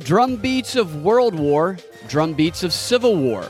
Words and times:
Drum 0.00 0.36
beats 0.36 0.76
of 0.76 1.02
World 1.02 1.34
War, 1.34 1.76
drum 2.06 2.32
beats 2.32 2.62
of 2.62 2.72
Civil 2.72 3.16
War. 3.16 3.48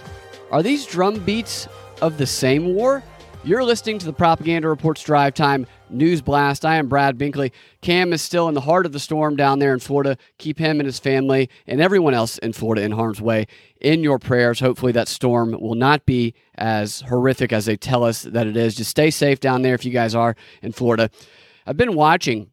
Are 0.50 0.62
these 0.62 0.86
drum 0.86 1.20
beats 1.20 1.68
of 2.00 2.16
the 2.16 2.26
same 2.26 2.74
war? 2.74 3.02
You're 3.44 3.62
listening 3.62 3.98
to 3.98 4.06
the 4.06 4.14
Propaganda 4.14 4.66
Reports 4.68 5.02
Drive 5.02 5.34
Time 5.34 5.66
News 5.90 6.22
Blast. 6.22 6.64
I 6.64 6.76
am 6.76 6.88
Brad 6.88 7.18
Binkley. 7.18 7.52
Cam 7.82 8.12
is 8.12 8.22
still 8.22 8.48
in 8.48 8.54
the 8.54 8.62
heart 8.62 8.86
of 8.86 8.92
the 8.92 8.98
storm 8.98 9.36
down 9.36 9.58
there 9.58 9.74
in 9.74 9.78
Florida. 9.78 10.16
Keep 10.38 10.58
him 10.58 10.80
and 10.80 10.86
his 10.86 10.98
family 10.98 11.50
and 11.66 11.80
everyone 11.80 12.14
else 12.14 12.38
in 12.38 12.52
Florida 12.52 12.82
in 12.82 12.92
harm's 12.92 13.20
way 13.20 13.46
in 13.80 14.02
your 14.02 14.18
prayers. 14.18 14.58
Hopefully, 14.58 14.92
that 14.92 15.06
storm 15.06 15.52
will 15.52 15.76
not 15.76 16.06
be 16.06 16.34
as 16.56 17.02
horrific 17.02 17.52
as 17.52 17.66
they 17.66 17.76
tell 17.76 18.04
us 18.04 18.22
that 18.22 18.46
it 18.46 18.56
is. 18.56 18.74
Just 18.74 18.90
stay 18.90 19.10
safe 19.10 19.38
down 19.38 19.62
there 19.62 19.74
if 19.74 19.84
you 19.84 19.92
guys 19.92 20.14
are 20.14 20.34
in 20.62 20.72
Florida. 20.72 21.10
I've 21.66 21.76
been 21.76 21.94
watching 21.94 22.50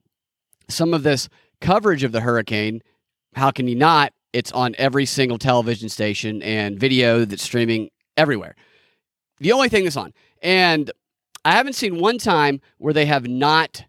some 0.68 0.94
of 0.94 1.04
this 1.04 1.30
coverage 1.62 2.04
of 2.04 2.12
the 2.12 2.22
hurricane 2.22 2.82
how 3.36 3.52
can 3.52 3.68
you 3.68 3.76
not? 3.76 4.14
It's 4.34 4.52
on 4.52 4.76
every 4.78 5.06
single 5.06 5.38
television 5.38 5.90
station 5.90 6.42
and 6.42 6.80
video 6.80 7.26
that's 7.26 7.44
streaming 7.44 7.90
everywhere. 8.18 8.56
The 9.40 9.52
only 9.52 9.70
thing 9.70 9.84
that's 9.84 9.98
on. 9.98 10.14
And 10.42 10.92
I 11.44 11.52
haven't 11.52 11.74
seen 11.74 12.00
one 12.00 12.18
time 12.18 12.62
where 12.78 12.94
they 12.94 13.06
have 13.06 13.28
not 13.28 13.86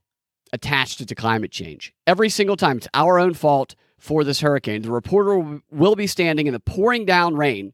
attached 0.53 1.01
it 1.01 1.09
to 1.09 1.15
climate 1.15 1.51
change. 1.51 1.93
Every 2.07 2.29
single 2.29 2.57
time. 2.57 2.79
It's 2.79 2.89
our 2.95 3.19
own 3.19 3.35
fault 3.35 3.75
for 3.99 4.25
this 4.25 4.41
hurricane. 4.41 4.83
The 4.83 4.91
reporter 4.91 5.61
will 5.71 5.97
be 5.97 6.07
standing 6.07 6.47
in 6.47 6.53
the 6.53 6.61
pouring 6.61 7.05
down 7.05 7.35
rain 7.35 7.73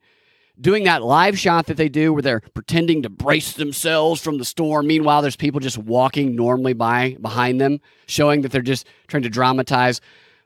doing 0.61 0.85
that 0.85 1.03
live 1.03 1.39
shot 1.39 1.67
that 1.67 1.77
they 1.77 1.89
do 1.89 2.13
where 2.13 2.23
they're 2.23 2.43
pretending 2.55 3.03
to 3.03 3.09
brace 3.11 3.55
themselves 3.55 4.21
from 4.23 4.39
the 4.39 4.45
storm. 4.45 4.87
Meanwhile, 4.87 5.23
there's 5.23 5.37
people 5.37 5.61
just 5.61 5.79
walking 5.79 6.37
normally 6.37 6.75
by 6.75 7.17
behind 7.21 7.61
them, 7.61 7.81
showing 8.07 8.43
that 8.43 8.53
they're 8.53 8.63
just 8.63 8.87
trying 9.09 9.23
to 9.23 9.31
dramatize 9.31 10.01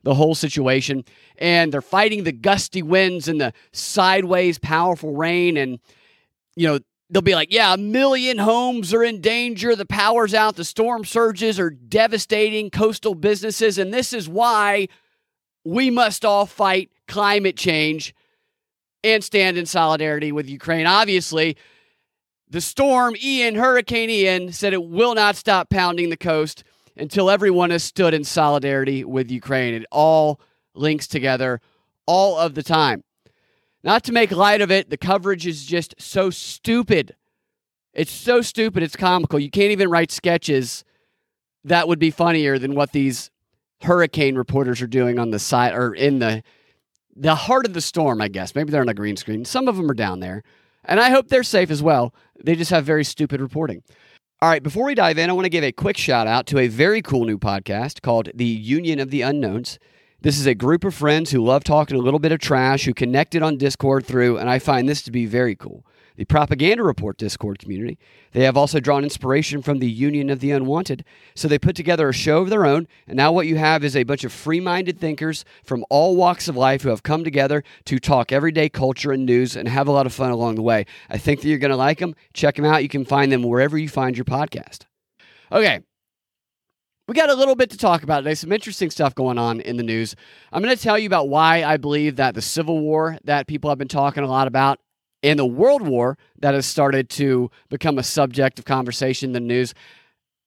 the 0.07 0.15
whole 0.15 0.37
situation. 0.37 1.05
And 1.37 1.73
they're 1.73 1.83
fighting 1.83 2.23
the 2.23 2.33
gusty 2.33 2.81
winds 2.81 3.27
and 3.27 3.41
the 3.41 3.53
sideways 3.73 4.57
powerful 4.57 5.17
rain. 5.17 5.57
And, 5.57 5.81
you 6.55 6.69
know, 6.69 6.79
they'll 7.11 7.23
be 7.23 7.35
like, 7.35 7.53
yeah, 7.53 7.75
a 7.75 7.77
million 7.77 8.39
homes 8.39 8.95
are 8.95 9.03
in 9.03 9.21
danger. 9.21 9.75
The 9.75 9.85
power's 9.85 10.33
out. 10.33 10.55
The 10.55 10.65
storm 10.65 11.05
surges 11.05 11.59
are 11.59 11.71
devastating 11.71 12.71
coastal 12.71 13.17
businesses. 13.17 13.79
And 13.79 13.93
this 13.93 14.13
is 14.13 14.29
why 14.29 14.87
we 15.65 15.91
must 15.91 16.25
all 16.25 16.47
fight 16.47 16.91
climate 17.09 17.57
change 17.57 18.15
and 19.03 19.25
stand 19.25 19.59
in 19.59 19.67
solidarity 19.67 20.31
with 20.31 20.49
Ukraine. 20.49 20.87
Obviously, 20.87 21.57
the 22.49 22.61
storm 22.61 23.17
Ian, 23.21 23.57
Hurricane 23.57 24.09
Ian, 24.09 24.53
said 24.53 24.73
it 24.73 24.85
will 24.85 25.17
not 25.17 25.35
stop 25.35 25.69
pounding 25.69 26.11
the 26.11 26.17
coast 26.17 26.63
until 26.97 27.31
everyone 27.31 27.71
has 27.71 27.85
stood 27.85 28.15
in 28.15 28.25
solidarity 28.25 29.05
with 29.05 29.31
Ukraine. 29.31 29.75
It 29.75 29.87
all 29.91 30.41
links 30.75 31.07
together 31.07 31.61
all 32.07 32.39
of 32.39 32.55
the 32.55 32.63
time. 32.63 33.05
Not 33.83 34.03
to 34.05 34.13
make 34.13 34.31
light 34.33 34.61
of 34.61 34.71
it, 34.71 34.91
the 34.91 34.97
coverage 34.97 35.47
is 35.47 35.65
just 35.65 35.95
so 35.99 36.31
stupid. 36.31 37.15
It's 37.93 38.11
so 38.11 38.41
stupid, 38.43 38.83
it's 38.83 38.97
comical. 38.97 39.39
You 39.39 39.51
can't 39.51 39.71
even 39.71 39.91
write 39.91 40.11
sketches 40.11 40.85
that 41.65 41.89
would 41.89 41.99
be 41.99 42.11
funnier 42.11 42.59
than 42.59 42.75
what 42.75 42.93
these 42.93 43.31
hurricane 43.83 44.37
reporters 44.37 44.81
are 44.81 44.87
doing 44.87 45.19
on 45.19 45.31
the 45.31 45.39
side 45.39 45.75
or 45.75 45.95
in 45.95 46.19
the 46.19 46.43
the 47.19 47.35
heart 47.35 47.65
of 47.65 47.73
the 47.73 47.81
storm, 47.81 48.21
I 48.21 48.29
guess. 48.29 48.55
Maybe 48.55 48.71
they're 48.71 48.83
on 48.83 48.91
a 48.91 48.95
green 48.95 49.17
screen. 49.17 49.47
Some 49.47 49.69
of 49.69 49.77
them 49.77 49.91
are 49.91 49.95
down 49.95 50.21
there. 50.21 50.43
And 50.85 51.01
I 51.01 51.11
hope 51.11 51.29
they're 51.29 51.43
safe 51.43 51.71
as 51.71 51.83
well. 51.83 52.15
They 52.43 52.55
just 52.55 52.71
have 52.71 52.85
very 52.85 53.05
stupid 53.05 53.41
reporting. 53.41 53.83
All 54.43 54.51
right, 54.51 54.63
before 54.63 54.85
we 54.85 54.95
dive 54.95 55.17
in, 55.17 55.31
I 55.31 55.33
want 55.33 55.47
to 55.47 55.51
give 55.51 55.65
a 55.65 55.73
quick 55.73 55.97
shout 55.97 56.27
out 56.27 56.47
to 56.49 56.59
a 56.59 56.69
very 56.69 57.01
cool 57.01 57.25
new 57.25 57.39
podcast 57.39 58.03
called 58.03 58.29
The 58.35 58.45
Union 58.45 59.01
of 59.01 59.11
the 59.11 59.23
Unknowns. 59.23 59.79
This 60.21 60.39
is 60.39 60.47
a 60.47 60.55
group 60.55 60.85
of 60.85 60.95
friends 60.95 61.31
who 61.31 61.43
love 61.43 61.65
talking 61.65 61.97
a 61.97 62.03
little 62.03 62.19
bit 62.19 62.33
of 62.33 62.39
trash, 62.39 62.85
who 62.85 62.93
connected 62.93 63.43
on 63.43 63.57
Discord 63.57 64.05
through, 64.05 64.37
and 64.37 64.51
I 64.51 64.59
find 64.59 64.87
this 64.87 65.01
to 65.05 65.11
be 65.11 65.25
very 65.25 65.57
cool 65.57 65.87
the 66.17 66.25
Propaganda 66.25 66.83
Report 66.83 67.17
Discord 67.17 67.59
community. 67.59 67.99
They 68.33 68.45
have 68.45 68.57
also 68.57 68.81
drawn 68.81 69.05
inspiration 69.05 69.63
from 69.63 69.79
the 69.79 69.91
Union 69.91 70.31
of 70.31 70.41
the 70.41 70.51
Unwanted. 70.51 71.05
So 71.35 71.49
they 71.49 71.59
put 71.59 71.77
together 71.77 72.09
a 72.09 72.15
show 72.15 72.43
of 72.43 72.51
their 72.51 72.67
own, 72.67 72.89
and 73.07 73.17
now 73.17 73.33
what 73.33 73.47
you 73.47 73.57
have 73.57 73.85
is 73.85 73.95
a 73.95 74.05
bunch 74.05 74.25
of 74.25 74.33
free 74.33 74.61
minded 74.61 74.99
thinkers 74.99 75.45
from 75.63 75.85
all 75.91 76.17
walks 76.17 76.49
of 76.49 76.57
life 76.57 76.83
who 76.83 76.89
have 76.89 77.03
come 77.03 77.25
together 77.25 77.63
to 77.85 77.99
talk 77.99 78.33
everyday 78.33 78.69
culture 78.69 79.13
and 79.13 79.25
news 79.25 79.57
and 79.57 79.69
have 79.69 79.89
a 79.89 79.93
lot 79.93 80.07
of 80.07 80.13
fun 80.13 80.31
along 80.31 80.57
the 80.57 80.63
way. 80.63 80.87
I 81.09 81.19
think 81.19 81.41
that 81.41 81.49
you're 81.49 81.59
going 81.59 81.71
to 81.71 81.77
like 81.77 81.99
them. 81.99 82.15
Check 82.33 82.57
them 82.57 82.65
out. 82.65 82.83
You 82.83 82.89
can 82.89 83.05
find 83.05 83.31
them 83.31 83.43
wherever 83.43 83.79
you 83.79 83.89
find 83.89 84.17
your 84.17 84.25
podcast. 84.25 84.87
Okay, 85.53 85.81
we 87.09 87.15
got 87.15 87.31
a 87.31 87.35
little 87.35 87.55
bit 87.55 87.71
to 87.71 87.79
talk 87.79 88.03
about 88.03 88.21
today. 88.21 88.35
Some 88.35 88.51
interesting 88.51 88.91
stuff 88.91 89.15
going 89.15 89.39
on 89.39 89.61
in 89.61 89.77
the 89.77 89.85
news. 89.85 90.17
I'm 90.53 90.61
going 90.61 90.75
to 90.77 90.83
tell 90.83 90.99
you 90.99 91.07
about 91.07 91.29
why 91.29 91.63
I 91.63 91.77
believe 91.77 92.17
that 92.17 92.35
the 92.35 92.43
Civil 92.43 92.81
War 92.81 93.19
that 93.23 93.47
people 93.47 93.71
have 93.71 93.79
been 93.79 93.87
talking 93.87 94.25
a 94.25 94.29
lot 94.29 94.49
about 94.49 94.81
and 95.27 95.39
the 95.39 95.45
World 95.45 95.83
War 95.83 96.17
that 96.39 96.55
has 96.55 96.67
started 96.67 97.11
to 97.11 97.51
become 97.69 97.99
a 97.99 98.03
subject 98.05 98.61
of 98.61 98.65
conversation 98.65 99.31
in 99.31 99.33
the 99.33 99.41
news, 99.41 99.75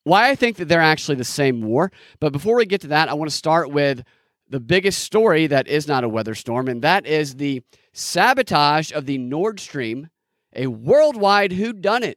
why 0.05 0.29
I 0.29 0.35
think 0.35 0.55
that 0.57 0.69
they're 0.69 0.81
actually 0.81 1.15
the 1.15 1.25
same 1.25 1.61
war. 1.61 1.91
But 2.21 2.31
before 2.31 2.55
we 2.55 2.65
get 2.65 2.81
to 2.81 2.87
that, 2.87 3.09
I 3.09 3.13
want 3.13 3.29
to 3.29 3.35
start 3.35 3.71
with 3.71 4.03
the 4.47 4.61
biggest 4.61 5.03
story 5.03 5.47
that 5.47 5.67
is 5.67 5.87
not 5.87 6.05
a 6.05 6.09
weather 6.09 6.33
storm, 6.33 6.69
and 6.69 6.81
that 6.81 7.05
is 7.05 7.35
the 7.35 7.61
sabotage 7.91 8.91
of 8.93 9.05
the 9.05 9.17
Nord 9.17 9.59
Stream, 9.59 10.09
a 10.55 10.67
worldwide 10.67 11.51
whodunit. 11.51 12.15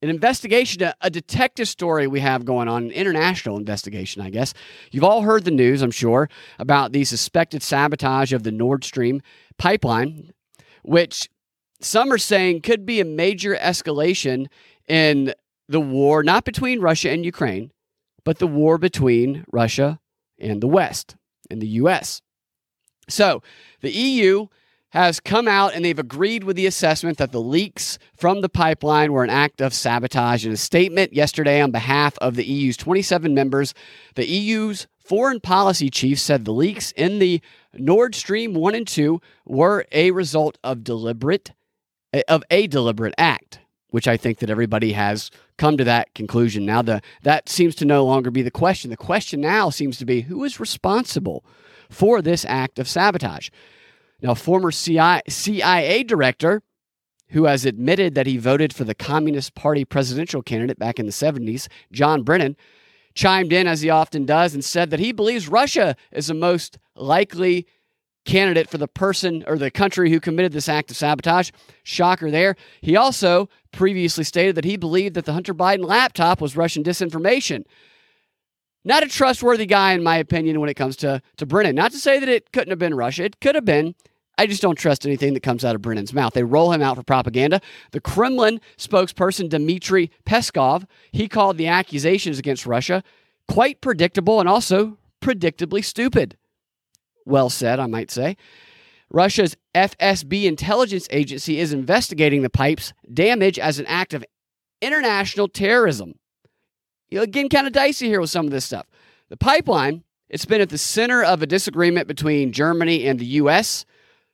An 0.00 0.08
investigation, 0.08 0.82
a, 0.82 0.94
a 1.02 1.10
detective 1.10 1.68
story 1.68 2.08
we 2.08 2.18
have 2.20 2.44
going 2.44 2.66
on, 2.66 2.84
an 2.84 2.90
international 2.90 3.56
investigation, 3.56 4.22
I 4.22 4.30
guess. 4.30 4.52
You've 4.90 5.04
all 5.04 5.22
heard 5.22 5.44
the 5.44 5.52
news, 5.52 5.82
I'm 5.82 5.92
sure, 5.92 6.28
about 6.58 6.92
the 6.92 7.04
suspected 7.04 7.62
sabotage 7.62 8.32
of 8.32 8.42
the 8.42 8.50
Nord 8.50 8.82
Stream 8.82 9.20
pipeline, 9.58 10.32
which 10.82 11.28
some 11.84 12.12
are 12.12 12.18
saying 12.18 12.62
could 12.62 12.86
be 12.86 13.00
a 13.00 13.04
major 13.04 13.56
escalation 13.56 14.46
in 14.88 15.34
the 15.68 15.80
war, 15.80 16.22
not 16.22 16.44
between 16.44 16.80
Russia 16.80 17.10
and 17.10 17.24
Ukraine, 17.24 17.72
but 18.24 18.38
the 18.38 18.46
war 18.46 18.78
between 18.78 19.44
Russia 19.52 20.00
and 20.38 20.60
the 20.60 20.68
West 20.68 21.16
and 21.50 21.60
the 21.60 21.68
U.S. 21.68 22.22
So 23.08 23.42
the 23.80 23.90
EU 23.90 24.46
has 24.90 25.20
come 25.20 25.48
out 25.48 25.74
and 25.74 25.84
they've 25.84 25.98
agreed 25.98 26.44
with 26.44 26.54
the 26.54 26.66
assessment 26.66 27.16
that 27.16 27.32
the 27.32 27.40
leaks 27.40 27.98
from 28.14 28.42
the 28.42 28.48
pipeline 28.48 29.10
were 29.10 29.24
an 29.24 29.30
act 29.30 29.62
of 29.62 29.72
sabotage. 29.72 30.44
In 30.44 30.52
a 30.52 30.56
statement 30.56 31.14
yesterday 31.14 31.62
on 31.62 31.70
behalf 31.70 32.18
of 32.18 32.36
the 32.36 32.44
EU's 32.44 32.76
27 32.76 33.32
members, 33.32 33.72
the 34.16 34.26
EU's 34.26 34.86
foreign 34.98 35.40
policy 35.40 35.88
chief 35.88 36.20
said 36.20 36.44
the 36.44 36.52
leaks 36.52 36.92
in 36.92 37.18
the 37.20 37.40
Nord 37.72 38.14
Stream 38.14 38.52
1 38.52 38.74
and 38.74 38.86
2 38.86 39.20
were 39.46 39.86
a 39.92 40.10
result 40.10 40.58
of 40.62 40.84
deliberate 40.84 41.52
of 42.28 42.42
a 42.50 42.66
deliberate 42.66 43.14
act, 43.18 43.60
which 43.88 44.08
I 44.08 44.16
think 44.16 44.38
that 44.38 44.50
everybody 44.50 44.92
has 44.92 45.30
come 45.58 45.76
to 45.76 45.84
that 45.84 46.14
conclusion. 46.14 46.66
Now, 46.66 46.82
the 46.82 47.02
that 47.22 47.48
seems 47.48 47.74
to 47.76 47.84
no 47.84 48.04
longer 48.04 48.30
be 48.30 48.42
the 48.42 48.50
question. 48.50 48.90
The 48.90 48.96
question 48.96 49.40
now 49.40 49.70
seems 49.70 49.98
to 49.98 50.04
be 50.04 50.22
who 50.22 50.44
is 50.44 50.60
responsible 50.60 51.44
for 51.90 52.22
this 52.22 52.44
act 52.46 52.78
of 52.78 52.88
sabotage. 52.88 53.50
Now, 54.20 54.34
former 54.34 54.70
CIA, 54.70 55.22
CIA 55.28 56.02
director 56.04 56.62
who 57.30 57.44
has 57.44 57.64
admitted 57.64 58.14
that 58.14 58.26
he 58.26 58.36
voted 58.36 58.74
for 58.74 58.84
the 58.84 58.94
Communist 58.94 59.54
Party 59.54 59.84
presidential 59.84 60.42
candidate 60.42 60.78
back 60.78 60.98
in 60.98 61.06
the 61.06 61.12
70s, 61.12 61.66
John 61.90 62.22
Brennan, 62.22 62.56
chimed 63.14 63.52
in 63.52 63.66
as 63.66 63.80
he 63.80 63.90
often 63.90 64.24
does 64.24 64.54
and 64.54 64.64
said 64.64 64.90
that 64.90 65.00
he 65.00 65.12
believes 65.12 65.48
Russia 65.48 65.96
is 66.10 66.26
the 66.26 66.34
most 66.34 66.78
likely 66.94 67.66
candidate 68.24 68.70
for 68.70 68.78
the 68.78 68.88
person 68.88 69.44
or 69.46 69.58
the 69.58 69.70
country 69.70 70.10
who 70.10 70.20
committed 70.20 70.52
this 70.52 70.68
act 70.68 70.90
of 70.90 70.96
sabotage. 70.96 71.50
Shocker 71.82 72.30
there. 72.30 72.56
He 72.80 72.96
also 72.96 73.48
previously 73.72 74.24
stated 74.24 74.54
that 74.56 74.64
he 74.64 74.76
believed 74.76 75.14
that 75.14 75.24
the 75.24 75.32
Hunter 75.32 75.54
Biden 75.54 75.84
laptop 75.84 76.40
was 76.40 76.56
Russian 76.56 76.84
disinformation. 76.84 77.64
Not 78.84 79.02
a 79.02 79.08
trustworthy 79.08 79.66
guy, 79.66 79.92
in 79.92 80.02
my 80.02 80.16
opinion, 80.16 80.60
when 80.60 80.68
it 80.68 80.74
comes 80.74 80.96
to, 80.96 81.22
to 81.36 81.46
Brennan. 81.46 81.76
Not 81.76 81.92
to 81.92 81.98
say 81.98 82.18
that 82.18 82.28
it 82.28 82.52
couldn't 82.52 82.70
have 82.70 82.78
been 82.78 82.94
Russia, 82.94 83.24
it 83.24 83.40
could 83.40 83.54
have 83.54 83.64
been. 83.64 83.94
I 84.38 84.46
just 84.46 84.62
don't 84.62 84.78
trust 84.78 85.06
anything 85.06 85.34
that 85.34 85.42
comes 85.42 85.64
out 85.64 85.74
of 85.74 85.82
Brennan's 85.82 86.14
mouth. 86.14 86.32
They 86.32 86.42
roll 86.42 86.72
him 86.72 86.82
out 86.82 86.96
for 86.96 87.02
propaganda. 87.02 87.60
The 87.92 88.00
Kremlin 88.00 88.60
spokesperson 88.78 89.48
Dmitry 89.48 90.10
Peskov, 90.24 90.86
he 91.12 91.28
called 91.28 91.58
the 91.58 91.68
accusations 91.68 92.38
against 92.38 92.66
Russia 92.66 93.04
quite 93.48 93.80
predictable 93.80 94.40
and 94.40 94.48
also 94.48 94.98
predictably 95.20 95.84
stupid. 95.84 96.36
Well 97.24 97.50
said, 97.50 97.78
I 97.80 97.86
might 97.86 98.10
say. 98.10 98.36
Russia's 99.10 99.56
FSB 99.74 100.44
intelligence 100.44 101.06
agency 101.10 101.58
is 101.58 101.72
investigating 101.72 102.42
the 102.42 102.50
pipe's 102.50 102.92
damage 103.12 103.58
as 103.58 103.78
an 103.78 103.86
act 103.86 104.14
of 104.14 104.24
international 104.80 105.48
terrorism. 105.48 106.14
You 107.10 107.18
know, 107.18 107.26
getting 107.26 107.50
kind 107.50 107.66
of 107.66 107.74
dicey 107.74 108.06
here 108.06 108.20
with 108.20 108.30
some 108.30 108.46
of 108.46 108.52
this 108.52 108.64
stuff. 108.64 108.86
The 109.28 109.36
pipeline, 109.36 110.02
it's 110.30 110.46
been 110.46 110.62
at 110.62 110.70
the 110.70 110.78
center 110.78 111.22
of 111.22 111.42
a 111.42 111.46
disagreement 111.46 112.08
between 112.08 112.52
Germany 112.52 113.06
and 113.06 113.18
the 113.18 113.26
U.S., 113.26 113.84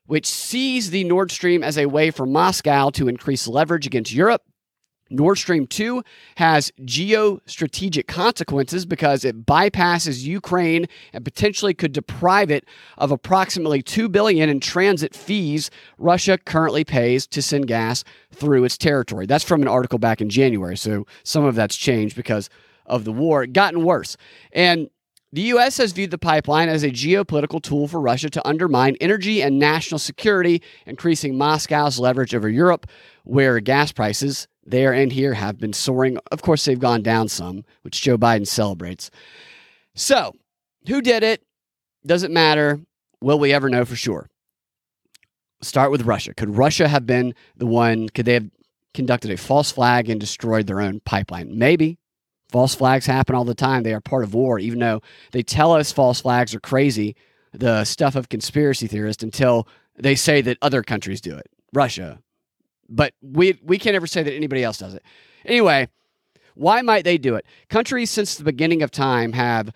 which 0.07 0.27
sees 0.27 0.91
the 0.91 1.05
Nord 1.05 1.31
Stream 1.31 1.63
as 1.63 1.77
a 1.77 1.87
way 1.87 2.11
for 2.11 2.25
Moscow 2.25 2.91
to 2.91 3.09
increase 3.09 3.47
leverage 3.49 3.87
against 3.87 4.13
Europe. 4.13 4.43
Nord 5.11 5.39
Stream 5.39 5.67
2 5.67 6.03
has 6.37 6.73
geostrategic 6.83 8.07
consequences 8.07 8.87
because 8.87 9.25
it 9.25 9.47
bypasses 9.47 10.23
Ukraine 10.23 10.87
and 11.13 11.25
potentially 11.25 11.75
could 11.75 11.93
deprive 11.93 12.51
it 12.51 12.65
of 12.97 13.11
approximately 13.11 13.83
2 13.83 14.09
billion 14.09 14.49
in 14.49 14.61
transit 14.61 15.15
fees 15.15 15.71
Russia 15.97 16.39
currently 16.39 16.85
pays 16.85 17.27
to 17.29 17.43
send 17.43 17.67
gas 17.67 18.05
through 18.33 18.65
its 18.65 18.77
territory. 18.77 19.27
That's 19.27 19.45
from 19.45 19.63
an 19.63 19.69
article 19.69 19.99
back 19.99 20.21
in 20.21 20.29
January, 20.29 20.77
so 20.77 21.07
some 21.23 21.45
of 21.45 21.55
that's 21.55 21.77
changed 21.77 22.17
because 22.17 22.51
of 22.87 23.05
the 23.05 23.13
war. 23.13 23.43
It 23.43 23.53
gotten 23.53 23.85
worse. 23.85 24.17
And 24.53 24.89
the 25.31 25.43
U.S. 25.43 25.77
has 25.77 25.93
viewed 25.93 26.11
the 26.11 26.17
pipeline 26.17 26.71
as 26.71 26.83
a 26.83 26.91
geopolitical 26.91 27.63
tool 27.63 27.87
for 27.87 28.01
Russia 28.01 28.31
to 28.31 28.49
undermine 28.49 28.97
energy 28.99 29.43
and 29.43 29.59
national 29.59 29.99
security, 29.99 30.63
increasing 30.87 31.37
Moscow's 31.37 31.99
leverage 31.99 32.35
over 32.35 32.49
Europe, 32.49 32.87
where 33.25 33.61
gas 33.61 33.93
prices 33.93 34.49
there 34.71 34.93
and 34.93 35.13
here 35.13 35.35
have 35.35 35.59
been 35.59 35.73
soaring. 35.73 36.19
Of 36.31 36.43
course, 36.43 36.65
they've 36.65 36.79
gone 36.79 37.03
down 37.03 37.29
some, 37.29 37.65
which 37.83 38.01
Joe 38.03 38.19
Biden 38.19 38.47
celebrates. 38.47 39.11
So, 39.95 40.35
who 40.87 41.01
did 41.03 41.23
it? 41.23 41.43
Doesn't 42.07 42.33
matter. 42.33 42.81
Will 43.21 43.39
we 43.39 43.53
ever 43.53 43.69
know 43.69 43.85
for 43.85 43.97
sure? 43.97 44.29
Start 45.61 45.91
with 45.91 46.03
Russia. 46.03 46.35
Could 46.35 46.57
Russia 46.57 46.87
have 46.87 47.07
been 47.07 47.35
the 47.57 47.67
one? 47.67 48.09
Could 48.09 48.27
they 48.27 48.35
have 48.35 48.51
conducted 48.95 49.31
a 49.31 49.37
false 49.37 49.73
flag 49.73 50.09
and 50.09 50.21
destroyed 50.21 50.67
their 50.67 50.81
own 50.81 51.01
pipeline? 51.01 51.59
Maybe. 51.59 51.99
False 52.51 52.75
flags 52.75 53.07
happen 53.07 53.35
all 53.35 53.45
the 53.45 53.55
time. 53.55 53.83
They 53.83 53.93
are 53.93 54.01
part 54.01 54.25
of 54.25 54.33
war, 54.33 54.59
even 54.59 54.79
though 54.79 55.03
they 55.33 55.43
tell 55.43 55.73
us 55.73 55.93
false 55.93 56.23
flags 56.23 56.55
are 56.55 56.61
crazy, 56.61 57.15
the 57.53 57.85
stuff 57.85 58.15
of 58.15 58.29
conspiracy 58.29 58.87
theorists, 58.87 59.23
until 59.23 59.69
they 59.97 60.15
say 60.15 60.41
that 60.43 60.57
other 60.63 60.83
countries 60.83 61.21
do 61.21 61.37
it. 61.37 61.47
Russia, 61.75 62.21
but 62.89 63.15
we 63.23 63.59
we 63.63 63.79
can't 63.79 63.97
ever 63.97 64.07
say 64.07 64.23
that 64.23 64.33
anybody 64.33 64.65
else 64.65 64.79
does 64.79 64.95
it. 64.95 65.03
Anyway, 65.45 65.89
why 66.55 66.83
might 66.83 67.05
they 67.05 67.19
do 67.19 67.35
it? 67.35 67.47
Countries 67.69 68.11
since 68.11 68.35
the 68.35 68.45
beginning 68.45 68.83
of 68.83 68.91
time 68.91 69.33
have 69.33 69.73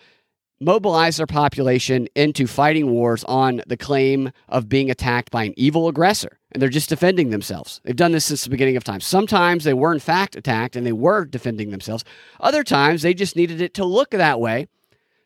mobilized 0.63 1.19
their 1.19 1.27
population 1.27 2.09
into 2.15 2.47
fighting 2.47 2.91
wars 2.91 3.25
on 3.25 3.63
the 3.67 3.77
claim 3.77 4.31
of 4.49 4.69
being 4.69 4.91
attacked 4.91 5.31
by 5.31 5.45
an 5.45 5.55
evil 5.57 5.89
aggressor. 5.89 6.39
And 6.53 6.63
they're 6.63 6.69
just 6.69 6.89
defending 6.89 7.31
themselves. 7.31 7.81
They've 7.85 7.97
done 7.97 8.13
this 8.13 8.27
since 8.27 8.45
the 8.45 8.51
beginning 8.51 8.77
of 8.77 8.85
time. 8.85 9.01
Sometimes 9.01 9.65
they 9.65 9.75
were, 9.75 9.93
in 9.93 9.99
fact, 9.99 10.37
attacked 10.37 10.77
and 10.77 10.87
they 10.87 10.93
were 10.93 11.25
defending 11.25 11.71
themselves. 11.71 12.05
Other 12.41 12.63
times 12.63 13.03
they 13.03 13.15
just 13.15 13.37
needed 13.37 13.61
it 13.61 13.75
to 13.75 13.85
look 13.85 14.11
that 14.11 14.41
way 14.41 14.69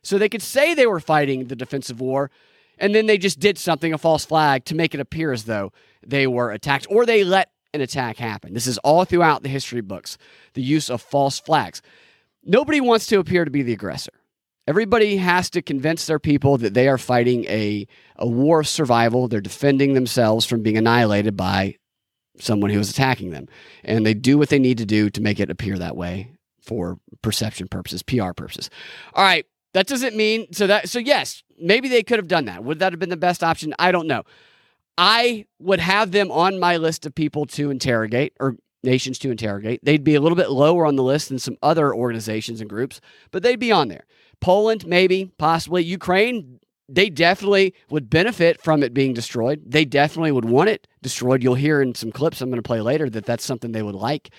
so 0.03 0.19
they 0.19 0.29
could 0.29 0.43
say 0.43 0.73
they 0.73 0.87
were 0.87 1.01
fighting 1.01 1.47
the 1.47 1.57
defensive 1.57 2.01
war. 2.01 2.31
And 2.79 2.95
then 2.95 3.07
they 3.07 3.19
just 3.19 3.41
did 3.41 3.59
something, 3.59 3.93
a 3.93 3.99
false 3.99 4.25
flag, 4.25 4.65
to 4.67 4.75
make 4.75 4.95
it 4.95 5.01
appear 5.01 5.33
as 5.33 5.45
though 5.45 5.73
they 6.07 6.27
were 6.27 6.51
attacked 6.51 6.87
or 6.91 7.05
they 7.05 7.25
let 7.25 7.51
an 7.77 7.83
attack 7.83 8.17
happen. 8.17 8.55
This 8.55 8.67
is 8.67 8.79
all 8.79 9.05
throughout 9.05 9.43
the 9.43 9.49
history 9.49 9.81
books, 9.81 10.19
the 10.55 10.63
use 10.63 10.91
of 10.91 11.01
false 11.01 11.39
flags. 11.39 11.81
Nobody 12.45 12.81
wants 12.81 13.07
to 13.07 13.19
appear 13.19 13.45
to 13.45 13.51
be 13.51 13.63
the 13.63 13.73
aggressor. 13.73 14.13
Everybody 14.69 15.17
has 15.19 15.49
to 15.51 15.63
convince 15.63 16.07
their 16.07 16.19
people 16.19 16.59
that 16.59 16.75
they 16.75 16.89
are 16.89 16.99
fighting 16.99 17.45
a, 17.45 17.87
a 18.17 18.27
war 18.27 18.61
of 18.61 18.69
survival. 18.69 19.29
They're 19.29 19.41
defending 19.41 19.95
themselves 19.95 20.45
from 20.45 20.63
being 20.63 20.77
annihilated 20.77 21.37
by 21.37 21.77
someone 22.39 22.71
who 22.71 22.81
is 22.81 22.91
attacking 22.91 23.31
them. 23.31 23.47
And 23.85 24.05
they 24.05 24.15
do 24.15 24.39
what 24.39 24.49
they 24.49 24.59
need 24.59 24.79
to 24.79 24.87
do 24.87 25.09
to 25.11 25.21
make 25.21 25.39
it 25.39 25.51
appear 25.51 25.79
that 25.79 25.97
way 25.97 26.33
for 26.61 26.99
perception 27.23 27.69
purposes, 27.69 28.03
PR 28.03 28.33
purposes. 28.33 28.69
All 29.15 29.25
right. 29.25 29.47
That 29.73 29.87
doesn't 29.87 30.17
mean 30.17 30.53
so 30.53 30.67
that 30.69 30.89
so 30.89 30.99
yes, 30.99 31.43
maybe 31.61 31.89
they 31.89 32.03
could 32.03 32.19
have 32.19 32.29
done 32.29 32.47
that. 32.47 32.65
Would 32.65 32.79
that 32.79 32.93
have 32.93 32.99
been 32.99 33.11
the 33.11 33.17
best 33.17 33.45
option? 33.45 33.75
I 33.79 33.93
don't 33.93 34.07
know. 34.07 34.23
I 34.99 35.47
would 35.59 35.81
have 35.81 36.13
them 36.13 36.31
on 36.31 36.59
my 36.59 36.77
list 36.77 37.07
of 37.07 37.15
people 37.15 37.47
to 37.47 37.71
interrogate 37.71 38.33
or 38.41 38.57
nations 38.83 39.19
to 39.19 39.31
interrogate. 39.31 39.85
They'd 39.85 40.05
be 40.05 40.15
a 40.15 40.21
little 40.21 40.37
bit 40.37 40.51
lower 40.51 40.87
on 40.87 40.97
the 40.97 41.03
list 41.03 41.29
than 41.29 41.39
some 41.39 41.57
other 41.63 41.95
organizations 41.95 42.61
and 42.61 42.71
groups, 42.71 43.01
but 43.31 43.43
they'd 43.43 43.59
be 43.59 43.73
on 43.73 43.89
there. 43.89 44.05
Poland, 44.41 44.87
maybe, 44.87 45.33
possibly. 45.39 45.83
Ukraine, 45.83 46.61
they 46.89 47.11
definitely 47.11 47.75
would 47.91 48.09
benefit 48.09 48.63
from 48.63 48.83
it 48.83 48.95
being 48.95 49.13
destroyed. 49.13 49.63
They 49.67 49.85
definitely 49.85 50.33
would 50.33 50.45
want 50.45 50.69
it 50.69 50.87
destroyed. 51.03 51.43
You'll 51.43 51.55
hear 51.55 51.83
in 51.83 51.95
some 51.95 52.13
clips 52.13 52.41
I'm 52.41 52.49
going 52.49 52.63
to 52.63 52.67
play 52.67 52.81
later 52.81 53.11
that 53.11 53.27
that's 53.27 53.45
something 53.45 53.73
they 53.73 53.83
would 53.83 53.95
like. 53.95 54.31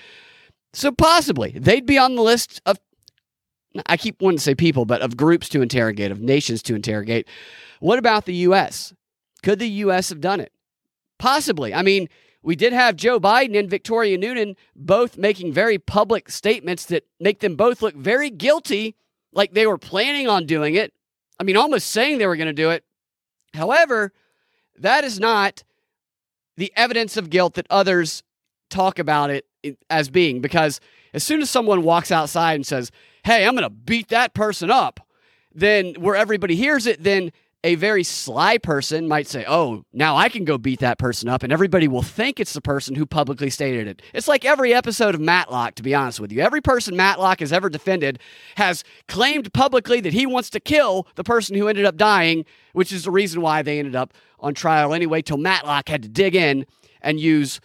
So 0.73 0.91
possibly 0.91 1.51
they'd 1.51 1.85
be 1.85 1.97
on 1.97 2.15
the 2.15 2.21
list 2.21 2.61
of, 2.65 2.79
I 3.85 3.97
keep 3.97 4.21
wanting 4.21 4.37
to 4.37 4.43
say 4.43 4.55
people, 4.55 4.85
but 4.85 5.01
of 5.01 5.17
groups 5.17 5.49
to 5.49 5.61
interrogate, 5.61 6.11
of 6.11 6.21
nations 6.21 6.63
to 6.63 6.75
interrogate. 6.75 7.27
What 7.79 7.99
about 7.99 8.25
the 8.25 8.33
U.S.? 8.35 8.93
Could 9.47 9.59
the 9.59 9.69
U.S. 9.69 10.09
have 10.09 10.19
done 10.19 10.41
it? 10.41 10.51
Possibly. 11.19 11.73
I 11.73 11.81
mean, 11.81 12.09
we 12.43 12.57
did 12.57 12.73
have 12.73 12.97
Joe 12.97 13.17
Biden 13.17 13.57
and 13.57 13.69
Victoria 13.69 14.17
Nuland 14.17 14.57
both 14.75 15.17
making 15.17 15.53
very 15.53 15.79
public 15.79 16.29
statements 16.29 16.83
that 16.87 17.07
make 17.17 17.39
them 17.39 17.55
both 17.55 17.81
look 17.81 17.95
very 17.95 18.29
guilty, 18.29 18.97
like 19.31 19.53
they 19.53 19.65
were 19.65 19.77
planning 19.77 20.27
on 20.27 20.47
doing 20.47 20.75
it. 20.75 20.91
I 21.39 21.45
mean, 21.45 21.55
almost 21.55 21.87
saying 21.87 22.17
they 22.17 22.27
were 22.27 22.35
going 22.35 22.47
to 22.47 22.51
do 22.51 22.71
it. 22.71 22.83
However, 23.53 24.11
that 24.79 25.05
is 25.05 25.17
not 25.17 25.63
the 26.57 26.73
evidence 26.75 27.15
of 27.15 27.29
guilt 27.29 27.53
that 27.53 27.67
others 27.69 28.23
talk 28.69 28.99
about 28.99 29.29
it 29.29 29.45
as 29.89 30.09
being, 30.09 30.41
because 30.41 30.81
as 31.13 31.23
soon 31.23 31.41
as 31.41 31.49
someone 31.49 31.83
walks 31.83 32.11
outside 32.11 32.55
and 32.55 32.67
says, 32.67 32.91
Hey, 33.23 33.45
I'm 33.45 33.53
going 33.53 33.63
to 33.63 33.69
beat 33.69 34.09
that 34.09 34.33
person 34.33 34.69
up, 34.69 34.99
then 35.55 35.93
where 35.93 36.17
everybody 36.17 36.57
hears 36.57 36.85
it, 36.85 37.01
then 37.01 37.31
a 37.63 37.75
very 37.75 38.03
sly 38.03 38.57
person 38.57 39.07
might 39.07 39.27
say, 39.27 39.43
Oh, 39.47 39.83
now 39.91 40.15
I 40.15 40.29
can 40.29 40.45
go 40.45 40.57
beat 40.57 40.79
that 40.79 40.99
person 40.99 41.27
up, 41.27 41.43
and 41.43 41.51
everybody 41.51 41.87
will 41.87 42.03
think 42.03 42.39
it's 42.39 42.53
the 42.53 42.61
person 42.61 42.95
who 42.95 43.05
publicly 43.05 43.49
stated 43.49 43.87
it. 43.87 44.01
It's 44.13 44.27
like 44.27 44.45
every 44.45 44.73
episode 44.73 45.15
of 45.15 45.21
Matlock, 45.21 45.75
to 45.75 45.83
be 45.83 45.95
honest 45.95 46.19
with 46.19 46.31
you. 46.31 46.41
Every 46.41 46.61
person 46.61 46.95
Matlock 46.95 47.39
has 47.39 47.51
ever 47.51 47.69
defended 47.69 48.19
has 48.55 48.83
claimed 49.07 49.51
publicly 49.53 49.99
that 50.01 50.13
he 50.13 50.25
wants 50.25 50.49
to 50.51 50.59
kill 50.59 51.07
the 51.15 51.23
person 51.23 51.55
who 51.55 51.67
ended 51.67 51.85
up 51.85 51.97
dying, 51.97 52.45
which 52.73 52.91
is 52.91 53.03
the 53.03 53.11
reason 53.11 53.41
why 53.41 53.61
they 53.61 53.79
ended 53.79 53.95
up 53.95 54.13
on 54.39 54.53
trial 54.53 54.93
anyway, 54.93 55.21
till 55.21 55.37
Matlock 55.37 55.89
had 55.89 56.03
to 56.03 56.09
dig 56.09 56.35
in 56.35 56.65
and 57.01 57.19
use 57.19 57.59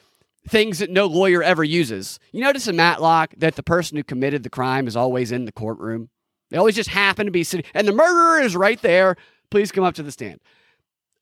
things 0.49 0.79
that 0.79 0.91
no 0.91 1.07
lawyer 1.07 1.43
ever 1.43 1.63
uses. 1.63 2.19
You 2.33 2.41
notice 2.41 2.67
in 2.67 2.77
Matlock 2.77 3.35
that 3.37 3.57
the 3.57 3.63
person 3.63 3.97
who 3.97 4.03
committed 4.03 4.43
the 4.43 4.51
crime 4.51 4.89
is 4.89 4.97
always 4.97 5.31
in 5.31 5.45
the 5.45 5.53
courtroom. 5.53 6.09
They 6.51 6.59
always 6.59 6.75
just 6.75 6.91
happen 6.91 7.27
to 7.27 7.33
be 7.33 7.45
sitting, 7.45 7.65
and 7.73 7.87
the 7.89 7.93
murderer 7.93 8.41
is 8.41 8.57
right 8.57 8.81
there 8.83 9.17
please 9.53 9.71
come 9.71 9.85
up 9.85 9.95
to 9.95 10.03
the 10.03 10.11
stand. 10.11 10.41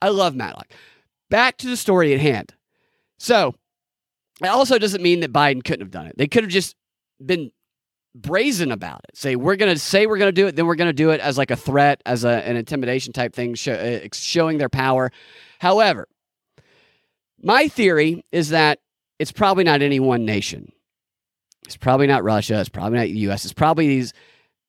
I 0.01 0.09
love 0.09 0.37
Matlock. 0.37 0.69
Back 1.31 1.57
to 1.59 1.69
the 1.69 1.77
story 1.77 2.15
at 2.15 2.21
hand. 2.21 2.55
So, 3.19 3.57
it 4.41 4.47
also 4.47 4.79
doesn't 4.79 5.03
mean 5.03 5.21
that 5.21 5.33
Biden 5.33 5.65
couldn't 5.65 5.81
have 5.81 5.91
done 5.91 6.07
it. 6.07 6.17
They 6.17 6.29
could 6.29 6.45
have 6.45 6.51
just 6.51 6.77
been 7.25 7.51
brazen 8.15 8.71
about 8.71 9.01
it. 9.09 9.17
Say 9.17 9.35
we're 9.35 9.57
going 9.57 9.75
to 9.75 9.79
say 9.79 10.07
we're 10.07 10.17
going 10.17 10.29
to 10.29 10.41
do 10.41 10.47
it, 10.47 10.55
then 10.55 10.67
we're 10.67 10.77
going 10.77 10.89
to 10.89 10.95
do 10.95 11.11
it 11.11 11.21
as 11.21 11.37
like 11.37 11.51
a 11.51 11.57
threat, 11.57 12.03
as 12.07 12.23
a, 12.23 12.47
an 12.47 12.57
intimidation 12.57 13.13
type 13.13 13.35
thing, 13.35 13.57
uh, 13.69 13.99
showing 14.15 14.59
their 14.59 14.69
power. 14.69 15.11
However, 15.59 16.09
my 17.43 17.67
theory 17.67 18.25
is 18.31 18.51
that 18.51 18.79
it's 19.19 19.33
probably 19.33 19.65
not 19.65 19.83
any 19.83 19.99
one 19.99 20.25
nation. 20.25 20.73
It's 21.67 21.77
probably 21.77 22.07
not 22.07 22.23
Russia. 22.23 22.61
It's 22.61 22.69
probably 22.69 22.99
not 22.99 23.05
the 23.05 23.19
U.S. 23.19 23.45
It's 23.45 23.53
probably 23.53 23.89
these 23.89 24.13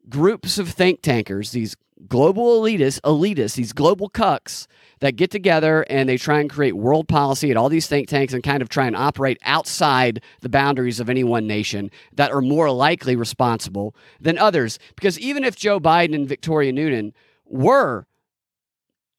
groups 0.10 0.58
of 0.58 0.68
think 0.68 1.04
tankers, 1.04 1.52
these 1.52 1.76
global 2.08 2.62
elitists, 2.62 3.00
elitists, 3.02 3.56
these 3.56 3.74
global 3.74 4.10
cucks 4.10 4.68
that 5.00 5.16
get 5.16 5.32
together 5.32 5.86
and 5.90 6.08
they 6.08 6.18
try 6.18 6.40
and 6.40 6.50
create 6.50 6.76
world 6.76 7.08
policy 7.08 7.52
at 7.52 7.58
all 7.58 7.70
these 7.70 7.88
think 7.88 8.08
tanks 8.08 8.34
and 8.34 8.44
kind 8.44 8.62
of 8.62 8.70
try 8.70 8.86
and 8.86 8.96
operate 8.96 9.38
outside 9.44 10.22
the 10.42 10.50
boundaries 10.50 11.00
of 11.00 11.10
any 11.10 11.24
one 11.24 11.48
nation 11.48 11.90
that 12.14 12.32
are 12.32 12.42
more 12.42 12.72
likely 12.72 13.16
responsible 13.16 13.96
than 14.20 14.38
others. 14.38 14.80
Because 14.96 15.20
even 15.20 15.44
if 15.44 15.56
Joe 15.56 15.80
Biden 15.80 16.16
and 16.16 16.28
Victoria 16.28 16.72
Nuland 16.72 17.14
were 17.46 18.06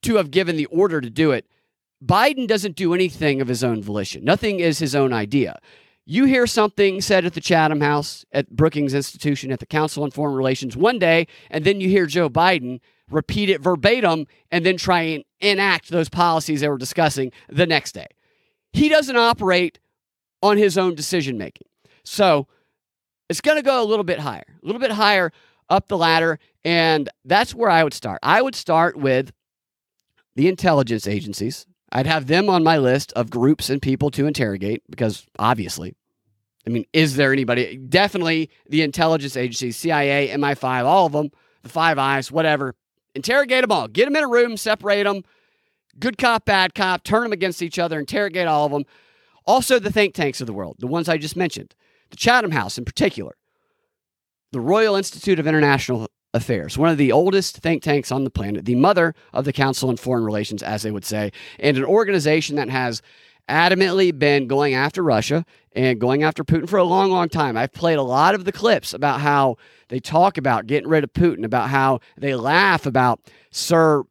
to 0.03 0.17
have 0.17 0.31
given 0.31 0.57
the 0.57 0.67
order 0.67 1.01
to 1.01 1.11
do 1.11 1.33
it, 1.33 1.47
Biden 2.05 2.49
doesn't 2.49 2.75
do 2.75 2.95
anything 2.95 3.41
of 3.41 3.49
his 3.49 3.63
own 3.63 3.83
volition. 3.83 4.25
Nothing 4.25 4.61
is 4.61 4.79
his 4.79 4.95
own 4.95 5.13
idea. 5.13 5.61
You 6.05 6.25
hear 6.25 6.47
something 6.47 7.01
said 7.01 7.25
at 7.25 7.35
the 7.35 7.41
Chatham 7.41 7.81
House, 7.81 8.25
at 8.33 8.51
Brookings 8.51 8.93
Institution, 8.93 9.53
at 9.53 9.61
the 9.61 9.67
Council 9.67 10.03
on 10.03 10.11
Foreign 10.11 10.35
Relations 10.35 10.77
one 10.77 10.99
day, 10.99 11.29
and 11.51 11.65
then 11.65 11.81
you 11.81 11.89
hear 11.89 12.07
Joe 12.07 12.29
Biden 12.29 12.81
repeat 13.11 13.51
it 13.51 13.61
verbatim 13.61 14.27
and 14.51 14.67
then 14.67 14.77
try 14.77 15.03
and 15.03 15.25
enact 15.41 15.91
those 15.91 16.09
policies 16.09 16.61
they 16.61 16.69
were 16.69 16.79
discussing 16.79 17.31
the 17.49 17.67
next 17.67 17.93
day. 17.93 18.09
He 18.73 18.89
doesn't 18.89 19.17
operate 19.17 19.79
on 20.43 20.57
his 20.57 20.77
own 20.77 20.95
decision 20.95 21.39
making. 21.39 21.69
So 22.05 22.49
it's 23.29 23.41
going 23.41 23.59
to 23.59 23.63
go 23.63 23.83
a 23.83 23.87
little 23.87 24.05
bit 24.05 24.19
higher, 24.19 24.45
a 24.63 24.67
little 24.67 24.81
bit 24.81 24.93
higher 24.93 25.31
up 25.69 25.89
the 25.89 25.97
ladder. 25.97 26.39
And 26.65 27.09
that's 27.25 27.55
where 27.55 27.71
I 27.71 27.85
would 27.85 27.95
start. 27.95 28.19
I 28.23 28.43
would 28.43 28.55
start 28.55 28.97
with 28.97 29.33
the 30.35 30.49
intelligence 30.49 31.07
agencies, 31.07 31.67
I'd 31.93 32.07
have 32.07 32.27
them 32.27 32.49
on 32.49 32.65
my 32.65 32.79
list 32.79 33.13
of 33.13 33.31
groups 33.31 33.69
and 33.69 33.81
people 33.81 34.11
to 34.13 34.27
interrogate 34.27 34.83
because 34.91 35.27
obviously, 35.39 35.95
I 36.67 36.71
mean, 36.71 36.87
is 36.93 37.17
there 37.17 37.33
anybody? 37.33 37.77
Definitely 37.77 38.51
the 38.69 38.83
intelligence 38.83 39.37
agencies, 39.37 39.77
CIA, 39.77 40.31
MI5, 40.31 40.85
all 40.85 41.07
of 41.07 41.13
them, 41.13 41.31
the 41.63 41.69
Five 41.69 41.99
Eyes, 41.99 42.33
whatever. 42.33 42.75
Interrogate 43.15 43.61
them 43.61 43.73
all. 43.73 43.89
Get 43.89 44.07
them 44.07 44.17
in 44.17 44.25
a 44.25 44.29
room, 44.29 44.57
separate 44.57 45.05
them. 45.05 45.23
Good 45.99 46.17
cop, 46.17 46.47
bad 46.47 46.75
cop, 46.75 47.05
turn 47.05 47.25
them 47.25 47.33
against 47.33 47.61
each 47.61 47.79
other, 47.79 47.99
interrogate 47.99 48.47
all 48.47 48.65
of 48.65 48.73
them. 48.73 48.85
Also, 49.45 49.79
the 49.79 49.93
think 49.93 50.15
tanks 50.15 50.41
of 50.41 50.47
the 50.47 50.53
world, 50.55 50.77
the 50.79 50.87
ones 50.87 51.09
I 51.09 51.19
just 51.19 51.37
mentioned. 51.37 51.75
the 52.11 52.17
Chatham 52.17 52.53
House 52.53 52.79
in 52.79 52.85
particular, 52.87 53.35
the 54.53 54.61
Royal 54.61 54.97
Institute 54.97 55.39
of 55.39 55.47
International 55.47 56.09
Affairs, 56.35 56.79
one 56.79 56.89
of 56.89 56.97
the 56.97 57.13
oldest 57.13 57.59
think 57.59 57.83
tanks 57.83 58.11
on 58.11 58.25
the 58.25 58.31
planet, 58.31 58.65
the 58.65 58.75
mother 58.75 59.15
of 59.35 59.45
the 59.45 59.53
Council 59.53 59.91
on 59.91 59.99
Foreign 59.99 60.25
Relations, 60.25 60.63
as 60.63 60.83
they 60.83 60.91
would 60.91 61.05
say, 61.05 61.31
and 61.59 61.77
an 61.77 61.85
organization 61.85 62.57
that 62.57 62.71
has 62.71 63.03
adamantly 63.49 64.17
been 64.19 64.47
going 64.47 64.73
after 64.73 65.03
Russia 65.03 65.45
and 65.73 66.01
going 66.01 66.23
after 66.23 66.43
Putin 66.43 66.69
for 66.69 66.79
a 66.79 66.85
long, 66.85 67.11
long 67.11 67.29
time. 67.29 67.57
I've 67.57 67.73
played 67.73 67.99
a 67.99 68.03
lot 68.03 68.35
of 68.35 68.45
the 68.47 68.53
clips 68.53 68.95
about 68.95 69.21
how 69.21 69.57
they 69.89 70.01
talk 70.01 70.39
about 70.39 70.67
getting 70.67 70.89
rid 70.89 71.05
of 71.05 71.13
Putin, 71.13 71.45
about 71.45 71.69
how 71.69 72.01
they 72.17 72.35
laugh 72.35 72.87
about 72.87 73.21
Sir, 73.51 74.05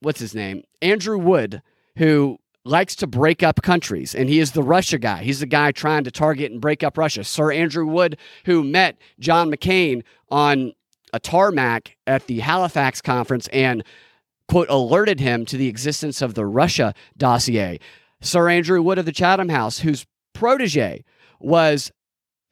what's 0.00 0.20
his 0.20 0.34
name? 0.34 0.62
Andrew 0.80 1.18
Wood, 1.18 1.60
who 1.96 2.38
likes 2.64 2.94
to 2.96 3.06
break 3.06 3.42
up 3.42 3.60
countries, 3.62 4.14
and 4.14 4.28
he 4.28 4.38
is 4.38 4.52
the 4.52 4.62
Russia 4.62 4.98
guy. 4.98 5.22
He's 5.22 5.40
the 5.40 5.46
guy 5.46 5.72
trying 5.72 6.04
to 6.04 6.10
target 6.10 6.52
and 6.52 6.60
break 6.60 6.82
up 6.82 6.96
Russia. 6.96 7.24
Sir 7.24 7.52
Andrew 7.52 7.86
Wood, 7.86 8.16
who 8.46 8.62
met 8.62 8.96
John 9.18 9.50
McCain 9.50 10.02
on 10.30 10.72
a 11.12 11.20
tarmac 11.20 11.96
at 12.06 12.26
the 12.26 12.40
Halifax 12.40 13.00
conference 13.00 13.48
and 13.48 13.84
quote 14.48 14.68
alerted 14.68 15.20
him 15.20 15.44
to 15.46 15.56
the 15.56 15.68
existence 15.68 16.20
of 16.22 16.34
the 16.34 16.46
Russia 16.46 16.94
dossier. 17.16 17.78
Sir 18.20 18.48
Andrew 18.48 18.82
Wood 18.82 18.98
of 18.98 19.04
the 19.04 19.12
Chatham 19.12 19.48
House, 19.48 19.80
whose 19.80 20.06
protege 20.32 21.04
was 21.40 21.90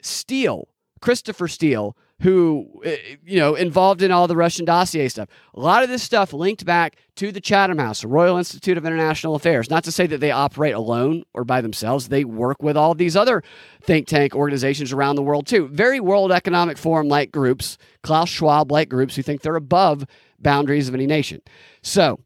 Steele, 0.01 0.67
Christopher 0.99 1.47
Steele, 1.47 1.95
who, 2.21 2.69
eh, 2.85 2.97
you 3.25 3.39
know, 3.39 3.55
involved 3.55 4.01
in 4.01 4.11
all 4.11 4.27
the 4.27 4.35
Russian 4.35 4.63
dossier 4.63 5.09
stuff. 5.09 5.27
A 5.55 5.59
lot 5.59 5.83
of 5.83 5.89
this 5.89 6.03
stuff 6.03 6.33
linked 6.33 6.65
back 6.65 6.95
to 7.15 7.31
the 7.31 7.41
Chatham 7.41 7.79
House, 7.79 8.01
the 8.01 8.07
Royal 8.07 8.37
Institute 8.37 8.77
of 8.77 8.85
International 8.85 9.33
Affairs. 9.33 9.69
Not 9.71 9.83
to 9.85 9.91
say 9.91 10.05
that 10.05 10.19
they 10.19 10.29
operate 10.29 10.75
alone 10.75 11.23
or 11.33 11.43
by 11.43 11.61
themselves, 11.61 12.09
they 12.09 12.23
work 12.23 12.61
with 12.61 12.77
all 12.77 12.93
these 12.93 13.15
other 13.15 13.43
think 13.81 14.07
tank 14.07 14.35
organizations 14.35 14.93
around 14.93 15.15
the 15.15 15.23
world 15.23 15.47
too. 15.47 15.67
Very 15.69 15.99
World 15.99 16.31
Economic 16.31 16.77
Forum 16.77 17.07
like 17.07 17.31
groups, 17.31 17.79
Klaus 18.03 18.29
Schwab 18.29 18.71
like 18.71 18.87
groups 18.87 19.15
who 19.15 19.23
think 19.23 19.41
they're 19.41 19.55
above 19.55 20.05
boundaries 20.39 20.87
of 20.87 20.93
any 20.93 21.07
nation. 21.07 21.41
So 21.81 22.19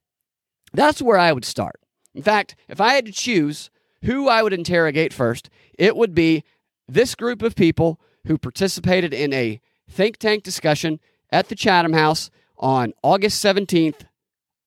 that's 0.74 1.02
where 1.02 1.18
I 1.18 1.32
would 1.32 1.46
start. 1.46 1.80
In 2.14 2.22
fact, 2.22 2.56
if 2.68 2.82
I 2.82 2.96
had 2.96 3.06
to 3.06 3.12
choose 3.14 3.70
who 4.04 4.28
I 4.28 4.44
would 4.44 4.54
interrogate 4.54 5.14
first, 5.14 5.50
it 5.80 5.96
would 5.96 6.14
be 6.14 6.44
this 6.88 7.16
group 7.16 7.42
of 7.42 7.56
people 7.56 8.00
who 8.28 8.38
participated 8.38 9.14
in 9.14 9.32
a 9.32 9.62
think 9.90 10.18
tank 10.18 10.44
discussion 10.44 11.00
at 11.32 11.50
the 11.50 11.56
Chatham 11.56 11.94
House 11.94 12.30
on 12.58 12.94
August 13.04 13.44
17th, 13.44 14.06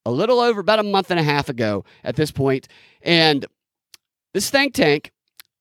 a 0.05 0.11
little 0.11 0.41
over 0.41 0.61
about 0.61 0.79
a 0.79 0.85
month 0.85 1.11
and 1.11 1.21
a 1.21 1.23
half 1.23 1.49
ago 1.49 1.85
at 2.05 2.17
this 2.17 2.31
point. 2.31 2.69
And 3.03 3.47
this 4.35 4.51
think 4.51 4.75
tank, 4.75 5.13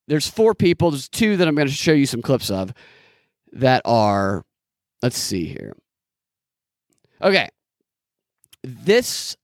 there's 0.07 0.27
four 0.27 0.53
people, 0.53 0.91
there's 0.91 1.09
two 1.09 1.37
that 1.37 1.47
I'm 1.47 1.55
going 1.55 1.67
to 1.67 1.73
show 1.73 1.93
you 1.93 2.05
some 2.05 2.21
clips 2.21 2.49
of 2.49 2.73
that 3.53 3.81
are, 3.85 4.45
let's 5.01 5.17
see 5.17 5.45
here. 5.45 5.75
Okay. 7.21 7.49
This 8.63 9.35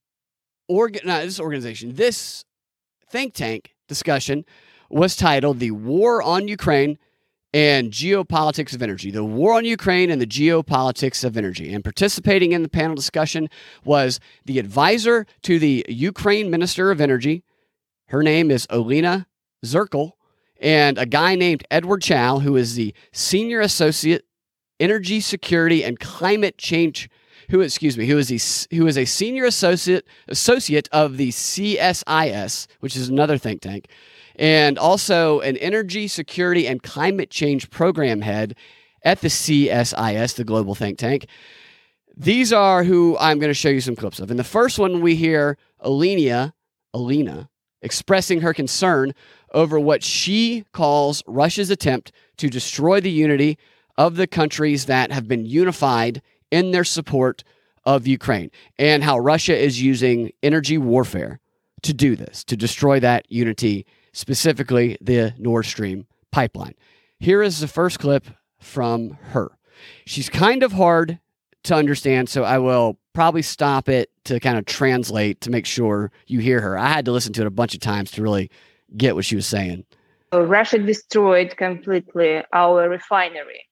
organ, 0.67 1.01
no, 1.05 1.25
this 1.25 1.39
organization, 1.39 1.95
this 1.95 2.45
think 3.09 3.33
tank 3.33 3.75
discussion 3.87 4.45
was 4.89 5.15
titled 5.15 5.59
The 5.59 5.71
War 5.71 6.21
on 6.21 6.47
Ukraine 6.47 6.97
and 7.53 7.91
Geopolitics 7.91 8.73
of 8.73 8.81
Energy, 8.81 9.11
the 9.11 9.23
war 9.23 9.53
on 9.53 9.65
Ukraine 9.65 10.09
and 10.09 10.19
the 10.19 10.27
geopolitics 10.27 11.23
of 11.23 11.37
energy. 11.37 11.71
And 11.71 11.83
participating 11.83 12.51
in 12.51 12.63
the 12.63 12.69
panel 12.69 12.95
discussion 12.95 13.49
was 13.85 14.19
the 14.45 14.57
advisor 14.57 15.27
to 15.43 15.59
the 15.59 15.85
Ukraine 15.87 16.49
Minister 16.49 16.89
of 16.89 16.99
Energy. 16.99 17.43
Her 18.07 18.23
name 18.23 18.49
is 18.49 18.65
Olena 18.67 19.27
Zerkal 19.63 20.13
and 20.59 20.97
a 20.97 21.05
guy 21.05 21.35
named 21.35 21.63
Edward 21.69 22.01
Chow, 22.01 22.39
who 22.39 22.55
is 22.55 22.75
the 22.75 22.93
Senior 23.11 23.61
Associate 23.61 24.23
Energy 24.79 25.19
Security 25.19 25.83
and 25.83 25.99
Climate 25.99 26.57
Change 26.57 27.09
who 27.49 27.61
excuse 27.61 27.97
me, 27.97 28.07
who 28.07 28.17
is 28.17 28.31
a, 28.31 28.75
who 28.75 28.87
is 28.87 28.97
a 28.97 29.05
senior 29.05 29.45
associate 29.45 30.07
associate 30.27 30.89
of 30.91 31.17
the 31.17 31.29
CSIS, 31.29 32.67
which 32.79 32.95
is 32.95 33.09
another 33.09 33.37
think 33.37 33.61
tank, 33.61 33.87
and 34.35 34.77
also 34.77 35.39
an 35.41 35.57
energy 35.57 36.07
security 36.07 36.67
and 36.67 36.83
climate 36.83 37.29
change 37.29 37.69
program 37.69 38.21
head 38.21 38.55
at 39.03 39.21
the 39.21 39.27
CSIS, 39.27 40.35
the 40.35 40.43
global 40.43 40.75
think 40.75 40.97
tank. 40.97 41.27
These 42.15 42.53
are 42.53 42.83
who 42.83 43.17
I'm 43.19 43.39
going 43.39 43.49
to 43.49 43.55
show 43.55 43.69
you 43.69 43.81
some 43.81 43.95
clips 43.95 44.19
of. 44.19 44.31
In 44.31 44.37
the 44.37 44.43
first 44.43 44.77
one, 44.77 45.01
we 45.01 45.15
hear 45.15 45.57
Alenia, 45.83 46.53
Alina, 46.93 47.49
expressing 47.81 48.41
her 48.41 48.53
concern 48.53 49.13
over 49.53 49.79
what 49.79 50.03
she 50.03 50.63
calls 50.73 51.23
Russia's 51.27 51.69
attempt 51.69 52.11
to 52.37 52.49
destroy 52.49 53.01
the 53.01 53.11
unity 53.11 53.57
of 53.97 54.15
the 54.15 54.27
countries 54.27 54.85
that 54.85 55.11
have 55.11 55.27
been 55.27 55.45
unified 55.45 56.21
in 56.51 56.71
their 56.71 56.83
support 56.83 57.43
of 57.85 58.07
Ukraine 58.07 58.49
and 58.79 59.03
how 59.03 59.19
Russia 59.19 59.57
is 59.57 59.81
using 59.81 60.31
energy 60.41 60.77
warfare 60.77 61.39
to 61.81 61.93
do 61.93 62.15
this, 62.15 62.43
to 62.45 62.55
destroy 62.55 62.99
that 62.99 63.29
unity 63.29 63.85
specifically 64.13 64.97
the 65.01 65.33
Nord 65.37 65.65
Stream 65.65 66.07
pipeline. 66.31 66.75
Here 67.19 67.41
is 67.41 67.59
the 67.59 67.67
first 67.67 67.99
clip 67.99 68.25
from 68.59 69.17
her. 69.21 69.51
She's 70.05 70.29
kind 70.29 70.63
of 70.63 70.71
hard 70.71 71.19
to 71.63 71.75
understand, 71.75 72.29
so 72.29 72.43
I 72.43 72.57
will 72.59 72.97
probably 73.13 73.41
stop 73.41 73.89
it 73.89 74.09
to 74.25 74.39
kind 74.39 74.57
of 74.57 74.65
translate 74.65 75.41
to 75.41 75.49
make 75.49 75.65
sure 75.65 76.11
you 76.27 76.39
hear 76.39 76.61
her. 76.61 76.77
I 76.77 76.87
had 76.87 77.05
to 77.05 77.11
listen 77.11 77.33
to 77.33 77.41
it 77.41 77.47
a 77.47 77.51
bunch 77.51 77.73
of 77.73 77.81
times 77.81 78.11
to 78.11 78.21
really 78.21 78.49
get 78.95 79.15
what 79.15 79.25
she 79.25 79.35
was 79.35 79.45
saying. 79.45 79.85
Russia 80.33 80.79
destroyed 80.79 81.55
completely 81.57 82.43
our 82.53 82.89
refinery, 82.89 83.67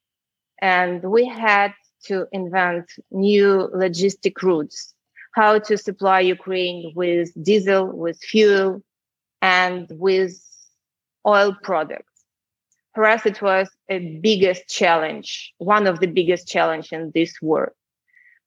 and 0.60 1.02
we 1.02 1.26
had 1.26 1.72
to 2.04 2.26
invent 2.32 2.92
new 3.10 3.68
logistic 3.74 4.42
routes 4.42 4.94
how 5.34 5.58
to 5.58 5.78
supply 5.78 6.20
Ukraine 6.20 6.92
with 6.94 7.30
diesel, 7.42 7.86
with 7.86 8.18
fuel, 8.18 8.82
and 9.42 9.88
with 9.90 10.40
oil 11.26 11.54
products. 11.62 12.06
For 12.94 13.04
us, 13.04 13.26
it 13.26 13.42
was 13.42 13.68
a 13.88 14.18
biggest 14.22 14.68
challenge, 14.68 15.52
one 15.58 15.86
of 15.86 16.00
the 16.00 16.06
biggest 16.06 16.46
challenge 16.46 16.92
in 16.92 17.10
this 17.14 17.34
war. 17.42 17.74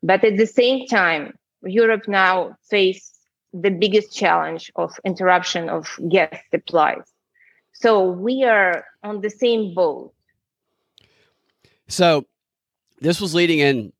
But 0.01 0.23
at 0.23 0.37
the 0.37 0.47
same 0.47 0.87
time, 0.87 1.37
Europe 1.63 2.07
now 2.07 2.55
face 2.69 3.11
the 3.53 3.71
biggest 3.71 4.15
challenge 4.15 4.71
of 4.75 4.93
interruption 5.03 5.69
of 5.69 5.87
gas 6.09 6.37
supplies. 6.51 7.03
So 7.73 8.03
we 8.03 8.43
are 8.43 8.85
on 9.03 9.21
the 9.21 9.29
same 9.29 9.73
boat. 9.73 10.13
So 11.87 12.25
this 12.99 13.19
was 13.19 13.33
leading 13.33 13.59
in 13.59 13.91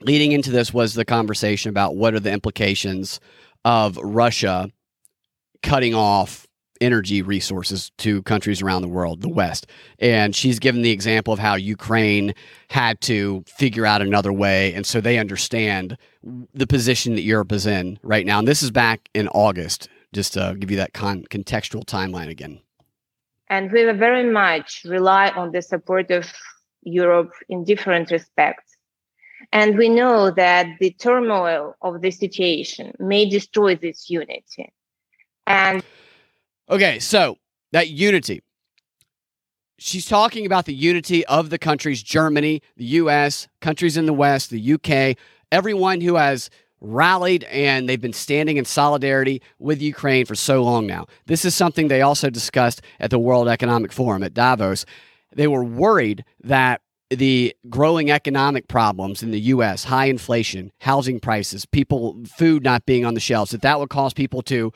leading 0.00 0.32
into 0.32 0.50
this 0.50 0.74
was 0.74 0.94
the 0.94 1.04
conversation 1.04 1.70
about 1.70 1.96
what 1.96 2.14
are 2.14 2.20
the 2.20 2.32
implications 2.32 3.20
of 3.64 3.96
Russia 3.98 4.70
cutting 5.62 5.94
off 5.94 6.46
energy 6.82 7.22
resources 7.22 7.92
to 7.96 8.22
countries 8.24 8.60
around 8.60 8.82
the 8.82 8.88
world, 8.88 9.22
the 9.22 9.28
West. 9.28 9.66
And 10.00 10.34
she's 10.34 10.58
given 10.58 10.82
the 10.82 10.90
example 10.90 11.32
of 11.32 11.38
how 11.38 11.54
Ukraine 11.54 12.34
had 12.68 13.00
to 13.02 13.44
figure 13.46 13.86
out 13.86 14.02
another 14.02 14.32
way. 14.32 14.74
And 14.74 14.84
so 14.84 15.00
they 15.00 15.18
understand 15.18 15.96
the 16.52 16.66
position 16.66 17.14
that 17.14 17.22
Europe 17.22 17.52
is 17.52 17.66
in 17.66 17.98
right 18.02 18.26
now. 18.26 18.40
And 18.40 18.48
this 18.48 18.62
is 18.62 18.70
back 18.70 19.08
in 19.14 19.28
August, 19.28 19.88
just 20.12 20.34
to 20.34 20.56
give 20.58 20.70
you 20.70 20.76
that 20.78 20.92
con- 20.92 21.24
contextual 21.30 21.84
timeline 21.84 22.28
again. 22.28 22.60
And 23.48 23.70
we 23.70 23.84
very 23.92 24.28
much 24.28 24.82
rely 24.84 25.28
on 25.30 25.52
the 25.52 25.62
support 25.62 26.10
of 26.10 26.32
Europe 26.82 27.32
in 27.48 27.64
different 27.64 28.10
respects. 28.10 28.76
And 29.52 29.76
we 29.76 29.88
know 29.88 30.30
that 30.30 30.66
the 30.80 30.92
turmoil 30.92 31.74
of 31.82 32.00
the 32.00 32.10
situation 32.10 32.92
may 32.98 33.28
destroy 33.28 33.76
this 33.76 34.08
unity. 34.08 34.72
And 35.46 35.82
okay, 36.70 36.98
so 36.98 37.38
that 37.72 37.88
unity. 37.88 38.42
She's 39.78 40.06
talking 40.06 40.46
about 40.46 40.66
the 40.66 40.74
unity 40.74 41.26
of 41.26 41.50
the 41.50 41.58
countries 41.58 42.02
Germany, 42.02 42.62
the 42.76 42.84
US, 42.84 43.48
countries 43.60 43.96
in 43.96 44.06
the 44.06 44.12
West, 44.12 44.50
the 44.50 44.74
UK, 44.74 45.16
everyone 45.50 46.00
who 46.00 46.16
has 46.16 46.50
rallied 46.80 47.44
and 47.44 47.88
they've 47.88 48.00
been 48.00 48.12
standing 48.12 48.56
in 48.56 48.64
solidarity 48.64 49.40
with 49.58 49.80
Ukraine 49.80 50.26
for 50.26 50.34
so 50.34 50.62
long 50.62 50.86
now. 50.86 51.06
This 51.26 51.44
is 51.44 51.54
something 51.54 51.88
they 51.88 52.02
also 52.02 52.28
discussed 52.28 52.82
at 52.98 53.10
the 53.10 53.18
World 53.18 53.48
Economic 53.48 53.92
Forum 53.92 54.22
at 54.22 54.34
Davos. 54.34 54.84
They 55.34 55.46
were 55.46 55.64
worried 55.64 56.24
that 56.42 56.80
the 57.08 57.54
growing 57.68 58.10
economic 58.10 58.68
problems 58.68 59.22
in 59.22 59.30
the 59.30 59.40
U.S., 59.40 59.84
high 59.84 60.06
inflation, 60.06 60.72
housing 60.80 61.20
prices, 61.20 61.66
people, 61.66 62.22
food 62.26 62.64
not 62.64 62.86
being 62.86 63.04
on 63.04 63.14
the 63.14 63.20
shelves, 63.20 63.50
that 63.52 63.62
that 63.62 63.78
would 63.78 63.90
cause 63.90 64.12
people 64.14 64.42
to 64.42 64.72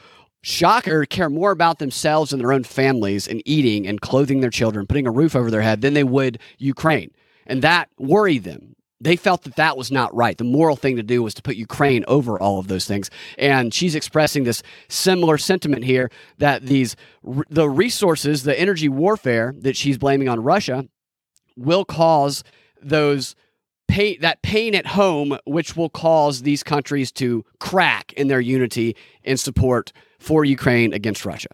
shocker 0.46 1.04
care 1.04 1.28
more 1.28 1.50
about 1.50 1.80
themselves 1.80 2.32
and 2.32 2.40
their 2.40 2.52
own 2.52 2.62
families 2.62 3.26
and 3.26 3.42
eating 3.44 3.84
and 3.84 4.00
clothing 4.00 4.40
their 4.40 4.50
children, 4.50 4.86
putting 4.86 5.06
a 5.06 5.10
roof 5.10 5.34
over 5.34 5.50
their 5.50 5.62
head 5.62 5.80
than 5.80 5.92
they 5.92 6.04
would 6.04 6.38
Ukraine. 6.58 7.10
And 7.46 7.62
that 7.62 7.90
worried 7.98 8.44
them. 8.44 8.76
They 9.00 9.16
felt 9.16 9.42
that 9.42 9.56
that 9.56 9.76
was 9.76 9.90
not 9.90 10.14
right. 10.14 10.38
The 10.38 10.44
moral 10.44 10.76
thing 10.76 10.96
to 10.96 11.02
do 11.02 11.20
was 11.20 11.34
to 11.34 11.42
put 11.42 11.56
Ukraine 11.56 12.04
over 12.06 12.40
all 12.40 12.60
of 12.60 12.68
those 12.68 12.86
things. 12.86 13.10
And 13.36 13.74
she's 13.74 13.96
expressing 13.96 14.44
this 14.44 14.62
similar 14.88 15.36
sentiment 15.36 15.84
here 15.84 16.10
that 16.38 16.62
these 16.62 16.94
the 17.50 17.68
resources, 17.68 18.44
the 18.44 18.58
energy 18.58 18.88
warfare 18.88 19.52
that 19.58 19.76
she's 19.76 19.98
blaming 19.98 20.28
on 20.28 20.40
Russia 20.40 20.86
will 21.56 21.84
cause 21.84 22.44
those 22.80 23.34
pain 23.88 24.18
that 24.20 24.42
pain 24.42 24.76
at 24.76 24.86
home 24.86 25.36
which 25.44 25.76
will 25.76 25.90
cause 25.90 26.42
these 26.42 26.62
countries 26.62 27.10
to 27.12 27.44
crack 27.58 28.12
in 28.12 28.28
their 28.28 28.40
unity 28.40 28.96
and 29.24 29.38
support 29.38 29.92
for 30.26 30.44
Ukraine 30.44 30.92
against 30.92 31.24
Russia. 31.24 31.48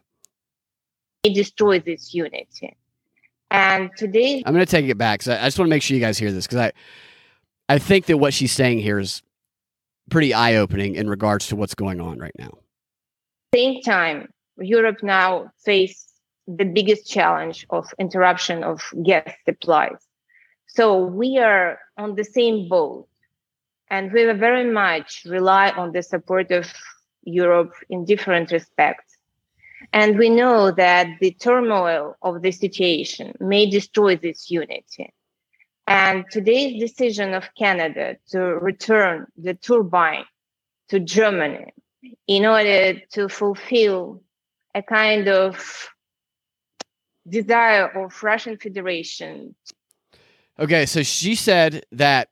It 1.22 1.34
destroys 1.34 1.82
its 1.84 2.14
unity. 2.14 2.74
And 3.50 3.90
today 3.98 4.42
I'm 4.46 4.54
going 4.54 4.64
to 4.64 4.70
take 4.70 4.86
it 4.86 4.96
back 4.96 5.20
So 5.20 5.34
I, 5.34 5.44
just 5.44 5.58
want 5.58 5.68
to 5.68 5.70
make 5.70 5.82
sure 5.82 5.94
you 5.94 6.00
guys 6.00 6.16
hear 6.18 6.32
this 6.32 6.46
cuz 6.46 6.58
I 6.58 6.72
I 7.68 7.78
think 7.78 8.06
that 8.06 8.16
what 8.16 8.32
she's 8.32 8.52
saying 8.52 8.78
here 8.78 8.98
is 8.98 9.22
pretty 10.10 10.32
eye-opening 10.34 10.94
in 10.94 11.08
regards 11.08 11.46
to 11.48 11.56
what's 11.56 11.74
going 11.74 12.00
on 12.00 12.18
right 12.18 12.36
now. 12.38 12.52
Same 13.54 13.82
time, 13.82 14.32
Europe 14.58 15.02
now 15.02 15.52
faces 15.64 16.12
the 16.46 16.64
biggest 16.64 17.08
challenge 17.08 17.66
of 17.70 17.84
interruption 17.98 18.64
of 18.64 18.80
gas 19.04 19.30
supplies. 19.44 20.00
So 20.66 21.04
we 21.04 21.38
are 21.38 21.78
on 21.98 22.14
the 22.14 22.24
same 22.24 22.68
boat 22.68 23.06
and 23.90 24.10
we 24.12 24.24
very 24.32 24.68
much 24.70 25.24
rely 25.26 25.70
on 25.70 25.92
the 25.92 26.02
support 26.02 26.50
of 26.50 26.66
Europe 27.24 27.74
in 27.88 28.04
different 28.04 28.50
respects. 28.50 29.16
And 29.92 30.18
we 30.18 30.30
know 30.30 30.70
that 30.70 31.06
the 31.20 31.32
turmoil 31.32 32.16
of 32.22 32.42
the 32.42 32.52
situation 32.52 33.34
may 33.40 33.68
destroy 33.68 34.16
this 34.16 34.50
unity. 34.50 35.12
And 35.86 36.24
today's 36.30 36.80
decision 36.80 37.34
of 37.34 37.50
Canada 37.58 38.16
to 38.30 38.38
return 38.38 39.26
the 39.36 39.54
turbine 39.54 40.24
to 40.88 41.00
Germany 41.00 41.72
in 42.26 42.46
order 42.46 43.00
to 43.12 43.28
fulfill 43.28 44.22
a 44.74 44.82
kind 44.82 45.28
of 45.28 45.88
desire 47.28 47.86
of 47.86 48.22
Russian 48.22 48.56
Federation. 48.56 49.54
Okay, 50.58 50.86
so 50.86 51.02
she 51.02 51.34
said 51.34 51.84
that 51.92 52.28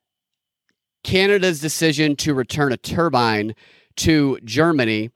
Canada's 1.02 1.60
decision 1.60 2.16
to 2.16 2.34
return 2.34 2.72
a 2.72 2.76
turbine 2.76 3.54
to 4.00 4.38
Germany, 4.44 5.10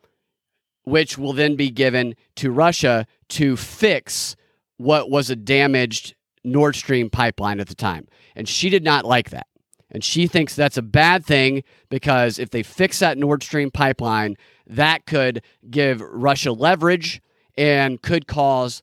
which 0.85 1.17
will 1.17 1.33
then 1.33 1.57
be 1.57 1.71
given 1.71 2.15
to 2.37 2.51
Russia 2.51 3.07
to 3.31 3.57
fix 3.57 4.37
what 4.77 5.11
was 5.11 5.31
a 5.31 5.37
damaged 5.37 6.15
Nord 6.45 6.77
Stream 6.77 7.09
pipeline 7.09 7.61
at 7.61 7.69
the 7.69 7.75
time. 7.75 8.07
And 8.37 8.49
she 8.49 8.69
did 8.69 8.85
not 8.85 9.05
like 9.05 9.31
that. 9.31 9.47
And 9.91 10.03
she 10.03 10.27
thinks 10.27 10.57
that's 10.57 10.77
a 10.77 10.83
bad 10.83 11.25
thing 11.25 11.63
because 11.89 12.39
if 12.39 12.51
they 12.51 12.63
fix 12.63 12.99
that 12.99 13.17
Nord 13.17 13.43
Stream 13.43 13.71
pipeline, 13.71 14.37
that 14.67 15.07
could 15.07 15.43
give 15.71 16.01
Russia 16.01 16.53
leverage 16.53 17.23
and 17.57 18.03
could 18.03 18.27
cause 18.27 18.83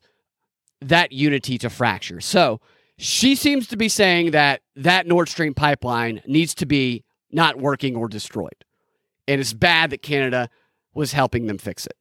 that 0.80 1.12
unity 1.12 1.58
to 1.58 1.70
fracture. 1.70 2.20
So 2.20 2.60
she 2.96 3.34
seems 3.34 3.66
to 3.68 3.76
be 3.76 3.88
saying 3.88 4.30
that 4.30 4.62
that 4.74 5.06
Nord 5.06 5.28
Stream 5.28 5.54
pipeline 5.54 6.22
needs 6.26 6.54
to 6.56 6.66
be 6.66 7.04
not 7.30 7.58
working 7.58 7.94
or 7.94 8.08
destroyed. 8.08 8.64
And 9.28 9.40
it's 9.40 9.52
bad 9.52 9.90
that 9.90 10.02
Canada 10.02 10.48
was 10.94 11.12
helping 11.12 11.46
them 11.46 11.58
fix 11.58 11.86
it. 11.86 11.96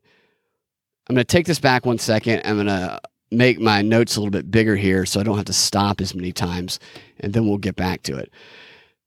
I'm 1.07 1.15
going 1.15 1.25
to 1.25 1.31
take 1.31 1.45
this 1.45 1.59
back 1.59 1.85
one 1.85 1.97
second. 1.97 2.41
I'm 2.45 2.55
going 2.55 2.67
to 2.67 2.99
make 3.31 3.59
my 3.59 3.81
notes 3.81 4.15
a 4.15 4.19
little 4.19 4.31
bit 4.31 4.51
bigger 4.51 4.75
here 4.75 5.05
so 5.05 5.19
I 5.19 5.23
don't 5.23 5.37
have 5.37 5.45
to 5.45 5.53
stop 5.53 6.01
as 6.01 6.13
many 6.13 6.31
times, 6.31 6.79
and 7.19 7.33
then 7.33 7.47
we'll 7.47 7.57
get 7.57 7.75
back 7.75 8.03
to 8.03 8.17
it. 8.17 8.31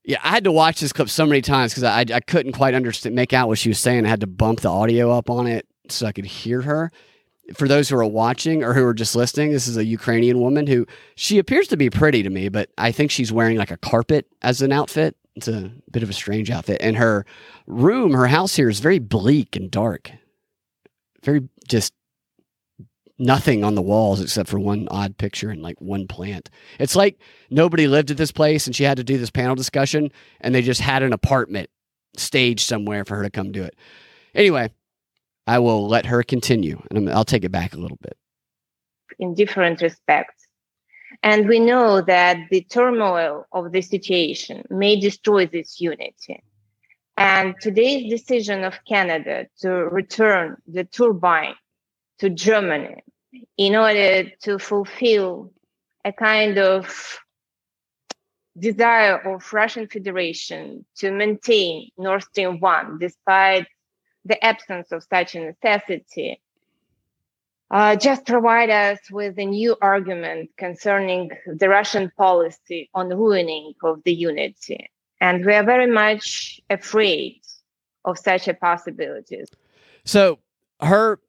Yeah, 0.03 0.19
I 0.23 0.29
had 0.29 0.43
to 0.43 0.51
watch 0.51 0.79
this 0.79 0.93
clip 0.93 1.09
so 1.09 1.25
many 1.25 1.41
times 1.41 1.73
because 1.73 1.83
I, 1.83 2.05
I 2.13 2.19
couldn't 2.19 2.51
quite 2.51 2.73
understand, 2.73 3.15
make 3.15 3.33
out 3.33 3.47
what 3.47 3.57
she 3.57 3.69
was 3.69 3.79
saying. 3.79 4.05
I 4.05 4.09
had 4.09 4.21
to 4.21 4.27
bump 4.27 4.61
the 4.61 4.69
audio 4.69 5.11
up 5.11 5.29
on 5.29 5.47
it 5.47 5.67
so 5.89 6.05
I 6.05 6.11
could 6.11 6.25
hear 6.25 6.61
her. 6.61 6.91
For 7.53 7.67
those 7.67 7.89
who 7.89 7.97
are 7.97 8.05
watching 8.05 8.63
or 8.63 8.73
who 8.73 8.83
are 8.85 8.93
just 8.93 9.15
listening, 9.15 9.51
this 9.51 9.67
is 9.67 9.77
a 9.77 9.85
Ukrainian 9.85 10.39
woman 10.39 10.65
who 10.65 10.87
she 11.15 11.37
appears 11.37 11.67
to 11.67 11.77
be 11.77 11.89
pretty 11.91 12.23
to 12.23 12.29
me, 12.29 12.49
but 12.49 12.69
I 12.77 12.91
think 12.91 13.11
she's 13.11 13.31
wearing 13.31 13.57
like 13.57 13.71
a 13.71 13.77
carpet 13.77 14.27
as 14.41 14.61
an 14.61 14.71
outfit. 14.71 15.15
It's 15.35 15.47
a 15.47 15.71
bit 15.91 16.03
of 16.03 16.09
a 16.09 16.13
strange 16.13 16.49
outfit. 16.49 16.77
And 16.81 16.95
her 16.97 17.25
room, 17.67 18.13
her 18.13 18.27
house 18.27 18.55
here 18.55 18.69
is 18.69 18.79
very 18.79 18.99
bleak 18.99 19.55
and 19.55 19.69
dark. 19.69 20.11
Very 21.23 21.49
just 21.67 21.93
nothing 23.17 23.63
on 23.63 23.75
the 23.75 23.81
walls 23.81 24.21
except 24.21 24.49
for 24.49 24.59
one 24.59 24.87
odd 24.91 25.17
picture 25.17 25.49
and 25.49 25.61
like 25.61 25.79
one 25.79 26.07
plant. 26.07 26.49
It's 26.79 26.95
like 26.95 27.19
nobody 27.49 27.87
lived 27.87 28.11
at 28.11 28.17
this 28.17 28.31
place 28.31 28.67
and 28.67 28.75
she 28.75 28.83
had 28.83 28.97
to 28.97 29.03
do 29.03 29.17
this 29.17 29.29
panel 29.29 29.55
discussion 29.55 30.11
and 30.41 30.53
they 30.53 30.61
just 30.61 30.81
had 30.81 31.03
an 31.03 31.13
apartment 31.13 31.69
staged 32.17 32.61
somewhere 32.61 33.05
for 33.05 33.15
her 33.17 33.23
to 33.23 33.29
come 33.29 33.51
do 33.51 33.63
it. 33.63 33.75
Anyway, 34.33 34.69
I 35.47 35.59
will 35.59 35.87
let 35.87 36.05
her 36.07 36.23
continue 36.23 36.81
and 36.91 37.09
I'll 37.09 37.25
take 37.25 37.43
it 37.43 37.51
back 37.51 37.73
a 37.73 37.79
little 37.79 37.99
bit. 38.01 38.17
In 39.19 39.33
different 39.33 39.81
respects. 39.81 40.44
And 41.25 41.47
we 41.47 41.59
know 41.59 42.01
that 42.01 42.37
the 42.51 42.61
turmoil 42.61 43.47
of 43.51 43.71
the 43.71 43.81
situation 43.81 44.63
may 44.69 44.99
destroy 44.99 45.47
this 45.47 45.81
unity. 45.81 46.43
And 47.17 47.55
today's 47.59 48.11
decision 48.11 48.63
of 48.63 48.75
Canada 48.87 49.47
to 49.61 49.71
return 49.71 50.57
the 50.67 50.83
turbine 50.83 51.55
to 52.19 52.29
Germany 52.29 53.01
in 53.57 53.75
order 53.75 54.29
to 54.43 54.59
fulfill 54.59 55.51
a 56.05 56.13
kind 56.13 56.59
of 56.59 57.17
desire 58.55 59.17
of 59.17 59.51
Russian 59.51 59.87
Federation 59.87 60.85
to 60.97 61.11
maintain 61.11 61.89
Nord 61.97 62.21
Stream 62.21 62.59
1 62.59 62.99
despite 62.99 63.65
the 64.25 64.37
absence 64.45 64.91
of 64.91 65.03
such 65.03 65.33
a 65.33 65.39
necessity 65.39 66.39
uh, 67.71 67.95
just 67.95 68.25
provide 68.25 68.69
us 68.69 68.99
with 69.11 69.37
a 69.39 69.45
new 69.45 69.75
argument 69.81 70.51
concerning 70.57 71.31
the 71.47 71.69
Russian 71.69 72.11
policy 72.17 72.89
on 72.93 73.09
ruining 73.09 73.73
of 73.83 74.03
the 74.03 74.13
unity. 74.13 74.89
And 75.19 75.45
we 75.45 75.53
are 75.53 75.63
very 75.63 75.91
much 75.91 76.59
afraid 76.69 77.41
of 78.03 78.19
such 78.19 78.47
a 78.47 78.53
possibility. 78.53 79.43
So 80.03 80.39
her 80.79 81.19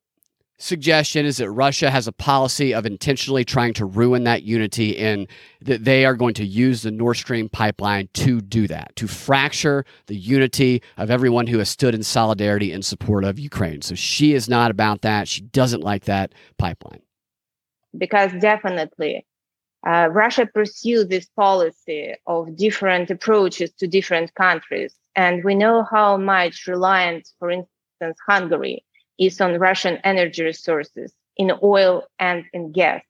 suggestion 0.58 1.26
is 1.26 1.36
that 1.36 1.50
Russia 1.50 1.90
has 1.90 2.06
a 2.06 2.12
policy 2.12 2.72
of 2.72 2.86
intentionally 2.86 3.44
trying 3.44 3.74
to 3.74 3.84
ruin 3.84 4.24
that 4.24 4.42
unity 4.42 4.96
and 4.98 5.28
that 5.60 5.84
they 5.84 6.04
are 6.04 6.14
going 6.14 6.34
to 6.34 6.44
use 6.44 6.82
the 6.82 6.90
Nord 6.90 7.16
Stream 7.16 7.48
pipeline 7.48 8.08
to 8.14 8.40
do 8.40 8.66
that, 8.68 8.94
to 8.96 9.06
fracture 9.06 9.84
the 10.06 10.16
unity 10.16 10.82
of 10.96 11.10
everyone 11.10 11.46
who 11.46 11.58
has 11.58 11.68
stood 11.68 11.94
in 11.94 12.02
solidarity 12.02 12.72
in 12.72 12.82
support 12.82 13.24
of 13.24 13.38
Ukraine. 13.38 13.82
So 13.82 13.94
she 13.94 14.32
is 14.32 14.48
not 14.48 14.70
about 14.70 15.02
that. 15.02 15.28
She 15.28 15.42
doesn't 15.42 15.82
like 15.82 16.04
that 16.04 16.32
pipeline. 16.58 17.02
Because 17.96 18.32
definitely 18.40 19.26
uh, 19.86 20.08
Russia 20.10 20.46
pursued 20.46 21.10
this 21.10 21.26
policy 21.36 22.14
of 22.26 22.56
different 22.56 23.10
approaches 23.10 23.72
to 23.72 23.86
different 23.86 24.34
countries. 24.34 24.94
And 25.14 25.44
we 25.44 25.54
know 25.54 25.84
how 25.90 26.16
much 26.16 26.66
reliant, 26.66 27.28
for 27.38 27.50
instance, 27.50 28.18
Hungary 28.26 28.84
is 29.18 29.40
on 29.40 29.58
Russian 29.58 29.98
energy 30.04 30.42
resources 30.42 31.12
in 31.36 31.52
oil 31.62 32.04
and 32.18 32.44
in 32.52 32.72
gas. 32.72 33.02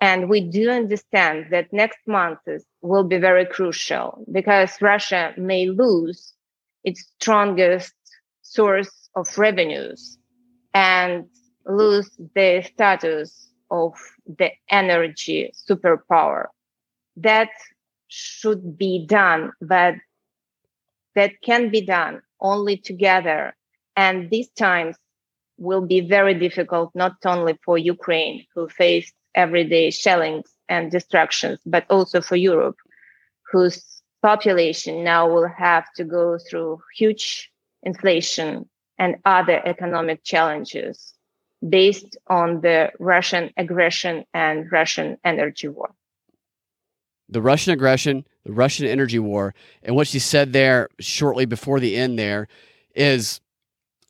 And 0.00 0.28
we 0.28 0.40
do 0.40 0.70
understand 0.70 1.46
that 1.50 1.72
next 1.72 1.98
months 2.06 2.64
will 2.82 3.04
be 3.04 3.18
very 3.18 3.46
crucial 3.46 4.24
because 4.30 4.80
Russia 4.82 5.32
may 5.36 5.68
lose 5.68 6.34
its 6.84 7.04
strongest 7.18 7.94
source 8.42 9.08
of 9.14 9.26
revenues 9.38 10.18
and 10.74 11.26
lose 11.66 12.10
the 12.34 12.62
status 12.62 13.50
of 13.70 13.94
the 14.26 14.50
energy 14.70 15.52
superpower. 15.68 16.46
That 17.16 17.48
should 18.08 18.76
be 18.78 19.06
done, 19.06 19.52
but 19.60 19.94
that 21.14 21.32
can 21.42 21.70
be 21.70 21.80
done 21.80 22.22
only 22.40 22.76
together. 22.76 23.56
And 23.96 24.30
these 24.30 24.50
times 24.50 24.96
will 25.58 25.80
be 25.80 26.00
very 26.00 26.34
difficult, 26.34 26.90
not 26.94 27.14
only 27.24 27.58
for 27.64 27.78
Ukraine, 27.78 28.44
who 28.54 28.68
faced 28.68 29.14
everyday 29.34 29.90
shellings 29.90 30.50
and 30.68 30.90
destructions, 30.90 31.58
but 31.66 31.84
also 31.90 32.20
for 32.20 32.36
Europe, 32.36 32.76
whose 33.50 34.02
population 34.22 35.04
now 35.04 35.28
will 35.28 35.48
have 35.48 35.84
to 35.96 36.04
go 36.04 36.38
through 36.38 36.80
huge 36.96 37.50
inflation 37.82 38.68
and 38.98 39.16
other 39.24 39.62
economic 39.64 40.24
challenges 40.24 41.14
based 41.66 42.16
on 42.28 42.60
the 42.60 42.90
Russian 42.98 43.50
aggression 43.56 44.24
and 44.34 44.70
Russian 44.70 45.16
energy 45.24 45.68
war. 45.68 45.90
The 47.28 47.42
Russian 47.42 47.72
aggression, 47.72 48.24
the 48.44 48.52
Russian 48.52 48.86
energy 48.86 49.18
war, 49.18 49.54
and 49.82 49.96
what 49.96 50.06
she 50.06 50.18
said 50.18 50.52
there 50.52 50.88
shortly 51.00 51.44
before 51.44 51.80
the 51.80 51.96
end 51.96 52.18
there 52.18 52.46
is 52.94 53.40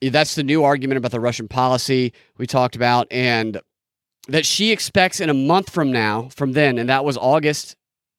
that's 0.02 0.34
the 0.34 0.42
new 0.42 0.62
argument 0.62 0.98
about 0.98 1.10
the 1.10 1.20
Russian 1.20 1.48
policy 1.48 2.12
we 2.38 2.46
talked 2.46 2.76
about, 2.76 3.06
and 3.10 3.60
that 4.28 4.44
she 4.44 4.72
expects 4.72 5.20
in 5.20 5.30
a 5.30 5.34
month 5.34 5.70
from 5.70 5.90
now, 5.90 6.28
from 6.34 6.52
then, 6.52 6.78
and 6.78 6.88
that 6.88 7.04
was 7.04 7.16
August 7.16 7.76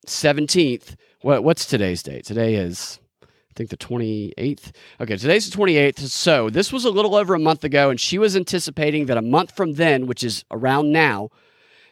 17th. 0.07 0.95
What, 1.21 1.43
what's 1.43 1.65
today's 1.65 2.01
date? 2.01 2.25
Today 2.25 2.55
is, 2.55 2.99
I 3.21 3.27
think, 3.55 3.69
the 3.69 3.77
28th. 3.77 4.71
Okay, 5.01 5.17
today's 5.17 5.49
the 5.49 5.57
28th. 5.57 5.99
So 5.99 6.49
this 6.49 6.71
was 6.71 6.85
a 6.85 6.91
little 6.91 7.15
over 7.15 7.35
a 7.35 7.39
month 7.39 7.63
ago, 7.63 7.89
and 7.89 7.99
she 7.99 8.17
was 8.17 8.35
anticipating 8.35 9.07
that 9.07 9.17
a 9.17 9.21
month 9.21 9.55
from 9.55 9.73
then, 9.73 10.07
which 10.07 10.23
is 10.23 10.45
around 10.51 10.91
now, 10.91 11.29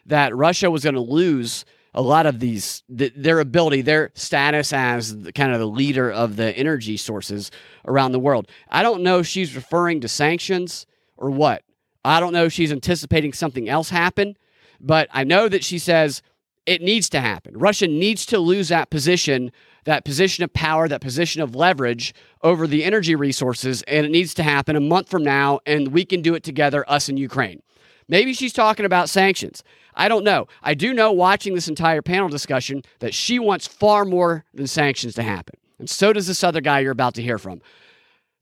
that 0.05 0.35
Russia 0.35 0.71
was 0.71 0.83
going 0.83 0.95
to 0.95 1.01
lose 1.01 1.65
a 1.95 2.01
lot 2.01 2.25
of 2.25 2.39
these 2.41 2.83
th- 2.95 3.13
their 3.15 3.39
ability, 3.39 3.81
their 3.81 4.11
status 4.13 4.73
as 4.73 5.21
the, 5.21 5.31
kind 5.31 5.53
of 5.53 5.59
the 5.59 5.65
leader 5.65 6.11
of 6.11 6.35
the 6.35 6.55
energy 6.55 6.97
sources 6.97 7.49
around 7.85 8.11
the 8.11 8.19
world. 8.19 8.47
I 8.69 8.83
don't 8.83 9.01
know 9.01 9.19
if 9.19 9.27
she's 9.27 9.55
referring 9.55 10.01
to 10.01 10.07
sanctions 10.09 10.85
or 11.15 11.31
what. 11.31 11.63
I 12.03 12.19
don't 12.19 12.33
know 12.33 12.45
if 12.45 12.53
she's 12.53 12.71
anticipating 12.71 13.33
something 13.33 13.69
else 13.69 13.89
happen, 13.89 14.37
but 14.79 15.07
I 15.11 15.23
know 15.23 15.47
that 15.47 15.63
she 15.63 15.79
says 15.79 16.21
it 16.65 16.81
needs 16.81 17.09
to 17.09 17.21
happen. 17.21 17.57
Russia 17.57 17.87
needs 17.87 18.25
to 18.27 18.39
lose 18.39 18.67
that 18.67 18.89
position, 18.89 19.51
that 19.85 20.03
position 20.03 20.43
of 20.43 20.51
power, 20.51 20.89
that 20.89 21.01
position 21.01 21.41
of 21.41 21.55
leverage 21.55 22.13
over 22.43 22.67
the 22.67 22.83
energy 22.83 23.15
resources, 23.15 23.83
and 23.83 24.05
it 24.05 24.09
needs 24.09 24.33
to 24.33 24.43
happen 24.43 24.75
a 24.75 24.81
month 24.81 25.09
from 25.09 25.23
now, 25.23 25.59
and 25.65 25.89
we 25.89 26.03
can 26.03 26.21
do 26.21 26.35
it 26.35 26.43
together, 26.43 26.83
us 26.89 27.07
and 27.07 27.17
Ukraine. 27.17 27.61
Maybe 28.07 28.33
she's 28.33 28.53
talking 28.53 28.85
about 28.85 29.09
sanctions. 29.09 29.63
I 29.95 30.07
don't 30.07 30.23
know. 30.23 30.47
I 30.61 30.73
do 30.73 30.93
know 30.93 31.11
watching 31.11 31.55
this 31.55 31.67
entire 31.67 32.01
panel 32.01 32.29
discussion 32.29 32.83
that 32.99 33.13
she 33.13 33.39
wants 33.39 33.65
far 33.65 34.05
more 34.05 34.45
than 34.53 34.67
sanctions 34.67 35.15
to 35.15 35.23
happen. 35.23 35.55
And 35.79 35.89
so 35.89 36.13
does 36.13 36.27
this 36.27 36.43
other 36.43 36.61
guy 36.61 36.79
you're 36.79 36.91
about 36.91 37.15
to 37.15 37.21
hear 37.21 37.37
from. 37.37 37.61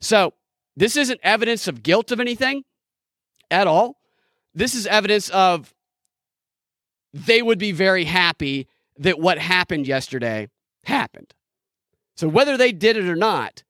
So, 0.02 0.34
this 0.76 0.98
isn't 0.98 1.20
evidence 1.24 1.68
of 1.68 1.84
guilt 1.84 2.12
of 2.12 2.20
anything 2.20 2.64
at 3.52 3.68
all. 3.68 3.98
This 4.56 4.74
is 4.74 4.88
evidence 4.88 5.30
of 5.30 5.74
they 7.14 7.44
would 7.44 7.60
be 7.60 7.72
very 7.72 8.06
happy 8.06 8.68
that 8.98 9.20
what 9.20 9.38
happened 9.38 9.88
yesterday 9.88 10.50
happened. 10.86 11.34
So 12.16 12.28
whether 12.28 12.58
they 12.58 12.72
did 12.72 12.98
it 12.98 13.06
or 13.06 13.16
not, 13.16 13.64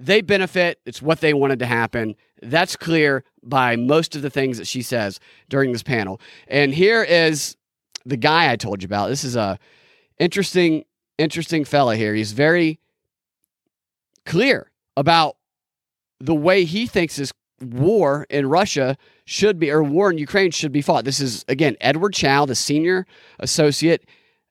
they 0.00 0.20
benefit. 0.20 0.80
It's 0.84 1.02
what 1.02 1.20
they 1.20 1.34
wanted 1.34 1.58
to 1.60 1.66
happen. 1.66 2.16
That's 2.42 2.76
clear 2.76 3.24
by 3.44 3.76
most 3.76 4.16
of 4.16 4.22
the 4.22 4.30
things 4.30 4.58
that 4.58 4.66
she 4.66 4.82
says 4.82 5.20
during 5.48 5.72
this 5.72 5.82
panel. 5.82 6.20
And 6.48 6.74
here 6.74 7.02
is 7.02 7.56
the 8.04 8.16
guy 8.16 8.50
I 8.50 8.56
told 8.56 8.82
you 8.82 8.86
about. 8.86 9.08
This 9.08 9.24
is 9.24 9.36
a 9.36 9.58
interesting, 10.18 10.84
interesting 11.18 11.64
fella 11.64 11.96
here. 11.96 12.14
He's 12.14 12.32
very 12.32 12.78
clear 14.24 14.70
about 14.96 15.36
the 16.20 16.34
way 16.34 16.64
he 16.64 16.86
thinks 16.86 17.16
this 17.16 17.32
war 17.60 18.26
in 18.30 18.48
Russia 18.48 18.96
should 19.24 19.58
be, 19.58 19.70
or 19.70 19.82
war 19.82 20.10
in 20.10 20.18
Ukraine 20.18 20.50
should 20.50 20.72
be 20.72 20.82
fought. 20.82 21.04
This 21.04 21.20
is, 21.20 21.44
again, 21.48 21.76
Edward 21.80 22.14
Chow, 22.14 22.46
the 22.46 22.54
senior 22.54 23.06
associate 23.38 24.06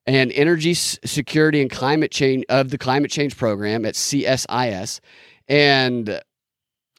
and 0.06 0.32
energy 0.34 0.73
security 0.73 1.62
and 1.62 1.71
climate 1.71 2.12
change 2.12 2.43
of 2.49 2.69
the 2.69 2.77
climate 2.77 3.12
change 3.12 3.38
program 3.38 3.86
at 3.86 3.93
CSIS. 3.93 4.99
And 5.47 6.21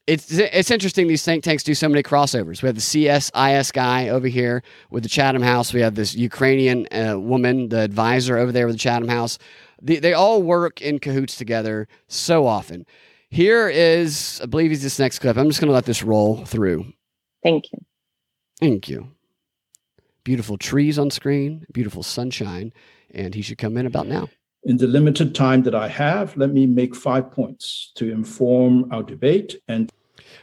it's 0.07 0.31
it's 0.31 0.71
interesting 0.71 1.09
these 1.09 1.25
think 1.25 1.45
tanks 1.45 1.62
do 1.62 1.75
so 1.75 1.88
many 1.88 2.03
crossovers. 2.03 2.62
We 2.62 2.67
have 2.67 2.77
the 2.77 2.83
CSIS 2.83 3.73
guy 3.73 4.09
over 4.09 4.29
here 4.29 4.62
with 4.90 5.03
the 5.03 5.09
Chatham 5.09 5.43
House. 5.43 5.73
We 5.73 5.81
have 5.81 5.95
this 5.95 6.14
Ukrainian 6.14 6.87
uh, 6.93 7.19
woman, 7.19 7.71
the 7.71 7.81
advisor 7.81 8.37
over 8.37 8.53
there 8.53 8.67
with 8.67 8.75
the 8.75 8.81
Chatham 8.81 9.09
House. 9.09 9.38
The, 9.81 9.99
they 9.99 10.12
all 10.12 10.43
work 10.43 10.83
in 10.83 10.99
cahoots 10.99 11.37
together 11.37 11.88
so 12.09 12.47
often. 12.47 12.87
Here 13.31 13.69
is, 13.69 14.40
I 14.43 14.47
believe, 14.47 14.73
is 14.73 14.83
this 14.83 14.99
next 14.99 15.19
clip. 15.19 15.37
I'm 15.37 15.49
just 15.49 15.61
going 15.61 15.69
to 15.69 15.75
let 15.75 15.87
this 15.87 16.03
roll 16.03 16.45
through. 16.45 16.93
Thank 17.43 17.64
you. 17.73 17.79
Thank 18.61 18.88
you. 18.88 19.09
Beautiful 20.23 20.57
trees 20.57 20.99
on 20.99 21.11
screen, 21.11 21.67
beautiful 21.73 22.03
sunshine, 22.03 22.73
and 23.11 23.35
he 23.35 23.43
should 23.43 23.59
come 23.59 23.77
in 23.77 23.87
about 23.87 24.07
now. 24.07 24.29
In 24.64 24.79
the 24.79 24.87
limited 24.87 25.35
time 25.35 25.62
that 25.64 25.74
I 25.74 25.88
have, 25.88 26.37
let 26.37 26.50
me 26.50 26.66
make 26.66 26.96
five 26.96 27.31
points 27.31 27.92
to 27.96 28.11
inform 28.11 28.90
our 28.92 29.03
debate 29.03 29.57
and 29.68 29.90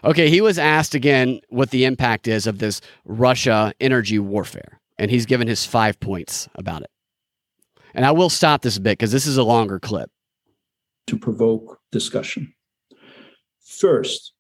Okay, 0.04 0.30
he 0.30 0.42
was 0.42 0.58
asked 0.58 0.96
again 0.96 1.42
what 1.50 1.70
the 1.70 1.86
impact 1.86 2.28
is 2.28 2.48
of 2.48 2.60
this 2.60 2.82
Russia 3.06 3.74
energy 3.80 4.20
warfare, 4.20 4.80
and 4.98 5.12
he's 5.12 5.26
given 5.26 5.48
his 5.48 5.66
five 5.66 6.00
points 6.00 6.50
about 6.56 6.82
it. 6.82 6.90
And 7.94 8.06
I 8.06 8.12
will 8.12 8.30
stop 8.30 8.62
this 8.62 8.78
a 8.78 8.82
bit 8.82 8.98
because 8.98 9.12
this 9.12 9.28
is 9.28 9.38
a 9.38 9.44
longer 9.44 9.80
clip. 9.80 10.10
To 11.08 11.18
provoke 11.18 11.80
discussion. 11.92 12.54
First, 13.64 14.34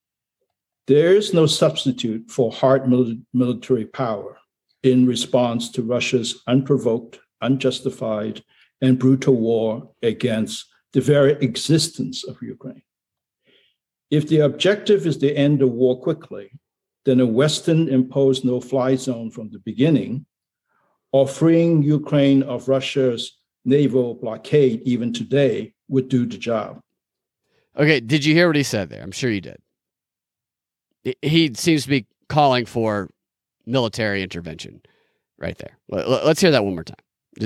there 0.87 1.15
is 1.15 1.33
no 1.33 1.45
substitute 1.45 2.29
for 2.29 2.51
hard 2.51 2.87
military 3.33 3.85
power 3.85 4.37
in 4.83 5.05
response 5.05 5.69
to 5.71 5.83
Russia's 5.83 6.41
unprovoked, 6.47 7.19
unjustified, 7.41 8.43
and 8.81 8.99
brutal 8.99 9.35
war 9.35 9.91
against 10.01 10.65
the 10.93 11.01
very 11.01 11.33
existence 11.33 12.23
of 12.23 12.41
Ukraine. 12.41 12.81
If 14.09 14.27
the 14.27 14.39
objective 14.39 15.05
is 15.07 15.17
to 15.17 15.33
end 15.33 15.59
the 15.59 15.67
war 15.67 16.01
quickly, 16.01 16.51
then 17.05 17.19
a 17.19 17.25
Western 17.25 17.87
imposed 17.87 18.43
no 18.43 18.59
fly 18.59 18.95
zone 18.95 19.31
from 19.31 19.49
the 19.51 19.59
beginning, 19.59 20.25
or 21.11 21.27
freeing 21.27 21.81
Ukraine 21.81 22.43
of 22.43 22.67
Russia's 22.67 23.37
naval 23.65 24.15
blockade 24.15 24.81
even 24.83 25.13
today 25.13 25.73
would 25.87 26.09
do 26.09 26.25
the 26.25 26.37
job. 26.37 26.81
Okay, 27.77 27.99
did 27.99 28.25
you 28.25 28.33
hear 28.33 28.47
what 28.47 28.55
he 28.55 28.63
said 28.63 28.89
there? 28.89 29.01
I'm 29.01 29.11
sure 29.11 29.29
you 29.29 29.41
did. 29.41 29.57
He 31.21 31.53
seems 31.53 31.83
to 31.83 31.89
be 31.89 32.05
calling 32.27 32.65
for 32.65 33.09
military 33.65 34.23
intervention 34.23 34.81
right 35.37 35.57
there. 35.57 35.77
Let's 35.89 36.41
hear 36.41 36.51
that 36.51 36.63
one 36.63 36.75
more 36.75 36.83
time. 36.83 36.97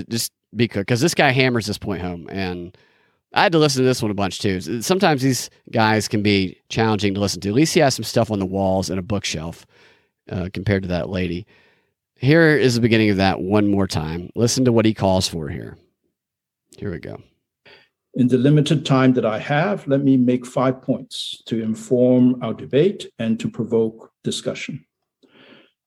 Just 0.09 0.31
be 0.55 0.67
quick, 0.67 0.87
because 0.87 1.01
this 1.01 1.13
guy 1.13 1.31
hammers 1.31 1.65
this 1.65 1.77
point 1.77 2.01
home, 2.01 2.27
and 2.31 2.77
I 3.33 3.43
had 3.43 3.51
to 3.51 3.59
listen 3.59 3.81
to 3.81 3.85
this 3.85 4.01
one 4.01 4.11
a 4.11 4.15
bunch 4.15 4.39
too. 4.39 4.81
Sometimes 4.81 5.21
these 5.21 5.49
guys 5.71 6.07
can 6.07 6.23
be 6.23 6.57
challenging 6.69 7.13
to 7.13 7.19
listen 7.19 7.41
to. 7.41 7.49
At 7.49 7.55
least 7.55 7.73
he 7.73 7.81
has 7.81 7.93
some 7.93 8.05
stuff 8.05 8.31
on 8.31 8.39
the 8.39 8.45
walls 8.45 8.89
and 8.89 8.97
a 8.97 9.03
bookshelf 9.03 9.65
uh, 10.31 10.49
compared 10.53 10.83
to 10.83 10.89
that 10.89 11.09
lady. 11.09 11.45
Here 12.15 12.57
is 12.57 12.75
the 12.75 12.81
beginning 12.81 13.09
of 13.09 13.17
that 13.17 13.41
one 13.41 13.67
more 13.67 13.87
time. 13.87 14.29
Listen 14.35 14.63
to 14.65 14.71
what 14.71 14.85
he 14.85 14.93
calls 14.93 15.27
for 15.27 15.49
here. 15.49 15.77
Here 16.77 16.91
we 16.91 16.99
go. 16.99 17.21
In 18.13 18.29
the 18.29 18.37
limited 18.37 18.85
time 18.85 19.13
that 19.13 19.25
I 19.25 19.39
have, 19.39 19.85
let 19.87 20.01
me 20.01 20.15
make 20.15 20.45
five 20.45 20.81
points 20.81 21.43
to 21.47 21.61
inform 21.61 22.41
our 22.41 22.53
debate 22.53 23.11
and 23.19 23.37
to 23.41 23.49
provoke 23.49 24.11
discussion. 24.23 24.85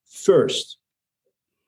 First, 0.05 0.78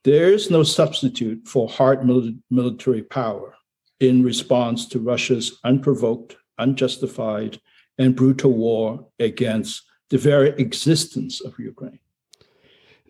there 0.04 0.32
is 0.32 0.50
no 0.50 0.62
substitute 0.62 1.46
for 1.46 1.68
hard 1.68 2.06
military 2.50 3.02
power 3.02 3.54
in 3.98 4.22
response 4.22 4.86
to 4.86 4.98
Russia's 4.98 5.58
unprovoked, 5.64 6.36
unjustified, 6.58 7.60
and 7.98 8.16
brutal 8.16 8.52
war 8.52 9.06
against 9.18 9.82
the 10.08 10.18
very 10.18 10.50
existence 10.50 11.40
of 11.40 11.58
Ukraine. 11.58 11.98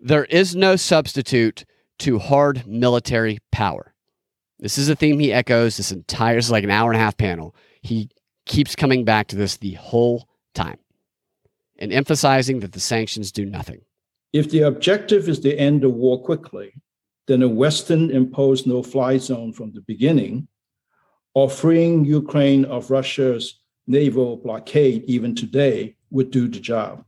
There 0.02 0.24
is 0.24 0.56
no 0.56 0.76
substitute 0.76 1.64
to 2.00 2.18
hard 2.18 2.66
military 2.66 3.38
power. 3.52 3.94
This 4.58 4.76
is 4.76 4.88
a 4.88 4.96
theme 4.96 5.18
he 5.18 5.32
echoes 5.32 5.76
this 5.76 5.92
entire, 5.92 6.36
this 6.36 6.46
is 6.46 6.50
like 6.50 6.64
an 6.64 6.70
hour 6.70 6.90
and 6.90 7.00
a 7.00 7.02
half 7.02 7.16
panel. 7.16 7.54
He 7.82 8.10
keeps 8.46 8.74
coming 8.74 9.04
back 9.04 9.28
to 9.28 9.36
this 9.36 9.56
the 9.56 9.74
whole 9.74 10.28
time 10.54 10.78
and 11.78 11.92
emphasizing 11.92 12.60
that 12.60 12.72
the 12.72 12.80
sanctions 12.80 13.30
do 13.30 13.46
nothing. 13.46 13.82
If 14.32 14.50
the 14.50 14.60
objective 14.60 15.28
is 15.28 15.40
to 15.40 15.54
end 15.54 15.82
the 15.82 15.90
war 15.90 16.22
quickly, 16.22 16.72
then 17.26 17.42
a 17.42 17.48
Western 17.48 18.10
imposed 18.10 18.66
no 18.66 18.82
fly 18.82 19.18
zone 19.18 19.52
from 19.52 19.72
the 19.72 19.80
beginning, 19.82 20.48
or 21.34 21.50
freeing 21.50 22.04
Ukraine 22.04 22.64
of 22.64 22.90
Russia's 22.90 23.60
naval 23.86 24.36
blockade 24.36 25.04
even 25.06 25.34
today 25.34 25.96
would 26.10 26.30
do 26.30 26.48
the 26.48 26.60
job. 26.60 27.04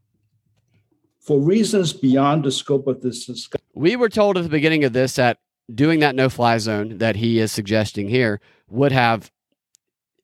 For 1.20 1.40
reasons 1.40 1.92
beyond 1.92 2.44
the 2.44 2.50
scope 2.50 2.88
of 2.88 3.00
this 3.00 3.26
discussion. 3.26 3.64
We 3.74 3.94
were 3.94 4.08
told 4.08 4.36
at 4.36 4.42
the 4.42 4.48
beginning 4.48 4.84
of 4.84 4.92
this 4.92 5.14
that 5.16 5.38
doing 5.72 6.00
that 6.00 6.16
no 6.16 6.28
fly 6.28 6.58
zone 6.58 6.98
that 6.98 7.16
he 7.16 7.38
is 7.38 7.52
suggesting 7.52 8.08
here 8.08 8.40
would 8.68 8.92
have 8.92 9.30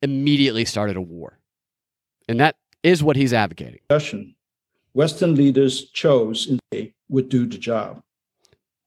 immediately 0.02 0.64
started 0.64 0.96
a 0.96 1.00
war. 1.00 1.38
And 2.28 2.40
that 2.40 2.56
is 2.82 3.02
what 3.02 3.16
he's 3.16 3.32
advocating. 3.32 3.80
Western 4.92 5.34
leaders 5.34 5.90
chose 5.90 6.46
in 6.46 6.58
would 7.08 7.28
do 7.28 7.46
the 7.46 7.58
job. 7.58 8.02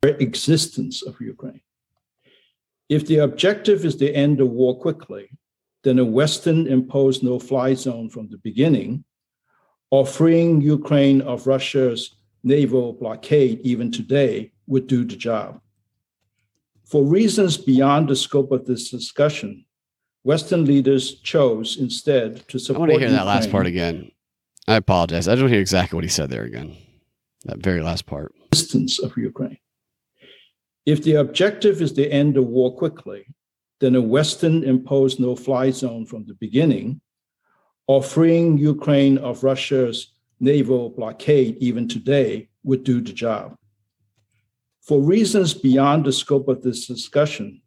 The 0.01 0.21
existence 0.21 1.01
of 1.01 1.19
Ukraine. 1.19 1.61
If 2.89 3.07
the 3.07 3.17
objective 3.17 3.85
is 3.85 3.95
to 3.97 4.11
end 4.11 4.37
the 4.37 4.45
war 4.45 4.77
quickly, 4.77 5.29
then 5.83 5.97
a 5.99 6.05
Western 6.05 6.67
imposed 6.67 7.23
no 7.23 7.39
fly 7.39 7.73
zone 7.73 8.09
from 8.09 8.29
the 8.29 8.37
beginning, 8.37 9.03
or 9.89 10.05
freeing 10.05 10.61
Ukraine 10.61 11.21
of 11.21 11.47
Russia's 11.47 12.15
naval 12.43 12.93
blockade 12.93 13.59
even 13.61 13.91
today 13.91 14.51
would 14.67 14.87
do 14.87 15.03
the 15.05 15.15
job. 15.15 15.59
For 16.85 17.03
reasons 17.03 17.57
beyond 17.57 18.09
the 18.09 18.15
scope 18.15 18.51
of 18.51 18.65
this 18.65 18.89
discussion, 18.89 19.65
Western 20.23 20.65
leaders 20.65 21.19
chose 21.21 21.77
instead 21.77 22.47
to 22.49 22.59
support. 22.59 22.89
I 22.89 22.93
want 22.93 23.01
to 23.01 23.07
hear 23.07 23.09
Ukraine. 23.09 23.25
that 23.25 23.25
last 23.25 23.51
part 23.51 23.65
again. 23.65 24.11
I 24.67 24.75
apologize. 24.75 25.27
I 25.27 25.35
don't 25.35 25.49
hear 25.49 25.59
exactly 25.59 25.97
what 25.97 26.03
he 26.03 26.09
said 26.09 26.29
there 26.29 26.43
again. 26.43 26.75
That 27.45 27.59
very 27.59 27.81
last 27.81 28.05
part. 28.05 28.33
Distance 28.51 28.99
of 28.99 29.17
Ukraine. 29.17 29.57
If 30.85 31.03
the 31.03 31.15
objective 31.15 31.81
is 31.81 31.93
to 31.93 32.07
end 32.07 32.35
the 32.35 32.41
war 32.41 32.75
quickly, 32.75 33.25
then 33.79 33.95
a 33.95 34.01
Western 34.01 34.63
imposed 34.63 35.19
no 35.19 35.35
fly 35.35 35.71
zone 35.71 36.05
from 36.05 36.25
the 36.25 36.35
beginning, 36.35 37.01
or 37.87 38.03
freeing 38.03 38.57
Ukraine 38.57 39.17
of 39.17 39.43
Russia's 39.43 40.13
naval 40.39 40.89
blockade 40.89 41.57
even 41.57 41.87
today 41.87 42.49
would 42.63 42.83
do 42.83 43.01
the 43.01 43.13
job. 43.13 43.55
For 44.81 45.01
reasons 45.01 45.53
beyond 45.53 46.05
the 46.05 46.13
scope 46.13 46.47
of 46.47 46.61
this 46.61 46.85
discussion, 46.87 47.61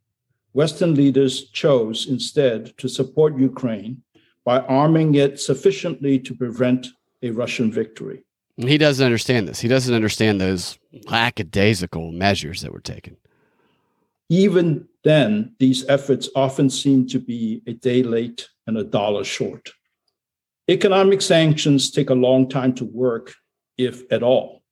Western 0.52 0.94
leaders 0.94 1.50
chose 1.50 2.06
instead 2.06 2.76
to 2.78 2.88
support 2.88 3.38
Ukraine 3.38 4.03
by 4.44 4.60
arming 4.60 5.14
it 5.14 5.40
sufficiently 5.40 6.18
to 6.18 6.34
prevent 6.34 6.88
a 7.22 7.30
Russian 7.30 7.72
victory. 7.72 8.24
He 8.56 8.78
doesn't 8.78 9.04
understand 9.04 9.48
this. 9.48 9.60
He 9.60 9.68
doesn't 9.68 9.94
understand 9.94 10.40
those 10.40 10.78
lackadaisical 11.06 12.12
measures 12.12 12.60
that 12.62 12.72
were 12.72 12.80
taken. 12.80 13.16
Even 14.28 14.88
then, 15.02 15.54
these 15.58 15.84
efforts 15.88 16.28
often 16.36 16.70
seem 16.70 17.06
to 17.08 17.18
be 17.18 17.62
a 17.66 17.72
day 17.72 18.02
late 18.02 18.48
and 18.66 18.78
a 18.78 18.84
dollar 18.84 19.24
short. 19.24 19.70
Economic 20.68 21.20
sanctions 21.20 21.90
take 21.90 22.10
a 22.10 22.14
long 22.14 22.48
time 22.48 22.72
to 22.74 22.84
work, 22.84 23.34
if 23.76 24.10
at 24.10 24.22
all. 24.22 24.62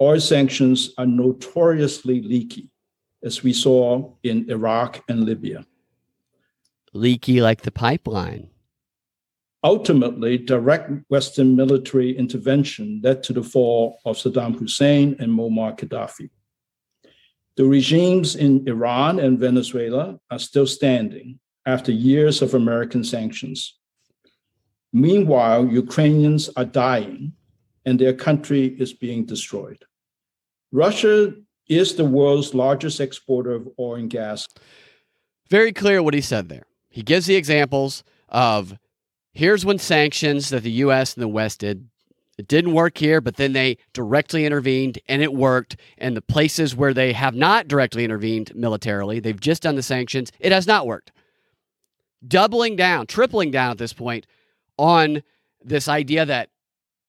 Oil 0.00 0.20
sanctions 0.20 0.90
are 0.98 1.06
notoriously 1.06 2.22
leaky, 2.22 2.70
as 3.24 3.42
we 3.42 3.52
saw 3.52 4.12
in 4.22 4.48
Iraq 4.50 5.02
and 5.08 5.24
Libya. 5.24 5.64
Leaky 6.92 7.40
like 7.40 7.62
the 7.62 7.72
pipeline. 7.72 8.51
Ultimately, 9.64 10.38
direct 10.38 10.90
Western 11.08 11.54
military 11.54 12.16
intervention 12.16 13.00
led 13.02 13.22
to 13.22 13.32
the 13.32 13.44
fall 13.44 14.00
of 14.04 14.16
Saddam 14.16 14.58
Hussein 14.58 15.14
and 15.20 15.30
Muammar 15.30 15.78
Gaddafi. 15.78 16.30
The 17.56 17.64
regimes 17.64 18.34
in 18.34 18.66
Iran 18.66 19.20
and 19.20 19.38
Venezuela 19.38 20.18
are 20.30 20.38
still 20.38 20.66
standing 20.66 21.38
after 21.64 21.92
years 21.92 22.42
of 22.42 22.54
American 22.54 23.04
sanctions. 23.04 23.78
Meanwhile, 24.92 25.68
Ukrainians 25.68 26.50
are 26.56 26.64
dying 26.64 27.34
and 27.84 27.98
their 27.98 28.14
country 28.14 28.66
is 28.78 28.92
being 28.92 29.24
destroyed. 29.26 29.84
Russia 30.72 31.34
is 31.68 31.94
the 31.94 32.04
world's 32.04 32.54
largest 32.54 33.00
exporter 33.00 33.52
of 33.52 33.68
oil 33.78 33.94
and 33.94 34.10
gas. 34.10 34.48
Very 35.50 35.72
clear 35.72 36.02
what 36.02 36.14
he 36.14 36.20
said 36.20 36.48
there. 36.48 36.64
He 36.88 37.02
gives 37.02 37.26
the 37.26 37.36
examples 37.36 38.02
of 38.28 38.76
here's 39.32 39.64
when 39.64 39.78
sanctions 39.78 40.50
that 40.50 40.62
the 40.62 40.70
US 40.70 41.14
and 41.14 41.22
the 41.22 41.28
West 41.28 41.60
did 41.60 41.88
it 42.38 42.48
didn't 42.48 42.72
work 42.72 42.96
here, 42.96 43.20
but 43.20 43.36
then 43.36 43.52
they 43.52 43.76
directly 43.92 44.46
intervened 44.46 44.98
and 45.06 45.22
it 45.22 45.34
worked. 45.34 45.76
And 45.98 46.16
the 46.16 46.22
places 46.22 46.74
where 46.74 46.94
they 46.94 47.12
have 47.12 47.34
not 47.34 47.68
directly 47.68 48.04
intervened 48.04 48.54
militarily, 48.54 49.20
they've 49.20 49.38
just 49.38 49.62
done 49.62 49.76
the 49.76 49.82
sanctions, 49.82 50.32
it 50.40 50.50
has 50.50 50.66
not 50.66 50.86
worked. 50.86 51.12
Doubling 52.26 52.74
down, 52.74 53.06
tripling 53.06 53.50
down 53.50 53.72
at 53.72 53.78
this 53.78 53.92
point 53.92 54.26
on 54.78 55.22
this 55.62 55.88
idea 55.88 56.24
that 56.24 56.48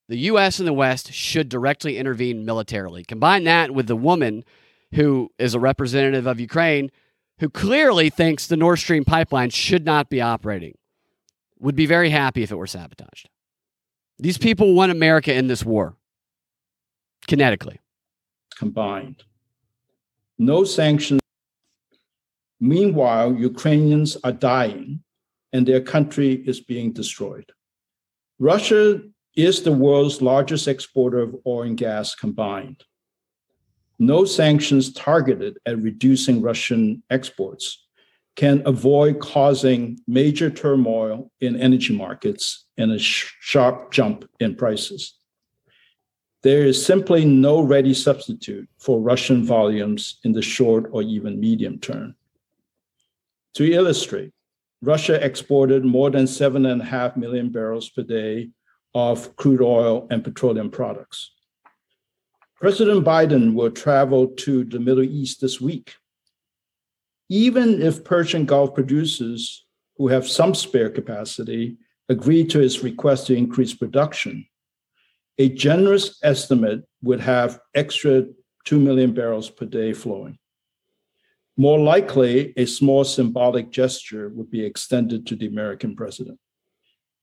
the 0.10 0.18
US 0.18 0.60
and 0.60 0.68
the 0.68 0.74
West 0.74 1.14
should 1.14 1.48
directly 1.48 1.98
intervene 1.98 2.44
militarily. 2.44 3.04
Combine 3.04 3.46
that 3.46 3.72
with 3.72 3.88
the 3.88 3.96
woman 3.96 4.44
who 4.94 5.32
is 5.40 5.56
a 5.56 5.60
representative 5.60 6.28
of 6.28 6.40
Ukraine 6.40 6.92
who 7.40 7.50
clearly 7.50 8.10
thinks 8.10 8.46
the 8.46 8.58
Nord 8.58 8.80
Stream 8.80 9.06
pipeline 9.06 9.50
should 9.50 9.86
not 9.86 10.10
be 10.10 10.22
operating 10.22 10.76
would 11.64 11.76
be 11.76 11.86
very 11.86 12.10
happy 12.10 12.44
if 12.44 12.52
it 12.52 12.56
were 12.56 12.68
sabotaged. 12.68 13.30
These 14.20 14.38
people 14.38 14.74
want 14.74 14.92
America 14.92 15.34
in 15.34 15.48
this 15.48 15.64
war, 15.64 15.96
kinetically. 17.28 17.78
Combined. 18.58 19.24
No 20.38 20.66
sanctions. 20.66 21.22
Meanwhile, 22.60 23.36
Ukrainians 23.36 24.18
are 24.26 24.34
dying 24.34 25.04
and 25.54 25.66
their 25.66 25.80
country 25.82 26.44
is 26.46 26.60
being 26.60 26.92
destroyed. 26.92 27.50
Russia 28.40 29.02
is 29.36 29.62
the 29.62 29.72
world's 29.72 30.22
largest 30.22 30.68
exporter 30.68 31.20
of 31.20 31.36
oil 31.48 31.64
and 31.64 31.78
gas 31.78 32.14
combined. 32.14 32.84
No 34.00 34.26
sanctions 34.26 34.92
targeted 34.92 35.60
at 35.66 35.80
reducing 35.80 36.42
Russian 36.42 37.04
exports 37.10 37.83
can 38.36 38.64
avoid 38.66 39.20
causing 39.20 40.00
major 40.08 40.50
turmoil 40.50 41.32
in 41.40 41.60
energy 41.60 41.96
markets 41.96 42.66
and 42.78 42.92
a 42.92 43.00
sh- 43.00 43.34
sharp 43.40 43.92
jump 43.92 44.28
in 44.40 44.56
prices. 44.56 45.16
There 46.42 46.66
is 46.66 46.84
simply 46.84 47.24
no 47.26 47.62
ready 47.62 47.94
substitute 47.94 48.68
for 48.80 49.00
Russian 49.00 49.46
volumes 49.46 50.20
in 50.24 50.34
the 50.34 50.42
short 50.42 50.90
or 50.92 51.02
even 51.02 51.40
medium 51.40 51.80
term. 51.80 52.16
To 53.56 53.72
illustrate, 53.72 54.32
Russia 54.82 55.24
exported 55.24 55.86
more 55.86 56.10
than 56.10 56.28
seven 56.28 56.66
and 56.66 56.82
a 56.82 56.86
half 56.86 57.16
million 57.16 57.50
barrels 57.50 57.90
per 57.90 58.02
day 58.02 58.50
of 58.94 59.36
crude 59.38 59.62
oil 59.62 60.08
and 60.10 60.24
petroleum 60.24 60.70
products. 60.70 61.32
President 62.56 63.06
Biden 63.06 63.54
will 63.54 63.72
travel 63.72 64.28
to 64.28 64.64
the 64.66 64.80
Middle 64.80 65.04
East 65.04 65.40
this 65.40 65.62
week 65.62 65.96
even 67.30 67.82
if 67.82 68.04
Persian 68.04 68.46
Gulf 68.46 68.74
producers 68.74 69.66
who 69.98 70.08
have 70.08 70.28
some 70.28 70.54
spare 70.54 70.90
capacity 70.90 71.78
agree 72.10 72.44
to 72.46 72.60
his 72.60 72.84
request 72.84 73.28
to 73.28 73.36
increase 73.36 73.74
production, 73.74 74.46
a 75.38 75.50
generous 75.50 76.20
estimate 76.24 76.84
would 77.02 77.20
have 77.20 77.60
extra 77.74 78.26
2 78.66 78.80
million 78.80 79.14
barrels 79.14 79.50
per 79.50 79.66
day 79.66 79.94
flowing. 79.94 80.38
More 81.56 81.80
likely, 81.80 82.54
a 82.58 82.66
small 82.66 83.04
symbolic 83.04 83.70
gesture 83.70 84.30
would 84.30 84.50
be 84.50 84.66
extended 84.66 85.28
to 85.28 85.36
the 85.36 85.48
American 85.48 85.96
president. 85.96 86.40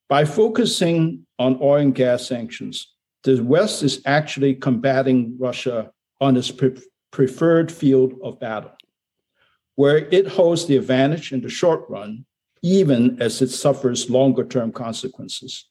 By 0.09 0.25
focusing 0.25 1.27
on 1.39 1.59
oil 1.61 1.81
and 1.83 1.95
gas 1.95 2.27
sanctions, 2.27 2.95
the 3.23 3.43
West 3.43 3.83
is 3.83 4.01
actually 4.07 4.55
combating 4.55 5.37
Russia 5.39 5.91
on 6.21 6.37
its 6.37 6.51
pre- 6.51 6.77
preferred 7.11 7.71
field 7.71 8.15
of 8.23 8.41
battle 8.41 8.73
where 9.81 10.07
it 10.11 10.27
holds 10.27 10.66
the 10.66 10.77
advantage 10.77 11.33
in 11.33 11.40
the 11.40 11.49
short 11.49 11.88
run, 11.88 12.23
even 12.61 13.16
as 13.19 13.40
it 13.40 13.49
suffers 13.49 14.11
longer 14.11 14.45
term 14.45 14.71
consequences. 14.71 15.71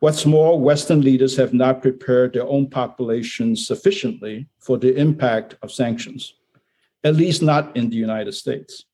What's 0.00 0.26
more, 0.26 0.58
Western 0.58 1.00
leaders 1.00 1.36
have 1.36 1.54
not 1.54 1.82
prepared 1.82 2.32
their 2.32 2.48
own 2.48 2.68
populations 2.68 3.64
sufficiently 3.64 4.48
for 4.58 4.76
the 4.76 4.92
impact 4.96 5.54
of 5.62 5.70
sanctions, 5.70 6.34
at 7.04 7.14
least 7.14 7.42
not 7.42 7.76
in 7.76 7.90
the 7.90 7.96
United 7.96 8.32
States. 8.32 8.84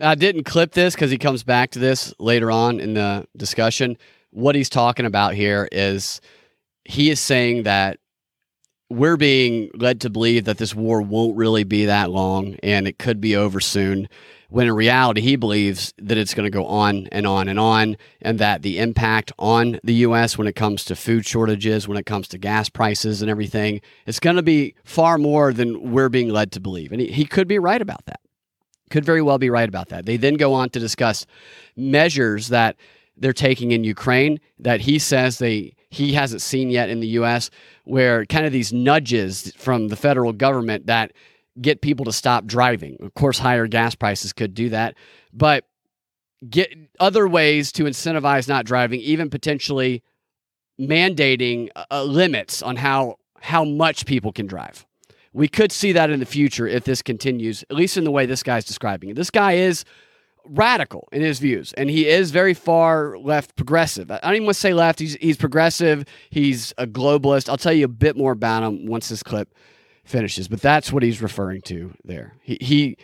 I 0.00 0.14
didn't 0.14 0.44
clip 0.44 0.72
this 0.72 0.94
because 0.94 1.10
he 1.10 1.18
comes 1.18 1.42
back 1.42 1.72
to 1.72 1.78
this 1.78 2.14
later 2.18 2.50
on 2.50 2.80
in 2.80 2.94
the 2.94 3.26
discussion. 3.36 3.98
What 4.30 4.54
he's 4.54 4.70
talking 4.70 5.04
about 5.04 5.34
here 5.34 5.68
is 5.70 6.22
he 6.86 7.10
is 7.10 7.20
saying 7.20 7.64
that 7.64 7.98
we're 8.94 9.16
being 9.16 9.70
led 9.74 10.00
to 10.02 10.10
believe 10.10 10.44
that 10.44 10.58
this 10.58 10.74
war 10.74 11.02
won't 11.02 11.36
really 11.36 11.64
be 11.64 11.86
that 11.86 12.10
long 12.10 12.54
and 12.62 12.86
it 12.86 12.98
could 12.98 13.20
be 13.20 13.34
over 13.34 13.60
soon. 13.60 14.08
When 14.50 14.68
in 14.68 14.74
reality, 14.74 15.20
he 15.20 15.34
believes 15.34 15.92
that 15.98 16.16
it's 16.16 16.32
going 16.32 16.44
to 16.44 16.50
go 16.50 16.64
on 16.64 17.08
and 17.10 17.26
on 17.26 17.48
and 17.48 17.58
on, 17.58 17.96
and 18.22 18.38
that 18.38 18.62
the 18.62 18.78
impact 18.78 19.32
on 19.36 19.80
the 19.82 19.94
U.S. 19.94 20.38
when 20.38 20.46
it 20.46 20.54
comes 20.54 20.84
to 20.84 20.94
food 20.94 21.26
shortages, 21.26 21.88
when 21.88 21.98
it 21.98 22.06
comes 22.06 22.28
to 22.28 22.38
gas 22.38 22.68
prices 22.68 23.20
and 23.20 23.28
everything, 23.28 23.80
it's 24.06 24.20
going 24.20 24.36
to 24.36 24.44
be 24.44 24.76
far 24.84 25.18
more 25.18 25.52
than 25.52 25.90
we're 25.90 26.08
being 26.08 26.28
led 26.28 26.52
to 26.52 26.60
believe. 26.60 26.92
And 26.92 27.00
he, 27.00 27.08
he 27.08 27.24
could 27.24 27.48
be 27.48 27.58
right 27.58 27.82
about 27.82 28.04
that. 28.06 28.20
Could 28.90 29.04
very 29.04 29.22
well 29.22 29.38
be 29.38 29.50
right 29.50 29.68
about 29.68 29.88
that. 29.88 30.06
They 30.06 30.18
then 30.18 30.34
go 30.34 30.52
on 30.52 30.70
to 30.70 30.78
discuss 30.78 31.26
measures 31.74 32.46
that 32.48 32.76
they're 33.16 33.32
taking 33.32 33.72
in 33.72 33.82
Ukraine 33.82 34.38
that 34.60 34.82
he 34.82 35.00
says 35.00 35.38
they 35.38 35.74
he 35.94 36.12
hasn't 36.12 36.42
seen 36.42 36.70
yet 36.70 36.88
in 36.90 37.00
the 37.00 37.06
US 37.08 37.50
where 37.84 38.26
kind 38.26 38.44
of 38.44 38.52
these 38.52 38.72
nudges 38.72 39.52
from 39.56 39.88
the 39.88 39.96
federal 39.96 40.32
government 40.32 40.86
that 40.86 41.12
get 41.60 41.80
people 41.80 42.04
to 42.04 42.12
stop 42.12 42.46
driving. 42.46 42.96
Of 43.00 43.14
course, 43.14 43.38
higher 43.38 43.66
gas 43.66 43.94
prices 43.94 44.32
could 44.32 44.54
do 44.54 44.70
that, 44.70 44.94
but 45.32 45.64
get 46.48 46.74
other 46.98 47.28
ways 47.28 47.70
to 47.72 47.84
incentivize 47.84 48.48
not 48.48 48.66
driving, 48.66 49.00
even 49.00 49.30
potentially 49.30 50.02
mandating 50.80 51.68
uh, 51.90 52.02
limits 52.02 52.62
on 52.62 52.76
how 52.76 53.16
how 53.40 53.64
much 53.64 54.06
people 54.06 54.32
can 54.32 54.46
drive. 54.46 54.86
We 55.32 55.48
could 55.48 55.70
see 55.70 55.92
that 55.92 56.10
in 56.10 56.20
the 56.20 56.26
future 56.26 56.66
if 56.66 56.84
this 56.84 57.02
continues, 57.02 57.62
at 57.68 57.76
least 57.76 57.96
in 57.96 58.04
the 58.04 58.10
way 58.10 58.24
this 58.24 58.42
guy's 58.42 58.64
describing 58.64 59.10
it. 59.10 59.16
This 59.16 59.30
guy 59.30 59.52
is 59.52 59.84
radical 60.46 61.08
in 61.12 61.22
his 61.22 61.38
views, 61.38 61.72
and 61.74 61.90
he 61.90 62.06
is 62.06 62.30
very 62.30 62.54
far 62.54 63.18
left 63.18 63.56
progressive. 63.56 64.10
I 64.10 64.18
don't 64.18 64.34
even 64.34 64.46
want 64.46 64.54
to 64.54 64.60
say 64.60 64.74
left. 64.74 64.98
He's 64.98 65.14
he's 65.14 65.36
progressive. 65.36 66.04
He's 66.30 66.72
a 66.78 66.86
globalist. 66.86 67.48
I'll 67.48 67.56
tell 67.56 67.72
you 67.72 67.84
a 67.84 67.88
bit 67.88 68.16
more 68.16 68.32
about 68.32 68.62
him 68.62 68.86
once 68.86 69.08
this 69.08 69.22
clip 69.22 69.54
finishes. 70.04 70.48
But 70.48 70.60
that's 70.60 70.92
what 70.92 71.02
he's 71.02 71.22
referring 71.22 71.62
to 71.62 71.94
there. 72.04 72.34
He 72.42 72.58
he 72.60 72.96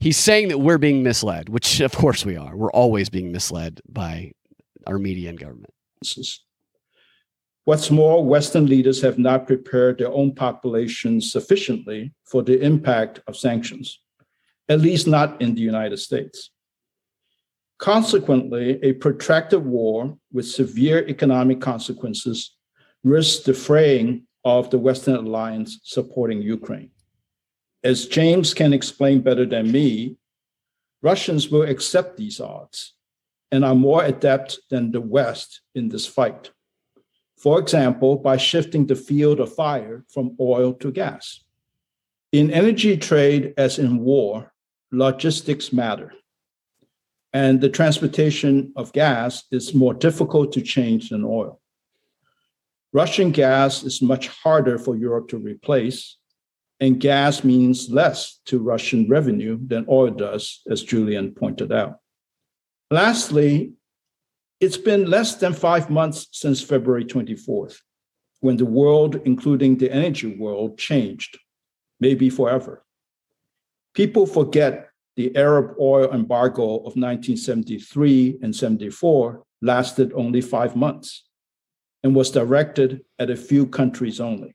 he's 0.00 0.16
saying 0.16 0.48
that 0.48 0.58
we're 0.58 0.78
being 0.78 1.02
misled, 1.02 1.48
which 1.48 1.80
of 1.88 1.92
course 1.92 2.24
we 2.24 2.36
are. 2.36 2.56
We're 2.56 2.72
always 2.72 3.08
being 3.08 3.32
misled 3.32 3.80
by 3.88 4.32
our 4.86 4.98
media 4.98 5.30
and 5.30 5.38
government. 5.38 5.72
What's 7.64 7.90
more, 7.90 8.22
Western 8.22 8.66
leaders 8.66 9.00
have 9.00 9.18
not 9.18 9.46
prepared 9.46 9.96
their 9.96 10.12
own 10.12 10.34
populations 10.34 11.32
sufficiently 11.32 12.12
for 12.26 12.42
the 12.42 12.60
impact 12.60 13.20
of 13.26 13.38
sanctions, 13.38 14.00
at 14.68 14.82
least 14.82 15.06
not 15.06 15.40
in 15.40 15.54
the 15.54 15.62
United 15.62 15.96
States. 15.96 16.50
Consequently, 17.78 18.78
a 18.82 18.92
protracted 18.94 19.64
war 19.64 20.16
with 20.32 20.46
severe 20.46 21.06
economic 21.08 21.60
consequences 21.60 22.56
risks 23.02 23.44
the 23.44 23.54
fraying 23.54 24.26
of 24.44 24.70
the 24.70 24.78
Western 24.78 25.16
alliance 25.16 25.80
supporting 25.82 26.40
Ukraine. 26.40 26.90
As 27.82 28.06
James 28.06 28.54
can 28.54 28.72
explain 28.72 29.20
better 29.20 29.44
than 29.44 29.70
me, 29.70 30.16
Russians 31.02 31.50
will 31.50 31.62
accept 31.62 32.16
these 32.16 32.40
odds 32.40 32.94
and 33.52 33.64
are 33.64 33.74
more 33.74 34.04
adept 34.04 34.58
than 34.70 34.90
the 34.90 35.00
West 35.00 35.60
in 35.74 35.88
this 35.88 36.06
fight. 36.06 36.50
For 37.36 37.58
example, 37.58 38.16
by 38.16 38.38
shifting 38.38 38.86
the 38.86 38.96
field 38.96 39.38
of 39.40 39.54
fire 39.54 40.04
from 40.08 40.36
oil 40.40 40.72
to 40.74 40.90
gas. 40.90 41.44
In 42.32 42.50
energy 42.50 42.96
trade, 42.96 43.52
as 43.58 43.78
in 43.78 43.98
war, 43.98 44.52
logistics 44.90 45.72
matter. 45.72 46.12
And 47.34 47.60
the 47.60 47.68
transportation 47.68 48.72
of 48.76 48.92
gas 48.92 49.42
is 49.50 49.74
more 49.74 49.92
difficult 49.92 50.52
to 50.52 50.62
change 50.62 51.08
than 51.08 51.24
oil. 51.24 51.60
Russian 52.92 53.32
gas 53.32 53.82
is 53.82 54.00
much 54.00 54.28
harder 54.28 54.78
for 54.78 54.96
Europe 54.96 55.26
to 55.30 55.38
replace, 55.38 56.16
and 56.78 57.00
gas 57.00 57.42
means 57.42 57.90
less 57.90 58.38
to 58.46 58.60
Russian 58.60 59.08
revenue 59.08 59.58
than 59.66 59.84
oil 59.88 60.10
does, 60.10 60.62
as 60.70 60.84
Julian 60.84 61.34
pointed 61.34 61.72
out. 61.72 61.98
Lastly, 62.92 63.72
it's 64.60 64.76
been 64.76 65.10
less 65.10 65.34
than 65.34 65.54
five 65.54 65.90
months 65.90 66.28
since 66.30 66.62
February 66.62 67.04
24th, 67.04 67.78
when 68.42 68.58
the 68.58 68.64
world, 68.64 69.20
including 69.24 69.76
the 69.76 69.90
energy 69.90 70.36
world, 70.36 70.78
changed, 70.78 71.36
maybe 71.98 72.30
forever. 72.30 72.84
People 73.92 74.24
forget 74.24 74.90
the 75.16 75.34
Arab 75.36 75.76
oil 75.80 76.12
embargo 76.12 76.76
of 76.78 76.96
1973 76.96 78.38
and 78.42 78.54
74 78.54 79.42
lasted 79.62 80.12
only 80.14 80.40
five 80.40 80.76
months 80.76 81.24
and 82.02 82.14
was 82.14 82.30
directed 82.30 83.02
at 83.18 83.30
a 83.30 83.36
few 83.36 83.66
countries 83.66 84.20
only. 84.20 84.54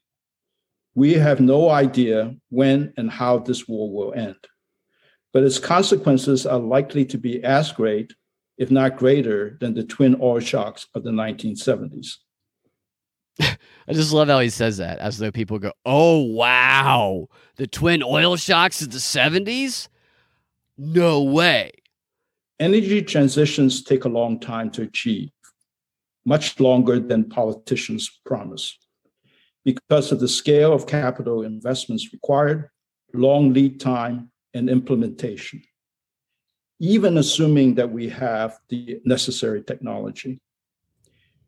We 0.95 1.13
have 1.13 1.39
no 1.39 1.69
idea 1.69 2.35
when 2.49 2.93
and 2.97 3.09
how 3.09 3.39
this 3.39 3.67
war 3.67 3.91
will 3.91 4.13
end, 4.13 4.37
but 5.33 5.43
its 5.43 5.59
consequences 5.59 6.45
are 6.45 6.59
likely 6.59 7.05
to 7.05 7.17
be 7.17 7.43
as 7.43 7.71
great, 7.71 8.13
if 8.57 8.69
not 8.69 8.97
greater, 8.97 9.57
than 9.61 9.73
the 9.73 9.83
twin 9.83 10.17
oil 10.21 10.39
shocks 10.39 10.87
of 10.93 11.03
the 11.03 11.11
1970s. 11.11 12.17
I 13.39 13.93
just 13.93 14.11
love 14.11 14.27
how 14.27 14.39
he 14.39 14.49
says 14.49 14.77
that, 14.77 14.99
as 14.99 15.17
though 15.17 15.31
people 15.31 15.57
go, 15.57 15.71
Oh, 15.85 16.19
wow, 16.19 17.29
the 17.55 17.67
twin 17.67 18.03
oil 18.03 18.35
shocks 18.35 18.81
of 18.81 18.91
the 18.91 18.97
70s? 18.97 19.87
No 20.81 21.23
way. 21.23 21.71
Energy 22.57 23.01
transitions 23.01 23.83
take 23.83 24.05
a 24.05 24.07
long 24.09 24.39
time 24.39 24.71
to 24.71 24.83
achieve, 24.83 25.29
much 26.25 26.57
longer 26.57 27.01
than 27.01 27.27
politicians 27.27 28.09
promise. 28.25 28.77
Because 29.65 30.13
of 30.13 30.21
the 30.21 30.29
scale 30.29 30.71
of 30.71 30.87
capital 30.87 31.43
investments 31.43 32.13
required, 32.13 32.69
long 33.13 33.51
lead 33.51 33.81
time, 33.81 34.31
and 34.53 34.69
implementation, 34.69 35.61
even 36.79 37.17
assuming 37.17 37.75
that 37.75 37.91
we 37.91 38.07
have 38.07 38.57
the 38.69 39.01
necessary 39.03 39.61
technology. 39.61 40.39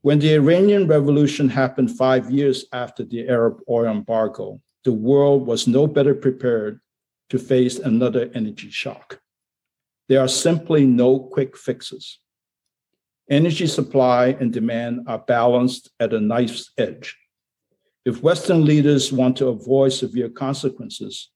When 0.02 0.20
the 0.20 0.34
Iranian 0.34 0.88
Revolution 0.88 1.48
happened 1.48 1.96
five 1.96 2.30
years 2.30 2.66
after 2.74 3.06
the 3.06 3.30
Arab 3.30 3.62
oil 3.70 3.86
embargo, 3.86 4.60
the 4.84 4.92
world 4.92 5.48
was 5.48 5.68
no 5.68 5.88
better 5.88 6.14
prepared 6.14 6.82
to 7.30 7.40
face 7.40 7.80
another 7.80 8.30
energy 8.34 8.70
shock. 8.70 9.21
There 10.12 10.20
are 10.20 10.28
simply 10.28 10.86
no 10.86 11.20
quick 11.20 11.56
fixes. 11.56 12.20
Energy 13.30 13.66
supply 13.66 14.36
and 14.42 14.52
demand 14.52 15.08
are 15.08 15.20
balanced 15.20 15.90
at 16.02 16.14
a 16.14 16.20
knife's 16.20 16.74
edge. 16.78 17.18
If 18.04 18.22
Western 18.22 18.66
leaders 18.66 19.14
want 19.14 19.38
to 19.38 19.48
avoid 19.48 19.94
severe 19.94 20.28
consequences, 20.28 21.30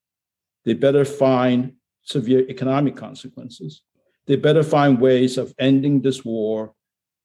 they 0.66 0.74
better 0.74 1.06
find 1.06 1.76
severe 2.02 2.42
economic 2.50 2.98
consequences. 2.98 3.82
They 4.28 4.36
better 4.36 4.62
find 4.62 5.00
ways 5.00 5.38
of 5.38 5.54
ending 5.58 6.02
this 6.02 6.26
war 6.26 6.74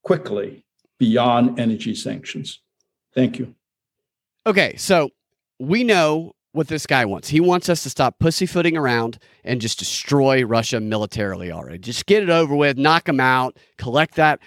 quickly 0.05 0.65
beyond 1.01 1.59
energy 1.59 1.97
sanctions. 1.97 2.63
Thank 3.13 3.41
you. 3.41 3.57
Okay, 4.47 4.77
so 4.77 5.11
we 5.59 5.83
know 5.83 6.33
what 6.53 6.69
this 6.69 6.87
guy 6.87 7.05
wants. 7.05 7.29
He 7.29 7.41
wants 7.41 7.69
us 7.69 7.83
to 7.85 7.91
stop 7.91 8.19
pussyfooting 8.19 8.77
around 8.77 9.19
and 9.45 9.61
just 9.61 9.79
destroy 9.79 10.45
Russia 10.45 10.81
militarily 10.81 11.53
already. 11.53 11.79
Just 11.79 12.07
get 12.07 12.23
it 12.23 12.31
over 12.31 12.55
with, 12.57 12.77
knock 12.77 13.05
them 13.05 13.21
out, 13.21 13.57
collect 13.79 14.17
that 14.17 14.41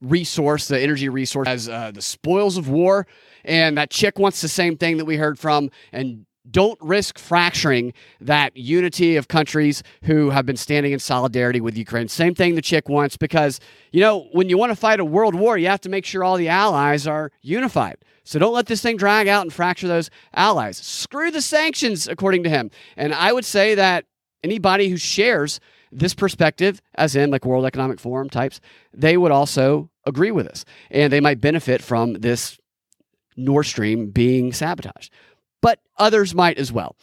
resource, 0.00 0.68
the 0.68 0.80
energy 0.80 1.08
resource, 1.08 1.48
as 1.48 1.68
uh, 1.68 1.90
the 1.92 2.02
spoils 2.02 2.56
of 2.56 2.68
war. 2.68 3.06
And 3.44 3.76
that 3.76 3.90
chick 3.90 4.18
wants 4.18 4.40
the 4.40 4.48
same 4.48 4.76
thing 4.76 4.96
that 4.96 5.04
we 5.04 5.16
heard 5.16 5.38
from. 5.38 5.70
And 5.92 6.26
don't 6.50 6.78
risk 6.80 7.18
fracturing 7.18 7.92
that 8.20 8.56
unity 8.56 9.16
of 9.16 9.28
countries 9.28 9.82
who 10.04 10.30
have 10.30 10.44
been 10.44 10.56
standing 10.56 10.92
in 10.92 10.98
solidarity 10.98 11.60
with 11.60 11.76
Ukraine. 11.76 12.08
Same 12.08 12.34
thing 12.34 12.54
the 12.54 12.62
chick 12.62 12.88
wants 12.88 13.16
because, 13.16 13.60
you 13.92 14.00
know, 14.00 14.28
when 14.32 14.48
you 14.48 14.58
want 14.58 14.70
to 14.70 14.76
fight 14.76 15.00
a 15.00 15.04
world 15.04 15.34
war, 15.34 15.56
you 15.56 15.68
have 15.68 15.80
to 15.82 15.88
make 15.88 16.04
sure 16.04 16.24
all 16.24 16.36
the 16.36 16.48
allies 16.48 17.06
are 17.06 17.30
unified. 17.42 17.96
So 18.24 18.38
don't 18.38 18.54
let 18.54 18.66
this 18.66 18.82
thing 18.82 18.96
drag 18.96 19.28
out 19.28 19.42
and 19.42 19.52
fracture 19.52 19.88
those 19.88 20.10
allies. 20.34 20.78
Screw 20.78 21.30
the 21.30 21.42
sanctions, 21.42 22.06
according 22.06 22.44
to 22.44 22.50
him. 22.50 22.70
And 22.96 23.14
I 23.14 23.32
would 23.32 23.44
say 23.44 23.74
that 23.74 24.04
anybody 24.44 24.88
who 24.88 24.96
shares 24.96 25.60
this 25.90 26.14
perspective, 26.14 26.80
as 26.94 27.14
in 27.14 27.30
like 27.30 27.44
World 27.44 27.66
Economic 27.66 28.00
Forum 28.00 28.30
types, 28.30 28.60
they 28.94 29.16
would 29.16 29.32
also 29.32 29.90
agree 30.06 30.30
with 30.30 30.46
us. 30.46 30.64
And 30.90 31.12
they 31.12 31.20
might 31.20 31.40
benefit 31.40 31.82
from 31.82 32.14
this 32.14 32.58
Nord 33.36 33.66
Stream 33.66 34.10
being 34.10 34.52
sabotaged. 34.52 35.12
But 35.62 35.78
others 35.96 36.34
might 36.34 36.58
as 36.58 36.70
well. 36.70 36.96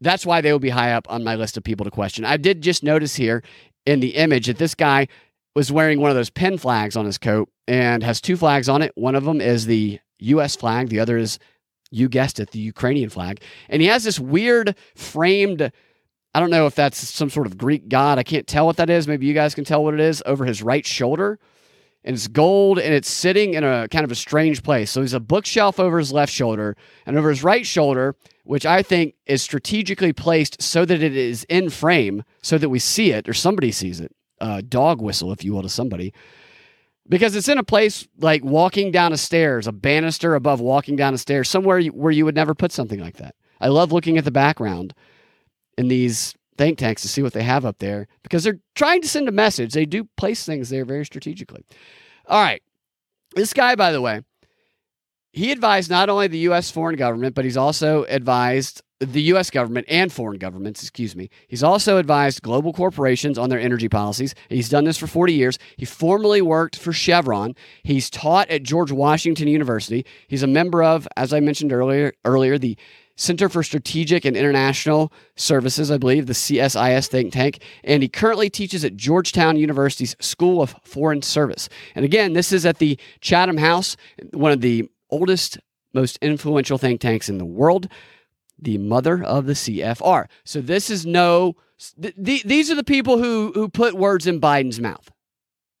That's 0.00 0.26
why 0.26 0.40
they 0.40 0.50
will 0.50 0.58
be 0.58 0.70
high 0.70 0.92
up 0.92 1.06
on 1.08 1.22
my 1.22 1.36
list 1.36 1.56
of 1.56 1.62
people 1.62 1.84
to 1.84 1.90
question. 1.90 2.24
I 2.24 2.36
did 2.36 2.62
just 2.62 2.82
notice 2.82 3.14
here 3.14 3.42
in 3.86 4.00
the 4.00 4.16
image 4.16 4.46
that 4.46 4.58
this 4.58 4.74
guy 4.74 5.06
was 5.54 5.70
wearing 5.70 6.00
one 6.00 6.10
of 6.10 6.16
those 6.16 6.30
pin 6.30 6.58
flags 6.58 6.96
on 6.96 7.06
his 7.06 7.18
coat 7.18 7.48
and 7.68 8.02
has 8.02 8.20
two 8.20 8.36
flags 8.36 8.68
on 8.68 8.82
it. 8.82 8.92
One 8.96 9.14
of 9.14 9.24
them 9.24 9.40
is 9.40 9.66
the 9.66 10.00
US 10.18 10.56
flag, 10.56 10.88
the 10.88 11.00
other 11.00 11.16
is, 11.16 11.38
you 11.90 12.08
guessed 12.08 12.40
it, 12.40 12.50
the 12.50 12.58
Ukrainian 12.58 13.08
flag. 13.10 13.40
And 13.68 13.80
he 13.80 13.88
has 13.88 14.04
this 14.04 14.18
weird 14.18 14.74
framed, 14.96 15.70
I 16.34 16.40
don't 16.40 16.50
know 16.50 16.66
if 16.66 16.74
that's 16.74 16.98
some 16.98 17.30
sort 17.30 17.46
of 17.46 17.56
Greek 17.56 17.88
god. 17.88 18.18
I 18.18 18.24
can't 18.24 18.46
tell 18.46 18.66
what 18.66 18.76
that 18.78 18.90
is. 18.90 19.06
Maybe 19.06 19.26
you 19.26 19.34
guys 19.34 19.54
can 19.54 19.64
tell 19.64 19.84
what 19.84 19.94
it 19.94 20.00
is 20.00 20.22
over 20.26 20.44
his 20.44 20.62
right 20.62 20.84
shoulder. 20.84 21.38
And 22.04 22.14
it's 22.14 22.28
gold 22.28 22.78
and 22.78 22.92
it's 22.92 23.10
sitting 23.10 23.54
in 23.54 23.64
a 23.64 23.88
kind 23.88 24.04
of 24.04 24.12
a 24.12 24.14
strange 24.14 24.62
place. 24.62 24.90
So 24.90 25.00
he's 25.00 25.14
a 25.14 25.20
bookshelf 25.20 25.80
over 25.80 25.98
his 25.98 26.12
left 26.12 26.32
shoulder 26.32 26.76
and 27.06 27.16
over 27.16 27.30
his 27.30 27.42
right 27.42 27.66
shoulder, 27.66 28.14
which 28.44 28.66
I 28.66 28.82
think 28.82 29.14
is 29.26 29.40
strategically 29.42 30.12
placed 30.12 30.60
so 30.60 30.84
that 30.84 31.02
it 31.02 31.16
is 31.16 31.44
in 31.44 31.70
frame 31.70 32.22
so 32.42 32.58
that 32.58 32.68
we 32.68 32.78
see 32.78 33.10
it 33.10 33.28
or 33.28 33.32
somebody 33.32 33.72
sees 33.72 34.00
it. 34.00 34.14
Uh, 34.40 34.60
dog 34.68 35.00
whistle, 35.00 35.32
if 35.32 35.42
you 35.42 35.54
will, 35.54 35.62
to 35.62 35.68
somebody 35.68 36.12
because 37.08 37.36
it's 37.36 37.48
in 37.48 37.58
a 37.58 37.64
place 37.64 38.06
like 38.18 38.44
walking 38.44 38.90
down 38.90 39.12
a 39.12 39.16
stairs, 39.16 39.66
a 39.66 39.72
banister 39.72 40.34
above 40.34 40.60
walking 40.60 40.96
down 40.96 41.14
a 41.14 41.18
stairs, 41.18 41.48
somewhere 41.48 41.82
where 41.84 42.12
you 42.12 42.24
would 42.24 42.34
never 42.34 42.54
put 42.54 42.72
something 42.72 43.00
like 43.00 43.16
that. 43.16 43.34
I 43.60 43.68
love 43.68 43.92
looking 43.92 44.18
at 44.18 44.24
the 44.24 44.30
background 44.30 44.94
in 45.76 45.88
these 45.88 46.34
think 46.56 46.78
tanks 46.78 47.02
to 47.02 47.08
see 47.08 47.22
what 47.22 47.32
they 47.32 47.42
have 47.42 47.64
up 47.64 47.78
there 47.78 48.06
because 48.22 48.44
they're 48.44 48.60
trying 48.74 49.02
to 49.02 49.08
send 49.08 49.28
a 49.28 49.32
message. 49.32 49.72
They 49.72 49.86
do 49.86 50.04
place 50.16 50.44
things 50.44 50.68
there 50.68 50.84
very 50.84 51.04
strategically. 51.04 51.64
All 52.26 52.42
right. 52.42 52.62
This 53.34 53.52
guy, 53.52 53.74
by 53.74 53.92
the 53.92 54.00
way, 54.00 54.22
he 55.32 55.50
advised 55.50 55.90
not 55.90 56.08
only 56.08 56.28
the 56.28 56.38
U.S. 56.38 56.70
foreign 56.70 56.96
government, 56.96 57.34
but 57.34 57.44
he's 57.44 57.56
also 57.56 58.04
advised 58.04 58.82
the 59.00 59.22
U.S. 59.22 59.50
government 59.50 59.86
and 59.88 60.12
foreign 60.12 60.38
governments, 60.38 60.80
excuse 60.80 61.16
me. 61.16 61.28
He's 61.48 61.64
also 61.64 61.98
advised 61.98 62.42
global 62.42 62.72
corporations 62.72 63.36
on 63.36 63.50
their 63.50 63.58
energy 63.58 63.88
policies. 63.88 64.34
He's 64.48 64.68
done 64.68 64.84
this 64.84 64.96
for 64.96 65.08
40 65.08 65.32
years. 65.32 65.58
He 65.76 65.84
formerly 65.84 66.40
worked 66.40 66.76
for 66.76 66.92
Chevron. 66.92 67.54
He's 67.82 68.08
taught 68.08 68.48
at 68.48 68.62
George 68.62 68.92
Washington 68.92 69.48
University. 69.48 70.06
He's 70.28 70.44
a 70.44 70.48
member 70.48 70.82
of, 70.84 71.08
as 71.16 71.32
I 71.32 71.40
mentioned 71.40 71.72
earlier, 71.72 72.12
earlier 72.24 72.56
the 72.56 72.78
Center 73.16 73.48
for 73.48 73.62
Strategic 73.62 74.24
and 74.24 74.36
International 74.36 75.12
Services, 75.36 75.90
I 75.90 75.98
believe, 75.98 76.26
the 76.26 76.32
CSIS 76.32 77.06
think 77.06 77.32
tank, 77.32 77.62
and 77.84 78.02
he 78.02 78.08
currently 78.08 78.50
teaches 78.50 78.84
at 78.84 78.96
Georgetown 78.96 79.56
University's 79.56 80.16
School 80.20 80.60
of 80.60 80.74
Foreign 80.82 81.22
Service. 81.22 81.68
And 81.94 82.04
again, 82.04 82.32
this 82.32 82.52
is 82.52 82.66
at 82.66 82.78
the 82.78 82.98
Chatham 83.20 83.58
House, 83.58 83.96
one 84.32 84.52
of 84.52 84.60
the 84.60 84.88
oldest, 85.10 85.58
most 85.92 86.18
influential 86.20 86.78
think 86.78 87.00
tanks 87.00 87.28
in 87.28 87.38
the 87.38 87.44
world 87.44 87.88
the 88.58 88.78
mother 88.78 89.22
of 89.22 89.46
the 89.46 89.52
CFR. 89.52 90.26
So 90.44 90.60
this 90.60 90.90
is 90.90 91.04
no. 91.06 91.56
Th- 92.00 92.14
th- 92.14 92.44
these 92.44 92.70
are 92.70 92.74
the 92.74 92.84
people 92.84 93.18
who 93.18 93.52
who 93.54 93.68
put 93.68 93.94
words 93.94 94.26
in 94.26 94.40
Biden's 94.40 94.80
mouth. 94.80 95.10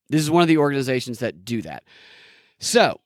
This 0.08 0.20
is 0.20 0.30
one 0.30 0.42
of 0.42 0.48
the 0.48 0.58
organizations 0.58 1.18
that 1.20 1.44
do 1.44 1.62
that. 1.62 1.84
So 2.58 3.00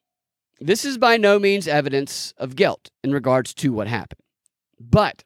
this 0.60 0.84
is 0.84 0.98
by 0.98 1.16
no 1.16 1.38
means 1.38 1.68
evidence 1.68 2.34
of 2.36 2.56
guilt 2.56 2.90
in 3.04 3.12
regards 3.12 3.54
to 3.54 3.72
what 3.72 3.86
happened. 3.86 4.20
But 4.80 5.24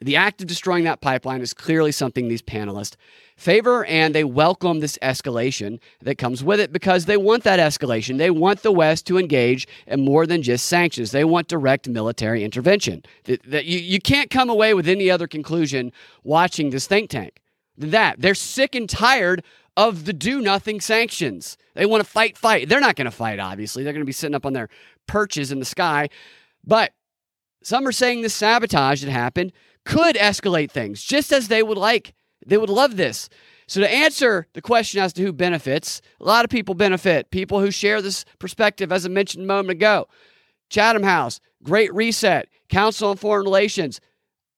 The 0.00 0.14
act 0.14 0.40
of 0.40 0.46
destroying 0.46 0.84
that 0.84 1.00
pipeline 1.00 1.40
is 1.40 1.52
clearly 1.52 1.90
something 1.90 2.28
these 2.28 2.42
panelists 2.42 2.94
favor, 3.36 3.84
and 3.86 4.14
they 4.14 4.22
welcome 4.22 4.78
this 4.78 4.96
escalation 5.02 5.80
that 6.02 6.18
comes 6.18 6.44
with 6.44 6.60
it 6.60 6.72
because 6.72 7.06
they 7.06 7.16
want 7.16 7.42
that 7.42 7.58
escalation. 7.58 8.16
They 8.16 8.30
want 8.30 8.62
the 8.62 8.70
West 8.70 9.06
to 9.06 9.18
engage 9.18 9.66
in 9.88 10.04
more 10.04 10.24
than 10.24 10.42
just 10.42 10.66
sanctions. 10.66 11.10
They 11.10 11.24
want 11.24 11.48
direct 11.48 11.88
military 11.88 12.44
intervention. 12.44 13.02
That, 13.24 13.64
you, 13.64 14.00
can't 14.00 14.30
come 14.30 14.48
away 14.48 14.72
with 14.72 14.88
any 14.88 15.10
other 15.10 15.26
conclusion 15.26 15.92
watching 16.22 16.70
this 16.70 16.86
think 16.86 17.10
tank 17.10 17.40
that. 17.76 18.20
They're 18.20 18.34
sick 18.34 18.74
and 18.74 18.88
tired 18.88 19.42
of 19.78 20.06
the 20.06 20.12
do 20.12 20.40
nothing 20.40 20.80
sanctions. 20.80 21.56
They 21.74 21.86
want 21.86 22.04
to 22.04 22.10
fight, 22.10 22.36
fight. 22.36 22.68
They're 22.68 22.80
not 22.80 22.96
going 22.96 23.04
to 23.04 23.12
fight, 23.12 23.38
obviously. 23.38 23.84
They're 23.84 23.92
going 23.92 24.02
to 24.02 24.06
be 24.06 24.12
sitting 24.12 24.34
up 24.34 24.44
on 24.44 24.52
their 24.52 24.68
perches 25.06 25.52
in 25.52 25.60
the 25.60 25.64
sky. 25.64 26.08
But 26.64 26.92
some 27.62 27.86
are 27.86 27.92
saying 27.92 28.22
the 28.22 28.28
sabotage 28.28 29.04
that 29.04 29.10
happened 29.10 29.52
could 29.84 30.16
escalate 30.16 30.72
things 30.72 31.04
just 31.04 31.32
as 31.32 31.46
they 31.46 31.62
would 31.62 31.78
like. 31.78 32.12
They 32.44 32.58
would 32.58 32.68
love 32.68 32.96
this. 32.96 33.28
So, 33.68 33.80
to 33.80 33.88
answer 33.88 34.48
the 34.54 34.62
question 34.62 35.00
as 35.00 35.12
to 35.12 35.22
who 35.22 35.32
benefits, 35.32 36.02
a 36.20 36.24
lot 36.24 36.44
of 36.44 36.50
people 36.50 36.74
benefit. 36.74 37.30
People 37.30 37.60
who 37.60 37.70
share 37.70 38.02
this 38.02 38.24
perspective, 38.40 38.90
as 38.90 39.06
I 39.06 39.10
mentioned 39.10 39.44
a 39.44 39.46
moment 39.46 39.70
ago. 39.70 40.08
Chatham 40.70 41.04
House, 41.04 41.38
Great 41.62 41.94
Reset, 41.94 42.48
Council 42.68 43.10
on 43.10 43.16
Foreign 43.16 43.44
Relations. 43.44 44.00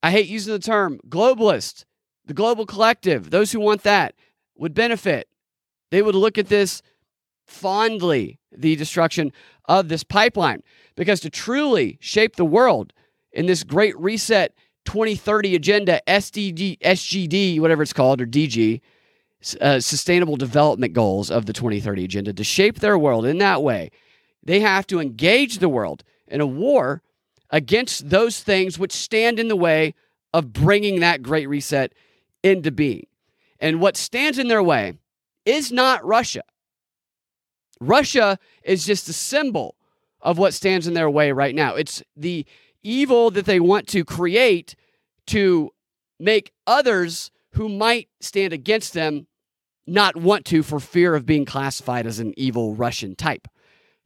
I 0.02 0.12
hate 0.12 0.28
using 0.28 0.54
the 0.54 0.60
term 0.60 0.98
globalist, 1.08 1.84
the 2.24 2.34
global 2.34 2.64
collective, 2.64 3.30
those 3.30 3.52
who 3.52 3.60
want 3.60 3.82
that 3.82 4.14
would 4.60 4.74
benefit. 4.74 5.26
They 5.90 6.02
would 6.02 6.14
look 6.14 6.38
at 6.38 6.48
this 6.48 6.82
fondly, 7.46 8.38
the 8.52 8.76
destruction 8.76 9.32
of 9.64 9.88
this 9.88 10.04
pipeline, 10.04 10.62
because 10.94 11.18
to 11.20 11.30
truly 11.30 11.98
shape 12.00 12.36
the 12.36 12.44
world 12.44 12.92
in 13.32 13.46
this 13.46 13.64
Great 13.64 13.98
Reset 13.98 14.54
2030 14.84 15.56
agenda, 15.56 16.00
SDG, 16.06 16.78
SGD, 16.78 17.60
whatever 17.60 17.82
it's 17.82 17.92
called, 17.92 18.20
or 18.20 18.26
DG, 18.26 18.80
uh, 19.60 19.80
Sustainable 19.80 20.36
Development 20.36 20.92
Goals 20.92 21.30
of 21.30 21.46
the 21.46 21.52
2030 21.52 22.04
agenda, 22.04 22.32
to 22.32 22.44
shape 22.44 22.80
their 22.80 22.98
world 22.98 23.24
in 23.24 23.38
that 23.38 23.62
way, 23.62 23.90
they 24.42 24.60
have 24.60 24.86
to 24.88 25.00
engage 25.00 25.58
the 25.58 25.68
world 25.68 26.04
in 26.28 26.40
a 26.40 26.46
war 26.46 27.02
against 27.50 28.10
those 28.10 28.42
things 28.42 28.78
which 28.78 28.92
stand 28.92 29.38
in 29.38 29.48
the 29.48 29.56
way 29.56 29.94
of 30.32 30.52
bringing 30.52 31.00
that 31.00 31.22
Great 31.22 31.48
Reset 31.48 31.92
into 32.42 32.70
being. 32.70 33.06
And 33.60 33.80
what 33.80 33.96
stands 33.96 34.38
in 34.38 34.48
their 34.48 34.62
way 34.62 34.94
is 35.44 35.70
not 35.70 36.04
Russia. 36.04 36.42
Russia 37.80 38.38
is 38.62 38.84
just 38.84 39.08
a 39.08 39.12
symbol 39.12 39.76
of 40.20 40.38
what 40.38 40.54
stands 40.54 40.86
in 40.86 40.94
their 40.94 41.10
way 41.10 41.32
right 41.32 41.54
now. 41.54 41.74
It's 41.74 42.02
the 42.16 42.44
evil 42.82 43.30
that 43.30 43.46
they 43.46 43.60
want 43.60 43.86
to 43.88 44.04
create 44.04 44.74
to 45.28 45.70
make 46.18 46.52
others 46.66 47.30
who 47.52 47.68
might 47.68 48.08
stand 48.20 48.52
against 48.52 48.92
them 48.92 49.26
not 49.86 50.16
want 50.16 50.44
to 50.46 50.62
for 50.62 50.78
fear 50.78 51.14
of 51.14 51.26
being 51.26 51.44
classified 51.44 52.06
as 52.06 52.20
an 52.20 52.32
evil 52.36 52.74
Russian 52.74 53.16
type. 53.16 53.48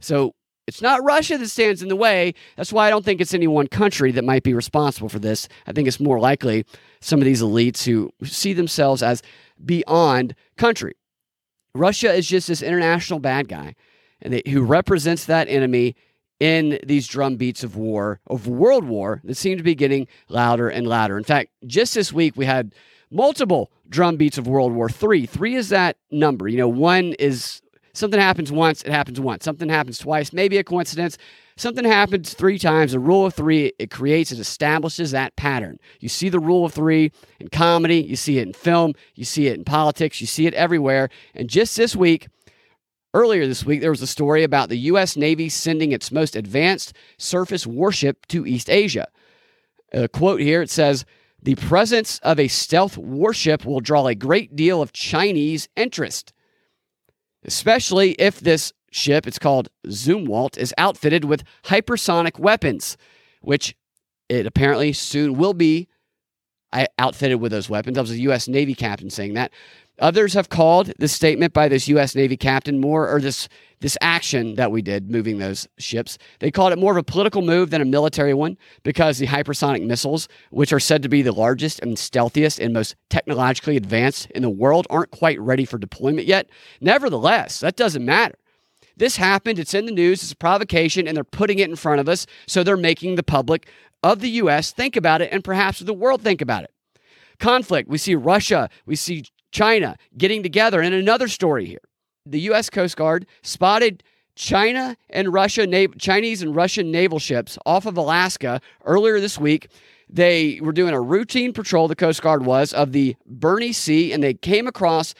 So 0.00 0.34
it's 0.66 0.80
not 0.80 1.04
Russia 1.04 1.36
that 1.36 1.48
stands 1.48 1.82
in 1.82 1.88
the 1.88 1.96
way. 1.96 2.34
That's 2.56 2.72
why 2.72 2.86
I 2.86 2.90
don't 2.90 3.04
think 3.04 3.20
it's 3.20 3.34
any 3.34 3.46
one 3.46 3.66
country 3.66 4.12
that 4.12 4.24
might 4.24 4.42
be 4.42 4.54
responsible 4.54 5.08
for 5.08 5.18
this. 5.18 5.48
I 5.66 5.72
think 5.72 5.88
it's 5.88 6.00
more 6.00 6.18
likely 6.18 6.64
some 7.00 7.20
of 7.20 7.24
these 7.24 7.42
elites 7.42 7.84
who 7.84 8.10
see 8.22 8.52
themselves 8.52 9.02
as 9.02 9.22
beyond 9.62 10.34
country. 10.56 10.94
Russia 11.74 12.12
is 12.12 12.26
just 12.26 12.48
this 12.48 12.62
international 12.62 13.18
bad 13.18 13.48
guy 13.48 13.74
and 14.22 14.32
they, 14.32 14.42
who 14.50 14.62
represents 14.62 15.26
that 15.26 15.48
enemy 15.48 15.96
in 16.40 16.78
these 16.84 17.06
drum 17.06 17.36
beats 17.36 17.62
of 17.62 17.76
war, 17.76 18.20
of 18.26 18.46
world 18.46 18.84
war, 18.84 19.20
that 19.24 19.36
seem 19.36 19.56
to 19.56 19.62
be 19.62 19.74
getting 19.74 20.06
louder 20.28 20.68
and 20.68 20.86
louder. 20.86 21.16
In 21.16 21.24
fact, 21.24 21.50
just 21.66 21.94
this 21.94 22.12
week 22.12 22.36
we 22.36 22.46
had 22.46 22.74
multiple 23.10 23.70
drum 23.88 24.16
beats 24.16 24.38
of 24.38 24.46
World 24.46 24.72
War 24.72 24.88
III. 24.88 25.26
Three 25.26 25.54
is 25.54 25.68
that 25.68 25.96
number. 26.10 26.48
You 26.48 26.58
know, 26.58 26.68
one 26.68 27.12
is 27.18 27.62
something 27.94 28.20
happens 28.20 28.52
once, 28.52 28.82
it 28.82 28.92
happens 28.92 29.18
once. 29.18 29.44
Something 29.44 29.70
happens 29.70 29.98
twice, 29.98 30.32
maybe 30.32 30.58
a 30.58 30.64
coincidence. 30.64 31.16
Something 31.56 31.84
happens 31.84 32.34
three 32.34 32.58
times. 32.58 32.92
The 32.92 32.98
rule 32.98 33.24
of 33.24 33.34
three, 33.34 33.72
it 33.78 33.90
creates, 33.90 34.30
it 34.32 34.38
establishes 34.38 35.12
that 35.12 35.36
pattern. 35.36 35.78
You 36.00 36.08
see 36.08 36.28
the 36.28 36.40
rule 36.40 36.66
of 36.66 36.74
three 36.74 37.12
in 37.40 37.48
comedy, 37.48 38.02
you 38.02 38.16
see 38.16 38.38
it 38.38 38.46
in 38.46 38.52
film, 38.52 38.94
you 39.14 39.24
see 39.24 39.46
it 39.46 39.56
in 39.56 39.64
politics, 39.64 40.20
you 40.20 40.26
see 40.26 40.46
it 40.46 40.54
everywhere. 40.54 41.08
And 41.34 41.48
just 41.48 41.76
this 41.76 41.96
week, 41.96 42.28
Earlier 43.14 43.46
this 43.46 43.64
week, 43.64 43.80
there 43.80 43.92
was 43.92 44.02
a 44.02 44.08
story 44.08 44.42
about 44.42 44.68
the 44.68 44.76
U.S. 44.90 45.16
Navy 45.16 45.48
sending 45.48 45.92
its 45.92 46.10
most 46.10 46.34
advanced 46.34 46.94
surface 47.16 47.64
warship 47.64 48.26
to 48.26 48.44
East 48.44 48.68
Asia. 48.68 49.06
A 49.92 50.08
quote 50.08 50.40
here 50.40 50.60
it 50.62 50.68
says, 50.70 51.04
The 51.40 51.54
presence 51.54 52.18
of 52.24 52.40
a 52.40 52.48
stealth 52.48 52.98
warship 52.98 53.64
will 53.64 53.78
draw 53.78 54.08
a 54.08 54.16
great 54.16 54.56
deal 54.56 54.82
of 54.82 54.92
Chinese 54.92 55.68
interest, 55.76 56.32
especially 57.44 58.12
if 58.12 58.40
this 58.40 58.72
ship, 58.90 59.26
it's 59.26 59.38
called 59.38 59.68
Zumwalt, 59.86 60.56
is 60.56 60.72
outfitted 60.78 61.24
with 61.24 61.44
hypersonic 61.64 62.38
weapons, 62.38 62.96
which 63.40 63.74
it 64.28 64.46
apparently 64.46 64.92
soon 64.92 65.34
will 65.34 65.54
be 65.54 65.88
outfitted 66.98 67.40
with 67.40 67.52
those 67.52 67.70
weapons. 67.70 67.94
That 67.94 68.00
was 68.00 68.10
a 68.10 68.20
U.S. 68.20 68.48
Navy 68.48 68.74
captain 68.74 69.10
saying 69.10 69.34
that. 69.34 69.52
Others 70.00 70.34
have 70.34 70.48
called 70.48 70.92
this 70.98 71.12
statement 71.12 71.52
by 71.52 71.68
this 71.68 71.86
U.S. 71.88 72.16
Navy 72.16 72.36
captain 72.36 72.80
more, 72.80 73.08
or 73.08 73.20
this 73.20 73.48
this 73.80 73.98
action 74.00 74.54
that 74.54 74.72
we 74.72 74.80
did, 74.80 75.10
moving 75.10 75.38
those 75.38 75.68
ships. 75.78 76.16
They 76.38 76.50
called 76.50 76.72
it 76.72 76.78
more 76.78 76.92
of 76.92 76.96
a 76.96 77.02
political 77.02 77.42
move 77.42 77.68
than 77.68 77.82
a 77.82 77.84
military 77.84 78.32
one 78.32 78.56
because 78.82 79.18
the 79.18 79.26
hypersonic 79.26 79.84
missiles, 79.84 80.26
which 80.50 80.72
are 80.72 80.80
said 80.80 81.02
to 81.02 81.08
be 81.08 81.20
the 81.20 81.32
largest 81.32 81.80
and 81.80 81.98
stealthiest 81.98 82.58
and 82.58 82.72
most 82.72 82.96
technologically 83.10 83.76
advanced 83.76 84.30
in 84.30 84.40
the 84.42 84.48
world, 84.48 84.86
aren't 84.88 85.10
quite 85.10 85.38
ready 85.38 85.66
for 85.66 85.76
deployment 85.76 86.26
yet. 86.26 86.48
Nevertheless, 86.80 87.60
that 87.60 87.76
doesn't 87.76 88.04
matter. 88.04 88.36
This 88.96 89.16
happened. 89.16 89.58
It's 89.58 89.74
in 89.74 89.86
the 89.86 89.92
news. 89.92 90.22
It's 90.22 90.32
a 90.32 90.36
provocation, 90.36 91.06
and 91.06 91.14
they're 91.16 91.24
putting 91.24 91.58
it 91.58 91.68
in 91.68 91.76
front 91.76 92.00
of 92.00 92.08
us. 92.08 92.26
So 92.46 92.62
they're 92.62 92.76
making 92.76 93.16
the 93.16 93.22
public 93.22 93.68
of 94.02 94.20
the 94.20 94.30
U.S. 94.30 94.72
think 94.72 94.96
about 94.96 95.20
it, 95.20 95.30
and 95.30 95.44
perhaps 95.44 95.80
the 95.80 95.92
world 95.92 96.22
think 96.22 96.40
about 96.40 96.64
it 96.64 96.70
conflict. 97.38 97.88
We 97.88 97.98
see 97.98 98.14
Russia, 98.14 98.70
we 98.86 98.96
see 98.96 99.24
China 99.54 99.96
getting 100.18 100.42
together. 100.42 100.82
And 100.82 100.94
another 100.94 101.28
story 101.28 101.64
here 101.64 101.80
the 102.26 102.40
U.S. 102.40 102.68
Coast 102.68 102.96
Guard 102.96 103.26
spotted 103.42 104.02
China 104.34 104.96
and 105.10 105.32
Russia, 105.32 105.88
Chinese 105.98 106.42
and 106.42 106.56
Russian 106.56 106.90
naval 106.90 107.18
ships 107.18 107.56
off 107.64 107.86
of 107.86 107.96
Alaska 107.96 108.60
earlier 108.84 109.20
this 109.20 109.38
week. 109.38 109.68
They 110.10 110.58
were 110.60 110.72
doing 110.72 110.92
a 110.92 111.00
routine 111.00 111.52
patrol, 111.52 111.88
the 111.88 111.94
Coast 111.94 112.20
Guard 112.20 112.44
was, 112.44 112.72
of 112.72 112.92
the 112.92 113.16
Bering 113.26 113.72
Sea, 113.72 114.12
and 114.12 114.22
they 114.22 114.34
came 114.34 114.66
across 114.66 115.14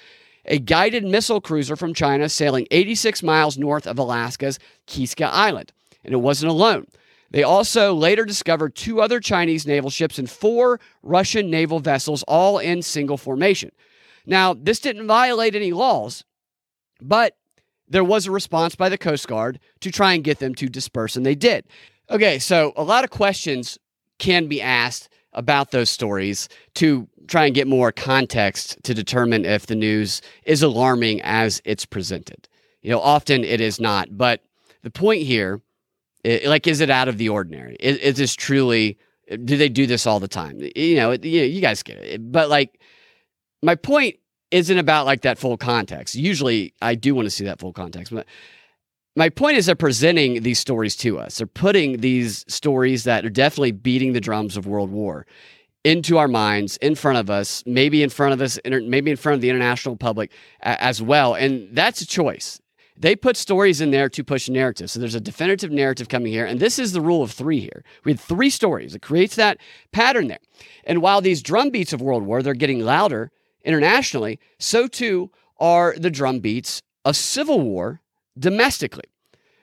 a 0.47 0.59
guided 0.59 1.05
missile 1.05 1.41
cruiser 1.41 1.76
from 1.76 1.95
China 1.95 2.28
sailing 2.28 2.66
86 2.70 3.22
miles 3.22 3.57
north 3.57 3.87
of 3.87 3.99
Alaska's 3.99 4.59
Kiska 4.87 5.26
Island. 5.26 5.72
And 6.05 6.12
it 6.12 6.18
wasn't 6.18 6.51
alone. 6.51 6.87
They 7.30 7.43
also 7.43 7.95
later 7.95 8.24
discovered 8.24 8.74
two 8.74 9.01
other 9.01 9.20
Chinese 9.20 9.66
naval 9.66 9.91
ships 9.91 10.18
and 10.18 10.28
four 10.28 10.80
Russian 11.03 11.51
naval 11.51 11.80
vessels, 11.80 12.22
all 12.24 12.59
in 12.59 12.82
single 12.82 13.16
formation. 13.16 13.70
Now, 14.27 14.55
this 14.55 14.81
didn't 14.81 15.07
violate 15.07 15.55
any 15.55 15.72
laws, 15.72 16.25
but 17.01 17.37
there 17.89 18.05
was 18.05 18.27
a 18.27 18.31
response 18.31 18.75
by 18.75 18.89
the 18.89 18.99
Coast 18.99 19.29
Guard 19.29 19.61
to 19.81 19.91
try 19.91 20.14
and 20.14 20.25
get 20.25 20.39
them 20.39 20.55
to 20.57 20.68
disperse, 20.68 21.16
and 21.16 21.27
they 21.27 21.35
did. 21.35 21.64
Okay, 22.11 22.39
so 22.39 22.72
a 22.77 22.83
lot 22.83 23.05
of 23.05 23.11
questions 23.11 23.79
can 24.18 24.47
be 24.47 24.61
asked 24.61 25.09
about 25.33 25.70
those 25.70 25.91
stories 25.91 26.49
to 26.75 27.09
try 27.27 27.47
and 27.47 27.55
get 27.55 27.66
more 27.66 27.91
context 27.93 28.79
to 28.85 28.95
determine 28.95 29.45
if 29.45 29.66
the 29.66 29.75
news 29.75 30.22
is 30.45 30.62
alarming 30.62 31.20
as 31.22 31.61
it's 31.64 31.85
presented. 31.85 32.49
You 32.83 32.91
know, 32.91 33.01
often 33.01 33.45
it 33.45 33.61
is 33.61 33.81
not, 33.81 34.16
but 34.16 34.43
the 34.83 34.91
point 34.91 35.22
here, 35.22 35.61
it, 36.22 36.47
like, 36.47 36.66
is 36.66 36.81
it 36.81 36.91
out 36.91 37.09
of 37.09 37.18
the 37.18 37.29
ordinary? 37.29 37.77
Is, 37.81 37.97
is, 37.99 38.16
this 38.16 38.35
truly? 38.35 38.99
Do 39.45 39.57
they 39.57 39.68
do 39.68 39.87
this 39.87 40.07
all 40.07 40.20
the 40.20 40.29
time? 40.29 40.61
You 40.77 40.97
know, 40.97 41.12
you, 41.12 41.41
know, 41.41 41.47
you 41.47 41.61
guys 41.61 41.83
get 41.83 41.99
it, 41.99 42.33
but 42.33 42.49
like, 42.49 42.81
my 43.65 43.75
point 43.75 44.17
isn't 44.51 44.79
about 44.79 45.07
like 45.07 45.23
that 45.23 45.39
full 45.39 45.57
context. 45.57 46.15
Usually 46.15 46.75
I 46.83 46.95
do 46.95 47.15
want 47.15 47.27
to 47.27 47.31
see 47.31 47.45
that 47.45 47.59
full 47.59 47.73
context, 47.73 48.12
but 48.12 48.27
my 49.17 49.29
point 49.29 49.57
is 49.57 49.67
they're 49.67 49.75
presenting 49.75 50.43
these 50.43 50.59
stories 50.59 50.97
to 50.97 51.19
us. 51.19 51.39
They're 51.39 51.47
putting 51.47 52.01
these 52.01 52.45
stories 52.49 53.05
that 53.05 53.25
are 53.25 53.31
definitely 53.31 53.73
beating 53.73 54.12
the 54.12 54.21
drums 54.21 54.57
of 54.57 54.67
World 54.67 54.91
War 54.91 55.27
into 55.85 56.17
our 56.17 56.29
minds, 56.29 56.79
in 56.79 56.95
front 56.95 57.19
of 57.19 57.29
us, 57.29 57.62
maybe 57.67 58.03
in 58.03 58.09
front 58.09 58.33
of 58.33 58.41
us, 58.41 58.59
maybe 58.65 59.11
in 59.11 59.17
front 59.19 59.35
of 59.35 59.43
the 59.43 59.51
international 59.51 59.97
public 59.97 60.33
as 60.62 61.03
well. 61.03 61.35
And 61.35 61.69
that's 61.73 62.01
a 62.01 62.07
choice. 62.07 62.61
They 62.97 63.15
put 63.15 63.37
stories 63.37 63.81
in 63.81 63.91
there 63.91 64.09
to 64.09 64.25
push 64.25 64.49
narrative. 64.49 64.91
So 64.91 64.99
there's 64.99 65.15
a 65.15 65.21
definitive 65.21 65.71
narrative 65.71 66.09
coming 66.09 66.33
here. 66.33 66.47
And 66.47 66.59
this 66.59 66.79
is 66.79 66.93
the 66.93 67.03
rule 67.03 67.23
of 67.23 67.33
three 67.33 67.61
here. 67.61 67.85
We 68.05 68.12
had 68.12 68.21
three 68.21 68.51
stories. 68.51 68.95
It 68.95 69.03
creates 69.03 69.37
that 69.37 69.59
pattern 69.93 70.29
there. 70.29 70.39
And 70.85 71.03
while 71.03 71.21
these 71.21 71.43
drumbeats 71.43 71.93
of 71.93 72.01
World 72.01 72.23
War, 72.23 72.41
they're 72.43 72.55
getting 72.55 72.81
louder, 72.81 73.31
internationally, 73.65 74.39
so 74.59 74.87
too 74.87 75.31
are 75.59 75.95
the 75.97 76.11
drum 76.11 76.41
beats 76.41 76.83
of 77.05 77.17
civil 77.17 77.61
war 77.61 78.01
domestically. 78.39 79.05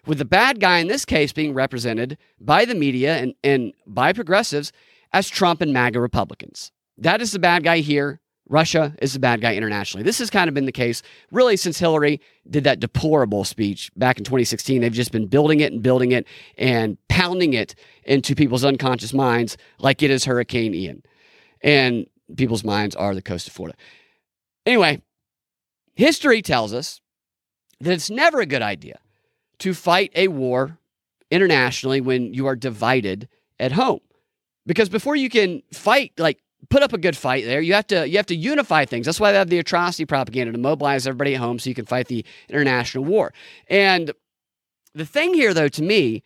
With 0.05 0.17
the 0.17 0.25
bad 0.25 0.59
guy 0.59 0.79
in 0.79 0.87
this 0.87 1.05
case 1.05 1.31
being 1.31 1.53
represented 1.53 2.17
by 2.39 2.65
the 2.65 2.73
media 2.75 3.17
and, 3.17 3.35
and 3.43 3.73
by 3.85 4.13
progressives 4.13 4.71
as 5.13 5.29
Trump 5.29 5.61
and 5.61 5.73
MAGA 5.73 5.99
Republicans. 5.99 6.71
That 6.97 7.21
is 7.21 7.31
the 7.31 7.39
bad 7.39 7.63
guy 7.63 7.79
here. 7.79 8.19
Russia 8.49 8.93
is 9.01 9.13
the 9.13 9.19
bad 9.19 9.39
guy 9.39 9.55
internationally. 9.55 10.03
This 10.03 10.19
has 10.19 10.29
kind 10.29 10.49
of 10.49 10.53
been 10.53 10.65
the 10.65 10.71
case 10.73 11.01
really 11.31 11.55
since 11.55 11.79
Hillary 11.79 12.19
did 12.49 12.65
that 12.65 12.79
deplorable 12.81 13.45
speech 13.45 13.91
back 13.95 14.17
in 14.17 14.25
2016. 14.25 14.81
They've 14.81 14.91
just 14.91 15.11
been 15.11 15.27
building 15.27 15.61
it 15.61 15.71
and 15.71 15.81
building 15.81 16.11
it 16.11 16.27
and 16.57 16.97
pounding 17.07 17.53
it 17.53 17.75
into 18.03 18.35
people's 18.35 18.65
unconscious 18.65 19.13
minds 19.13 19.55
like 19.79 20.03
it 20.03 20.11
is 20.11 20.25
Hurricane 20.25 20.73
Ian. 20.73 21.03
And 21.63 22.07
people's 22.35 22.63
minds 22.63 22.95
are 22.95 23.13
the 23.13 23.21
coast 23.21 23.47
of 23.47 23.53
Florida. 23.53 23.77
Anyway, 24.65 25.01
history 25.95 26.41
tells 26.41 26.73
us 26.73 27.01
that 27.79 27.93
it's 27.93 28.09
never 28.09 28.39
a 28.39 28.45
good 28.45 28.61
idea 28.61 28.99
to 29.59 29.73
fight 29.73 30.11
a 30.15 30.27
war 30.27 30.77
internationally 31.29 32.01
when 32.01 32.33
you 32.33 32.47
are 32.47 32.55
divided 32.55 33.27
at 33.59 33.71
home. 33.71 34.01
Because 34.65 34.89
before 34.89 35.15
you 35.15 35.29
can 35.29 35.63
fight, 35.71 36.11
like 36.17 36.39
put 36.69 36.83
up 36.83 36.93
a 36.93 36.97
good 36.97 37.17
fight 37.17 37.45
there. 37.45 37.61
You 37.61 37.73
have 37.73 37.87
to 37.87 38.07
you 38.07 38.17
have 38.17 38.27
to 38.27 38.35
unify 38.35 38.85
things. 38.85 39.05
That's 39.05 39.19
why 39.19 39.31
they 39.31 39.37
have 39.37 39.49
the 39.49 39.59
atrocity 39.59 40.05
propaganda 40.05 40.51
to 40.53 40.57
mobilize 40.57 41.07
everybody 41.07 41.35
at 41.35 41.41
home 41.41 41.59
so 41.59 41.69
you 41.69 41.75
can 41.75 41.85
fight 41.85 42.07
the 42.07 42.25
international 42.49 43.03
war. 43.03 43.33
And 43.67 44.11
the 44.93 45.05
thing 45.05 45.33
here, 45.33 45.53
though, 45.53 45.69
to 45.69 45.81
me, 45.81 46.23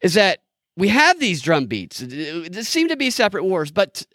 is 0.00 0.14
that 0.14 0.40
we 0.76 0.88
have 0.88 1.20
these 1.20 1.42
drum 1.42 1.66
beats. 1.66 1.98
They 1.98 2.62
seem 2.62 2.88
to 2.88 2.96
be 2.96 3.10
separate 3.10 3.44
wars, 3.44 3.70
but 3.70 4.06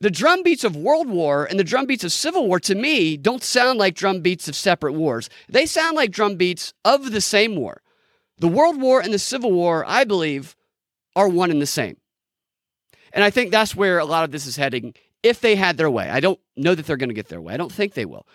the 0.00 0.10
drum 0.10 0.42
beats 0.42 0.64
of 0.64 0.76
World 0.76 1.08
War 1.08 1.44
and 1.44 1.58
the 1.58 1.64
drum 1.64 1.86
beats 1.86 2.04
of 2.04 2.12
Civil 2.12 2.46
War, 2.46 2.58
to 2.60 2.74
me, 2.74 3.16
don't 3.16 3.42
sound 3.42 3.78
like 3.78 3.94
drum 3.94 4.20
beats 4.20 4.48
of 4.48 4.56
separate 4.56 4.94
wars. 4.94 5.28
They 5.48 5.66
sound 5.66 5.96
like 5.96 6.10
drum 6.10 6.36
beats 6.36 6.72
of 6.84 7.12
the 7.12 7.20
same 7.20 7.54
war. 7.54 7.82
The 8.38 8.48
World 8.48 8.80
War 8.80 9.00
and 9.00 9.12
the 9.12 9.18
Civil 9.18 9.52
War, 9.52 9.84
I 9.86 10.04
believe, 10.04 10.56
are 11.14 11.28
one 11.28 11.50
and 11.50 11.60
the 11.60 11.66
same. 11.66 11.98
And 13.12 13.22
I 13.22 13.28
think 13.28 13.50
that's 13.50 13.76
where 13.76 13.98
a 13.98 14.06
lot 14.06 14.24
of 14.24 14.30
this 14.30 14.46
is 14.46 14.56
heading 14.56 14.94
if 15.22 15.40
they 15.40 15.54
had 15.54 15.76
their 15.76 15.90
way. 15.90 16.08
I 16.08 16.20
don't 16.20 16.40
know 16.56 16.74
that 16.74 16.86
they're 16.86 16.96
going 16.96 17.10
to 17.10 17.14
get 17.14 17.28
their 17.28 17.40
way. 17.40 17.52
I 17.52 17.58
don't 17.58 17.72
think 17.72 17.92
they 17.92 18.06
will. 18.06 18.26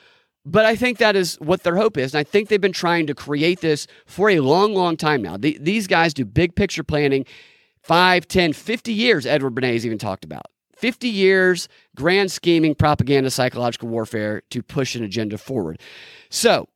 But 0.46 0.66
I 0.66 0.76
think 0.76 1.00
that 1.00 1.16
is 1.16 1.36
what 1.40 1.64
their 1.64 1.76
hope 1.76 1.98
is. 1.98 2.14
And 2.14 2.20
I 2.20 2.24
think 2.24 2.50
they've 2.50 2.62
been 2.62 2.72
trying 2.72 3.08
to 3.08 3.16
create 3.16 3.62
this 3.62 3.88
for 4.06 4.30
a 4.30 4.42
long, 4.42 4.76
long 4.76 4.96
time 4.96 5.24
now. 5.24 5.38
The, 5.38 5.58
these 5.60 5.88
guys 5.88 6.14
do 6.14 6.26
big 6.26 6.56
picture 6.56 6.84
planning, 6.84 7.26
5, 7.82 8.28
10, 8.28 8.54
50 8.54 8.94
years, 8.94 9.26
Edward 9.26 9.56
Bernays 9.56 9.86
even 9.86 9.98
talked 9.98 10.24
about. 10.24 10.46
50 10.76 11.08
years, 11.08 11.68
grand 11.96 12.32
scheming, 12.32 12.76
propaganda, 12.76 13.30
psychological 13.30 13.90
warfare 13.90 14.44
to 14.50 14.62
push 14.62 14.96
an 14.96 15.04
agenda 15.04 15.38
forward. 15.38 15.80
So 16.30 16.68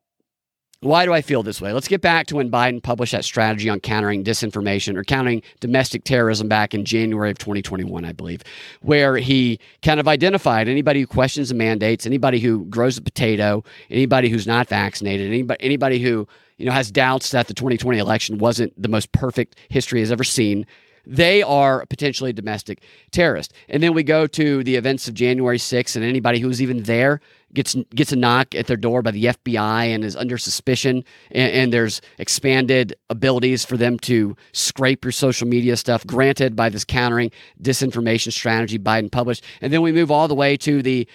why 0.82 1.06
do 1.06 1.14
I 1.14 1.22
feel 1.22 1.44
this 1.44 1.60
way? 1.60 1.74
Let's 1.74 1.90
get 1.90 2.00
back 2.00 2.28
to 2.28 2.38
when 2.38 2.50
Biden 2.50 2.82
published 2.82 3.12
that 3.12 3.26
strategy 3.26 3.68
on 3.68 3.82
countering 3.82 4.24
disinformation 4.24 4.96
or 4.96 5.04
countering 5.04 5.42
domestic 5.60 6.06
terrorism 6.06 6.48
back 6.48 6.74
in 6.74 6.86
January 6.86 7.32
of 7.32 7.38
2021, 7.38 8.06
I 8.06 8.14
believe, 8.14 8.44
where 8.82 9.18
he 9.18 9.60
kind 9.82 10.00
of 10.00 10.08
identified 10.08 10.70
anybody 10.70 11.02
who 11.02 11.08
questions 11.08 11.50
the 11.50 11.56
mandates, 11.56 12.06
anybody 12.06 12.40
who 12.40 12.64
grows 12.66 12.98
a 12.98 13.02
potato, 13.02 13.62
anybody 13.90 14.30
who's 14.30 14.48
not 14.48 14.70
vaccinated, 14.70 15.28
anybody, 15.28 15.62
anybody 15.62 16.00
who 16.00 16.26
you 16.58 16.66
know 16.66 16.72
has 16.72 16.92
doubts 16.92 17.32
that 17.32 17.48
the 17.48 17.54
2020 17.54 18.00
election 18.00 18.38
wasn't 18.38 18.82
the 18.82 18.90
most 18.90 19.12
perfect 19.12 19.58
history 19.68 20.00
has 20.00 20.14
ever 20.14 20.24
seen 20.24 20.66
they 21.06 21.42
are 21.42 21.86
potentially 21.86 22.34
domestic 22.34 22.82
terrorist. 23.12 23.54
And 23.68 23.82
then 23.82 23.94
we 23.94 24.04
go 24.04 24.28
to 24.28 24.64
the 24.64 24.76
events 24.76 25.08
of 25.08 25.14
January 25.14 25.58
6th, 25.58 25.96
and 25.96 26.06
anybody 26.06 26.40
who's 26.40 26.62
even 26.62 26.84
there 26.84 27.22
gets 27.54 27.76
gets 27.96 28.12
a 28.12 28.16
knock 28.16 28.54
at 28.54 28.68
their 28.68 28.78
door 28.78 29.02
by 29.02 29.12
the 29.12 29.26
FBI 29.26 29.94
and 29.94 30.04
is 30.04 30.16
under 30.16 30.38
suspicion. 30.38 31.04
And, 31.32 31.52
and 31.52 31.74
there's 31.74 32.02
expanded 32.18 32.96
abilities 33.10 33.66
for 33.66 33.78
them 33.78 33.98
to 34.00 34.36
scrape 34.52 35.04
your 35.04 35.12
social 35.12 35.48
media 35.48 35.78
stuff, 35.78 36.06
granted 36.06 36.56
by 36.56 36.70
this 36.70 36.86
countering 36.86 37.32
disinformation 37.62 38.32
strategy 38.32 38.78
Biden 38.78 39.12
published. 39.12 39.44
And 39.62 39.74
then 39.74 39.82
we 39.82 39.92
move 39.92 40.12
all 40.12 40.28
the 40.28 40.36
way 40.36 40.58
to 40.58 40.82
the 40.82 41.08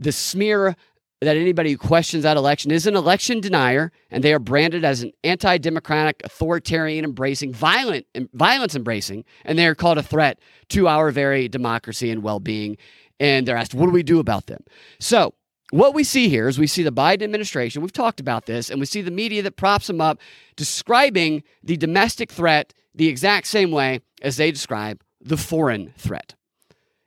the 0.00 0.12
smear 0.12 0.76
that 1.20 1.36
anybody 1.36 1.72
who 1.72 1.78
questions 1.78 2.22
that 2.22 2.36
election 2.36 2.70
is 2.70 2.86
an 2.86 2.94
election 2.94 3.40
denier, 3.40 3.90
and 4.10 4.22
they 4.22 4.32
are 4.32 4.38
branded 4.38 4.84
as 4.84 5.02
an 5.02 5.12
anti-democratic, 5.24 6.22
authoritarian 6.24 7.04
embracing, 7.04 7.52
violent, 7.52 8.06
violence 8.32 8.76
embracing, 8.76 9.24
and 9.44 9.58
they 9.58 9.66
are 9.66 9.74
called 9.74 9.98
a 9.98 10.02
threat 10.02 10.38
to 10.68 10.86
our 10.86 11.10
very 11.10 11.48
democracy 11.48 12.10
and 12.10 12.22
well-being. 12.22 12.76
And 13.18 13.48
they're 13.48 13.56
asked, 13.56 13.74
what 13.74 13.86
do 13.86 13.92
we 13.92 14.04
do 14.04 14.20
about 14.20 14.46
them? 14.46 14.62
So 15.00 15.34
what 15.70 15.92
we 15.92 16.04
see 16.04 16.28
here 16.28 16.46
is 16.46 16.58
we 16.58 16.68
see 16.68 16.84
the 16.84 16.92
Biden 16.92 17.22
administration, 17.22 17.82
we've 17.82 17.92
talked 17.92 18.20
about 18.20 18.46
this, 18.46 18.70
and 18.70 18.78
we 18.78 18.86
see 18.86 19.02
the 19.02 19.10
media 19.10 19.42
that 19.42 19.56
props 19.56 19.88
them 19.88 20.00
up 20.00 20.20
describing 20.56 21.42
the 21.64 21.76
domestic 21.76 22.30
threat 22.30 22.72
the 22.94 23.08
exact 23.08 23.48
same 23.48 23.70
way 23.70 24.00
as 24.22 24.36
they 24.36 24.50
describe 24.50 25.02
the 25.20 25.36
foreign 25.36 25.92
threat 25.96 26.34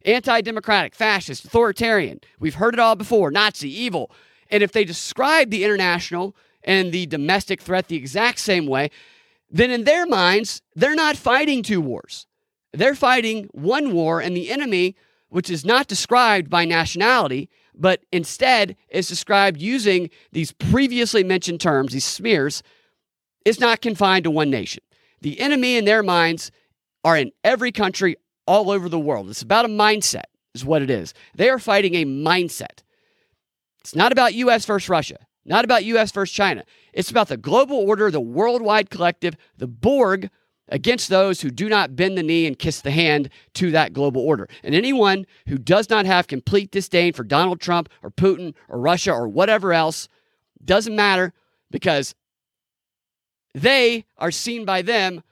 anti 0.05 0.41
democratic, 0.41 0.95
fascist, 0.95 1.45
authoritarian. 1.45 2.19
We've 2.39 2.55
heard 2.55 2.73
it 2.73 2.79
all 2.79 2.95
before 2.95 3.31
Nazi, 3.31 3.69
evil. 3.69 4.11
And 4.49 4.61
if 4.63 4.71
they 4.71 4.83
describe 4.83 5.49
the 5.49 5.63
international 5.63 6.35
and 6.63 6.91
the 6.91 7.05
domestic 7.05 7.61
threat 7.61 7.87
the 7.87 7.95
exact 7.95 8.39
same 8.39 8.67
way, 8.67 8.91
then 9.49 9.71
in 9.71 9.83
their 9.83 10.05
minds, 10.05 10.61
they're 10.75 10.95
not 10.95 11.17
fighting 11.17 11.63
two 11.63 11.81
wars. 11.81 12.27
They're 12.73 12.95
fighting 12.95 13.49
one 13.51 13.91
war, 13.91 14.21
and 14.21 14.35
the 14.35 14.49
enemy, 14.49 14.95
which 15.29 15.49
is 15.49 15.65
not 15.65 15.87
described 15.87 16.49
by 16.49 16.65
nationality, 16.65 17.49
but 17.73 18.03
instead 18.11 18.77
is 18.89 19.07
described 19.07 19.61
using 19.61 20.09
these 20.31 20.51
previously 20.51 21.23
mentioned 21.23 21.59
terms, 21.59 21.93
these 21.93 22.05
smears, 22.05 22.63
is 23.43 23.59
not 23.59 23.81
confined 23.81 24.23
to 24.23 24.31
one 24.31 24.49
nation. 24.49 24.83
The 25.21 25.39
enemy 25.39 25.77
in 25.77 25.85
their 25.85 26.03
minds 26.03 26.51
are 27.03 27.17
in 27.17 27.31
every 27.43 27.71
country 27.71 28.15
all 28.45 28.71
over 28.71 28.89
the 28.89 28.99
world. 28.99 29.29
It's 29.29 29.41
about 29.41 29.65
a 29.65 29.69
mindset, 29.69 30.25
is 30.53 30.65
what 30.65 30.81
it 30.81 30.89
is. 30.89 31.13
They 31.35 31.49
are 31.49 31.59
fighting 31.59 31.95
a 31.95 32.05
mindset. 32.05 32.83
It's 33.81 33.95
not 33.95 34.11
about 34.11 34.33
US 34.33 34.65
versus 34.65 34.89
Russia, 34.89 35.17
not 35.45 35.65
about 35.65 35.85
US 35.85 36.11
versus 36.11 36.33
China. 36.33 36.63
It's 36.93 37.11
about 37.11 37.27
the 37.27 37.37
global 37.37 37.77
order, 37.77 38.11
the 38.11 38.21
worldwide 38.21 38.89
collective, 38.89 39.35
the 39.57 39.67
Borg 39.67 40.29
against 40.71 41.09
those 41.09 41.41
who 41.41 41.51
do 41.51 41.67
not 41.67 41.95
bend 41.95 42.17
the 42.17 42.23
knee 42.23 42.47
and 42.47 42.57
kiss 42.57 42.81
the 42.81 42.91
hand 42.91 43.29
to 43.55 43.71
that 43.71 43.93
global 43.93 44.21
order. 44.21 44.47
And 44.63 44.73
anyone 44.73 45.25
who 45.47 45.57
does 45.57 45.89
not 45.89 46.05
have 46.05 46.27
complete 46.27 46.71
disdain 46.71 47.13
for 47.13 47.23
Donald 47.23 47.59
Trump 47.59 47.89
or 48.01 48.09
Putin 48.09 48.53
or 48.69 48.79
Russia 48.79 49.11
or 49.11 49.27
whatever 49.27 49.73
else 49.73 50.07
doesn't 50.63 50.95
matter 50.95 51.33
because 51.69 52.15
they 53.53 54.05
are 54.17 54.31
seen 54.31 54.63
by 54.63 54.81
them 54.81 55.23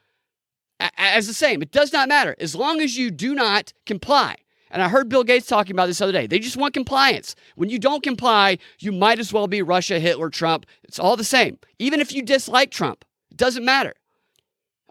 as 0.80 1.27
the 1.27 1.34
same. 1.34 1.61
It 1.61 1.71
does 1.71 1.93
not 1.93 2.09
matter 2.09 2.36
as 2.39 2.55
long 2.55 2.82
as 2.82 2.97
you 2.97 3.11
do 3.11 3.36
not 3.36 3.73
comply. 3.86 4.36
And 4.71 4.84
I 4.84 4.89
heard 4.89 5.09
Bill 5.09 5.23
Gates 5.23 5.47
talking 5.47 5.75
about 5.75 5.88
this 5.88 6.01
other 6.01 6.11
day. 6.11 6.27
They 6.27 6.39
just 6.39 6.57
want 6.57 6.73
compliance. 6.73 7.36
When 7.55 7.69
you 7.69 7.80
don't 7.80 8.03
comply, 8.03 8.59
you 8.80 8.91
might 8.91 9.19
as 9.19 9.34
well 9.34 9.47
be 9.47 9.61
Russia, 9.61 9.99
Hitler, 9.99 10.30
Trump. 10.30 10.65
It's 10.84 10.99
all 10.99 11.17
the 11.17 11.23
same. 11.23 11.57
Even 11.80 11.99
if 11.99 12.13
you 12.13 12.21
dislike 12.21 12.69
Trump, 12.69 13.03
it 13.32 13.38
doesn't 13.38 13.65
matter. 13.65 13.93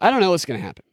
I 0.00 0.10
don't 0.10 0.20
know 0.20 0.30
what's 0.30 0.44
going 0.44 0.60
to 0.60 0.66
happen. 0.66 0.84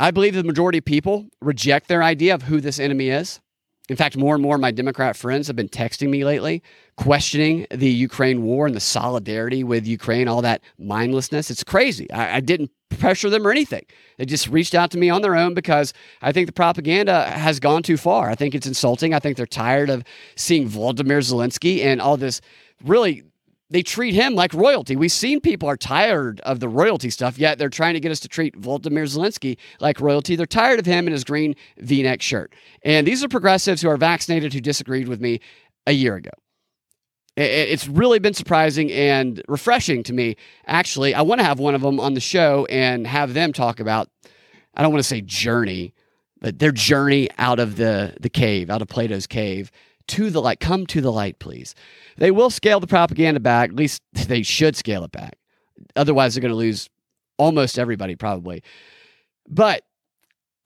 I 0.00 0.10
believe 0.10 0.34
the 0.34 0.42
majority 0.42 0.78
of 0.78 0.84
people 0.84 1.26
reject 1.40 1.88
their 1.88 2.02
idea 2.02 2.34
of 2.34 2.42
who 2.42 2.60
this 2.60 2.78
enemy 2.78 3.10
is. 3.10 3.40
In 3.88 3.96
fact, 3.96 4.16
more 4.16 4.34
and 4.34 4.42
more 4.42 4.54
of 4.54 4.62
my 4.62 4.70
Democrat 4.70 5.14
friends 5.14 5.46
have 5.46 5.56
been 5.56 5.68
texting 5.68 6.08
me 6.08 6.24
lately, 6.24 6.62
questioning 6.96 7.66
the 7.70 7.90
Ukraine 7.90 8.42
war 8.42 8.66
and 8.66 8.74
the 8.74 8.80
solidarity 8.80 9.62
with 9.62 9.86
Ukraine, 9.86 10.26
all 10.26 10.40
that 10.40 10.62
mindlessness. 10.78 11.50
It's 11.50 11.62
crazy. 11.62 12.10
I, 12.10 12.36
I, 12.36 12.40
didn't 12.40 12.70
pressure 12.94 13.30
them 13.30 13.46
or 13.46 13.50
anything. 13.50 13.84
They 14.18 14.24
just 14.24 14.48
reached 14.48 14.74
out 14.74 14.90
to 14.92 14.98
me 14.98 15.10
on 15.10 15.22
their 15.22 15.36
own 15.36 15.54
because 15.54 15.92
I 16.22 16.32
think 16.32 16.46
the 16.46 16.52
propaganda 16.52 17.30
has 17.30 17.60
gone 17.60 17.82
too 17.82 17.96
far. 17.96 18.30
I 18.30 18.34
think 18.34 18.54
it's 18.54 18.66
insulting. 18.66 19.14
I 19.14 19.18
think 19.18 19.36
they're 19.36 19.46
tired 19.46 19.90
of 19.90 20.04
seeing 20.36 20.68
Vladimir 20.68 21.20
Zelensky 21.20 21.84
and 21.84 22.00
all 22.00 22.16
this 22.16 22.40
really 22.84 23.22
they 23.70 23.82
treat 23.82 24.14
him 24.14 24.34
like 24.34 24.52
royalty. 24.54 24.94
We've 24.94 25.10
seen 25.10 25.40
people 25.40 25.68
are 25.68 25.76
tired 25.76 26.40
of 26.40 26.60
the 26.60 26.68
royalty 26.68 27.10
stuff, 27.10 27.38
yet 27.38 27.58
they're 27.58 27.68
trying 27.68 27.94
to 27.94 28.00
get 28.00 28.12
us 28.12 28.20
to 28.20 28.28
treat 28.28 28.54
Volodymyr 28.60 29.04
Zelensky 29.04 29.56
like 29.80 30.00
royalty. 30.00 30.36
They're 30.36 30.46
tired 30.46 30.78
of 30.78 30.86
him 30.86 31.06
and 31.06 31.12
his 31.12 31.24
green 31.24 31.56
v 31.78 32.02
neck 32.02 32.22
shirt. 32.22 32.54
And 32.82 33.06
these 33.06 33.24
are 33.24 33.28
progressives 33.28 33.82
who 33.82 33.88
are 33.88 33.96
vaccinated 33.96 34.52
who 34.52 34.60
disagreed 34.60 35.08
with 35.08 35.20
me 35.20 35.40
a 35.86 35.92
year 35.92 36.14
ago. 36.14 36.30
It's 37.36 37.88
really 37.88 38.20
been 38.20 38.34
surprising 38.34 38.92
and 38.92 39.42
refreshing 39.48 40.04
to 40.04 40.12
me. 40.12 40.36
Actually, 40.66 41.14
I 41.14 41.22
want 41.22 41.40
to 41.40 41.44
have 41.44 41.58
one 41.58 41.74
of 41.74 41.82
them 41.82 41.98
on 41.98 42.14
the 42.14 42.20
show 42.20 42.64
and 42.66 43.06
have 43.06 43.34
them 43.34 43.52
talk 43.52 43.80
about, 43.80 44.08
I 44.74 44.82
don't 44.82 44.92
want 44.92 45.02
to 45.02 45.08
say 45.08 45.20
journey, 45.20 45.94
but 46.40 46.60
their 46.60 46.70
journey 46.70 47.28
out 47.38 47.58
of 47.58 47.76
the, 47.76 48.16
the 48.20 48.30
cave, 48.30 48.70
out 48.70 48.82
of 48.82 48.88
Plato's 48.88 49.26
cave 49.26 49.72
to 50.08 50.30
the 50.30 50.40
light. 50.40 50.60
Come 50.60 50.86
to 50.86 51.00
the 51.00 51.10
light, 51.10 51.40
please. 51.40 51.74
They 52.16 52.30
will 52.30 52.50
scale 52.50 52.78
the 52.78 52.86
propaganda 52.86 53.40
back. 53.40 53.70
At 53.70 53.76
least 53.76 54.02
they 54.12 54.42
should 54.42 54.76
scale 54.76 55.02
it 55.02 55.10
back. 55.10 55.36
Otherwise, 55.96 56.34
they're 56.34 56.42
going 56.42 56.52
to 56.52 56.56
lose 56.56 56.88
almost 57.36 57.78
everybody, 57.80 58.14
probably. 58.14 58.62
But 59.48 59.82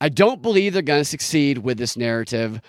I 0.01 0.11
don't 0.11 0.43
believe 0.43 0.75
they're 0.75 0.83
going 0.83 1.01
to 1.01 1.05
succeed 1.05 1.59
with 1.59 1.79
this 1.79 1.97
narrative 1.97 2.61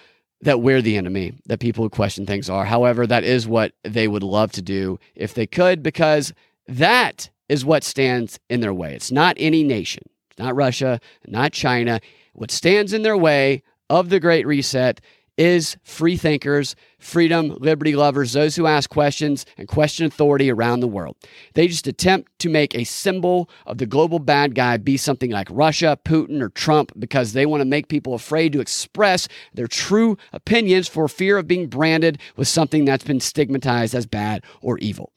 that 0.41 0.61
we're 0.61 0.81
the 0.81 0.97
enemy, 0.97 1.33
that 1.47 1.59
people 1.59 1.83
who 1.83 1.89
question 1.89 2.25
things 2.25 2.49
are. 2.49 2.65
However, 2.65 3.05
that 3.05 3.23
is 3.23 3.47
what 3.47 3.73
they 3.83 4.07
would 4.07 4.23
love 4.23 4.51
to 4.53 4.61
do 4.61 4.99
if 5.15 5.33
they 5.33 5.45
could, 5.45 5.83
because 5.83 6.33
that 6.67 7.29
is 7.49 7.65
what 7.65 7.83
stands 7.83 8.39
in 8.49 8.61
their 8.61 8.73
way. 8.73 8.93
It's 8.93 9.11
not 9.11 9.35
any 9.39 9.63
nation, 9.63 10.03
it's 10.29 10.39
not 10.39 10.55
Russia, 10.55 10.99
not 11.27 11.51
China. 11.51 11.99
What 12.33 12.51
stands 12.51 12.93
in 12.93 13.01
their 13.01 13.17
way 13.17 13.63
of 13.89 14.09
the 14.09 14.19
Great 14.19 14.47
Reset 14.47 15.01
is 15.39 15.77
free 15.83 16.17
thinkers, 16.17 16.75
freedom, 16.99 17.55
liberty 17.59 17.95
lovers, 17.95 18.33
those 18.33 18.57
who 18.57 18.67
ask 18.67 18.89
questions 18.89 19.45
and 19.57 19.69
question 19.69 20.05
authority 20.05 20.51
around 20.51 20.81
the 20.81 20.87
world. 20.87 21.15
They 21.53 21.69
just 21.69 21.87
attempt 21.87 22.37
to 22.39 22.49
make 22.49 22.75
a 22.75 22.83
symbol 22.83 23.49
of 23.65 23.77
the 23.77 23.85
global 23.85 24.19
bad 24.19 24.53
guy 24.53 24.75
be 24.75 24.97
something 24.97 25.31
like 25.31 25.47
Russia, 25.49 25.97
Putin, 26.03 26.41
or 26.41 26.49
Trump 26.49 26.91
because 26.99 27.31
they 27.31 27.45
want 27.45 27.61
to 27.61 27.65
make 27.65 27.87
people 27.87 28.13
afraid 28.13 28.51
to 28.51 28.59
express 28.59 29.29
their 29.53 29.67
true 29.67 30.17
opinions 30.33 30.89
for 30.89 31.07
fear 31.07 31.37
of 31.37 31.47
being 31.47 31.67
branded 31.67 32.19
with 32.35 32.49
something 32.49 32.83
that's 32.83 33.05
been 33.05 33.21
stigmatized 33.21 33.95
as 33.95 34.05
bad 34.05 34.43
or 34.61 34.77
evil. 34.79 35.13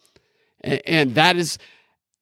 And 0.62 1.16
that 1.16 1.36
is 1.36 1.58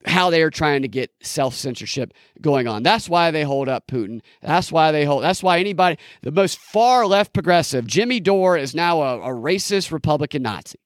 how 0.07 0.31
they 0.31 0.43
are 0.43 0.51
trying 0.51 0.83
to 0.83 0.89
get 0.89 1.11
self 1.23 1.55
censorship 1.55 2.15
going 2.41 2.67
on. 2.67 2.83
That's 2.83 3.09
why 3.09 3.31
they 3.31 3.43
hold 3.43 3.69
up 3.69 3.87
Putin. 3.87 4.23
That's 4.43 4.73
why 4.73 4.93
they 4.93 5.05
hold. 5.05 5.23
That's 5.23 5.43
why 5.43 5.59
anybody, 5.59 5.99
the 6.23 6.31
most 6.31 6.59
far 6.59 7.07
left 7.07 7.33
progressive, 7.33 7.87
Jimmy 7.87 8.21
Dore 8.21 8.57
is 8.57 8.75
now 8.75 9.03
a, 9.03 9.21
a 9.21 9.35
racist 9.35 9.93
Republican 9.93 10.43
Nazi. 10.43 10.79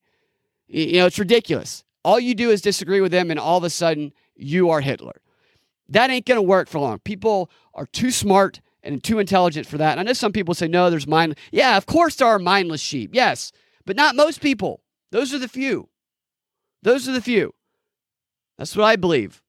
You 0.66 0.94
know, 0.94 1.06
it's 1.06 1.18
ridiculous. 1.18 1.84
All 2.04 2.18
you 2.18 2.34
do 2.34 2.50
is 2.50 2.60
disagree 2.60 3.00
with 3.00 3.12
them, 3.12 3.30
and 3.30 3.38
all 3.38 3.58
of 3.58 3.64
a 3.64 3.70
sudden 3.70 4.12
you 4.34 4.70
are 4.70 4.80
Hitler. 4.80 5.20
That 5.88 6.10
ain't 6.10 6.26
going 6.26 6.36
to 6.36 6.42
work 6.42 6.68
for 6.68 6.80
long. 6.80 6.98
People 7.00 7.50
are 7.74 7.86
too 7.86 8.10
smart 8.10 8.60
and 8.82 9.02
too 9.02 9.18
intelligent 9.18 9.66
for 9.66 9.78
that. 9.78 9.92
And 9.92 10.00
I 10.00 10.02
know 10.02 10.12
some 10.12 10.32
people 10.32 10.54
say, 10.54 10.68
no, 10.68 10.90
there's 10.90 11.06
mind. 11.06 11.38
Yeah, 11.52 11.76
of 11.76 11.86
course 11.86 12.16
there 12.16 12.28
are 12.28 12.38
mindless 12.38 12.80
sheep. 12.80 13.10
Yes, 13.14 13.52
but 13.86 13.96
not 13.96 14.16
most 14.16 14.40
people. 14.40 14.82
Those 15.10 15.32
are 15.32 15.38
the 15.38 15.48
few. 15.48 15.88
Those 16.82 17.08
are 17.08 17.12
the 17.12 17.22
few. 17.22 17.54
That's 18.58 18.76
what 18.76 18.84
I 18.84 18.96
believe. 18.96 19.42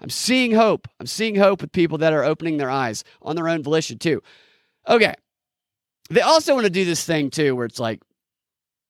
I'm 0.00 0.10
seeing 0.10 0.52
hope. 0.52 0.88
I'm 0.98 1.06
seeing 1.06 1.36
hope 1.36 1.60
with 1.60 1.72
people 1.72 1.98
that 1.98 2.12
are 2.12 2.24
opening 2.24 2.56
their 2.56 2.70
eyes 2.70 3.04
on 3.22 3.36
their 3.36 3.48
own 3.48 3.62
volition, 3.62 3.98
too. 3.98 4.22
Okay. 4.88 5.14
They 6.10 6.20
also 6.20 6.54
want 6.54 6.64
to 6.64 6.70
do 6.70 6.84
this 6.84 7.04
thing, 7.04 7.30
too, 7.30 7.54
where 7.54 7.66
it's 7.66 7.78
like, 7.78 8.02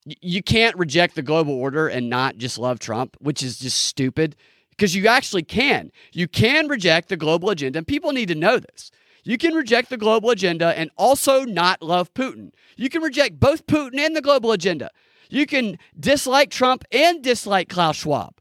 you 0.05 0.43
can't 0.43 0.77
reject 0.77 1.15
the 1.15 1.23
global 1.23 1.55
order 1.55 1.87
and 1.87 2.11
not 2.11 2.37
just 2.37 2.59
love 2.59 2.79
Trump, 2.79 3.17
which 3.21 3.43
is 3.43 3.59
just 3.59 3.83
stupid 3.83 4.35
because 4.71 4.97
you 4.97 5.07
actually 5.07 5.45
can. 5.45 5.93
You 6.13 6.27
can 6.27 6.67
reject 6.67 7.09
the 7.09 7.17
global 7.17 7.51
agenda, 7.51 7.79
and 7.79 7.87
people 7.87 8.13
need 8.13 8.29
to 8.29 8.35
know 8.35 8.59
this. 8.59 8.91
You 9.23 9.39
can 9.39 9.55
reject 9.55 9.91
the 9.91 9.97
global 9.97 10.31
agenda 10.31 10.77
and 10.77 10.91
also 10.97 11.45
not 11.45 11.83
love 11.83 12.13
Putin. 12.15 12.51
You 12.77 12.89
can 12.89 13.03
reject 13.03 13.39
both 13.39 13.67
Putin 13.67 14.01
and 14.01 14.17
the 14.17 14.23
global 14.23 14.51
agenda. 14.51 14.91
You 15.29 15.47
can 15.47 15.79
dislike 15.99 16.51
Trump 16.51 16.85
and 16.91 17.23
dislike 17.23 17.69
Klaus 17.69 17.97
Schwab. 17.97 18.35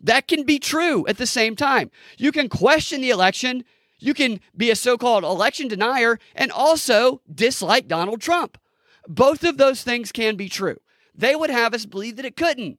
That 0.00 0.28
can 0.28 0.44
be 0.44 0.58
true 0.58 1.06
at 1.06 1.18
the 1.18 1.26
same 1.26 1.56
time. 1.56 1.90
You 2.16 2.32
can 2.32 2.48
question 2.48 3.00
the 3.00 3.10
election, 3.10 3.64
you 3.98 4.14
can 4.14 4.40
be 4.56 4.70
a 4.70 4.76
so 4.76 4.96
called 4.96 5.24
election 5.24 5.68
denier, 5.68 6.18
and 6.34 6.52
also 6.52 7.20
dislike 7.32 7.88
Donald 7.88 8.20
Trump. 8.20 8.58
Both 9.08 9.42
of 9.42 9.56
those 9.56 9.82
things 9.82 10.12
can 10.12 10.36
be 10.36 10.48
true. 10.48 10.76
They 11.14 11.34
would 11.34 11.50
have 11.50 11.74
us 11.74 11.86
believe 11.86 12.16
that 12.16 12.24
it 12.24 12.36
couldn't. 12.36 12.78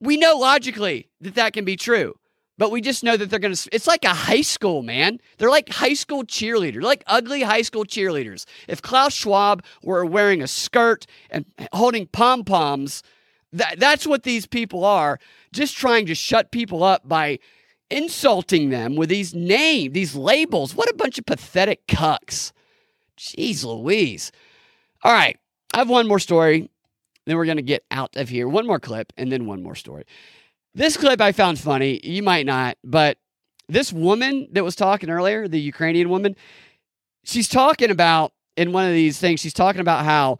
We 0.00 0.16
know 0.16 0.36
logically 0.36 1.08
that 1.20 1.36
that 1.36 1.52
can 1.52 1.64
be 1.64 1.76
true, 1.76 2.18
but 2.58 2.70
we 2.70 2.80
just 2.80 3.04
know 3.04 3.16
that 3.16 3.30
they're 3.30 3.38
going 3.38 3.54
to. 3.54 3.68
It's 3.72 3.86
like 3.86 4.04
a 4.04 4.14
high 4.14 4.40
school, 4.40 4.82
man. 4.82 5.20
They're 5.38 5.50
like 5.50 5.68
high 5.68 5.94
school 5.94 6.24
cheerleaders, 6.24 6.82
like 6.82 7.04
ugly 7.06 7.42
high 7.42 7.62
school 7.62 7.84
cheerleaders. 7.84 8.46
If 8.66 8.82
Klaus 8.82 9.14
Schwab 9.14 9.62
were 9.82 10.04
wearing 10.04 10.42
a 10.42 10.48
skirt 10.48 11.06
and 11.30 11.46
holding 11.72 12.06
pom 12.08 12.44
poms, 12.44 13.02
that, 13.56 13.78
that's 13.78 14.06
what 14.06 14.22
these 14.22 14.46
people 14.46 14.84
are 14.84 15.18
just 15.52 15.76
trying 15.76 16.06
to 16.06 16.14
shut 16.14 16.50
people 16.50 16.82
up 16.82 17.08
by 17.08 17.38
insulting 17.90 18.70
them 18.70 18.96
with 18.96 19.08
these 19.08 19.34
names, 19.34 19.94
these 19.94 20.14
labels. 20.14 20.74
What 20.74 20.90
a 20.90 20.94
bunch 20.94 21.18
of 21.18 21.26
pathetic 21.26 21.86
cucks. 21.86 22.52
Jeez 23.18 23.64
Louise. 23.64 24.32
All 25.02 25.12
right. 25.12 25.38
I 25.72 25.78
have 25.78 25.88
one 25.88 26.08
more 26.08 26.18
story. 26.18 26.70
Then 27.26 27.36
we're 27.36 27.44
going 27.44 27.56
to 27.56 27.62
get 27.62 27.84
out 27.90 28.16
of 28.16 28.28
here. 28.28 28.48
One 28.48 28.66
more 28.66 28.80
clip 28.80 29.12
and 29.16 29.32
then 29.32 29.46
one 29.46 29.62
more 29.62 29.74
story. 29.74 30.04
This 30.74 30.96
clip 30.96 31.20
I 31.20 31.32
found 31.32 31.58
funny. 31.58 32.00
You 32.04 32.22
might 32.22 32.46
not, 32.46 32.76
but 32.84 33.18
this 33.68 33.92
woman 33.92 34.48
that 34.52 34.62
was 34.62 34.76
talking 34.76 35.10
earlier, 35.10 35.48
the 35.48 35.60
Ukrainian 35.60 36.08
woman, 36.08 36.36
she's 37.24 37.48
talking 37.48 37.90
about 37.90 38.32
in 38.56 38.72
one 38.72 38.86
of 38.86 38.92
these 38.92 39.18
things, 39.18 39.40
she's 39.40 39.54
talking 39.54 39.80
about 39.80 40.04
how 40.04 40.38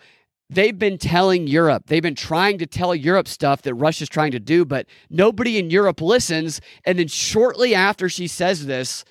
they've 0.50 0.78
been 0.78 0.98
telling 0.98 1.46
Europe, 1.46 1.84
they've 1.86 2.02
been 2.02 2.14
trying 2.14 2.58
to 2.58 2.66
tell 2.66 2.94
Europe 2.94 3.28
stuff 3.28 3.62
that 3.62 3.74
Russia's 3.74 4.08
trying 4.08 4.32
to 4.32 4.40
do, 4.40 4.64
but 4.64 4.86
nobody 5.10 5.58
in 5.58 5.70
Europe 5.70 6.00
listens. 6.00 6.60
And 6.84 6.98
then 6.98 7.08
shortly 7.08 7.74
after 7.74 8.08
she 8.08 8.26
says 8.26 8.66
this, 8.66 9.04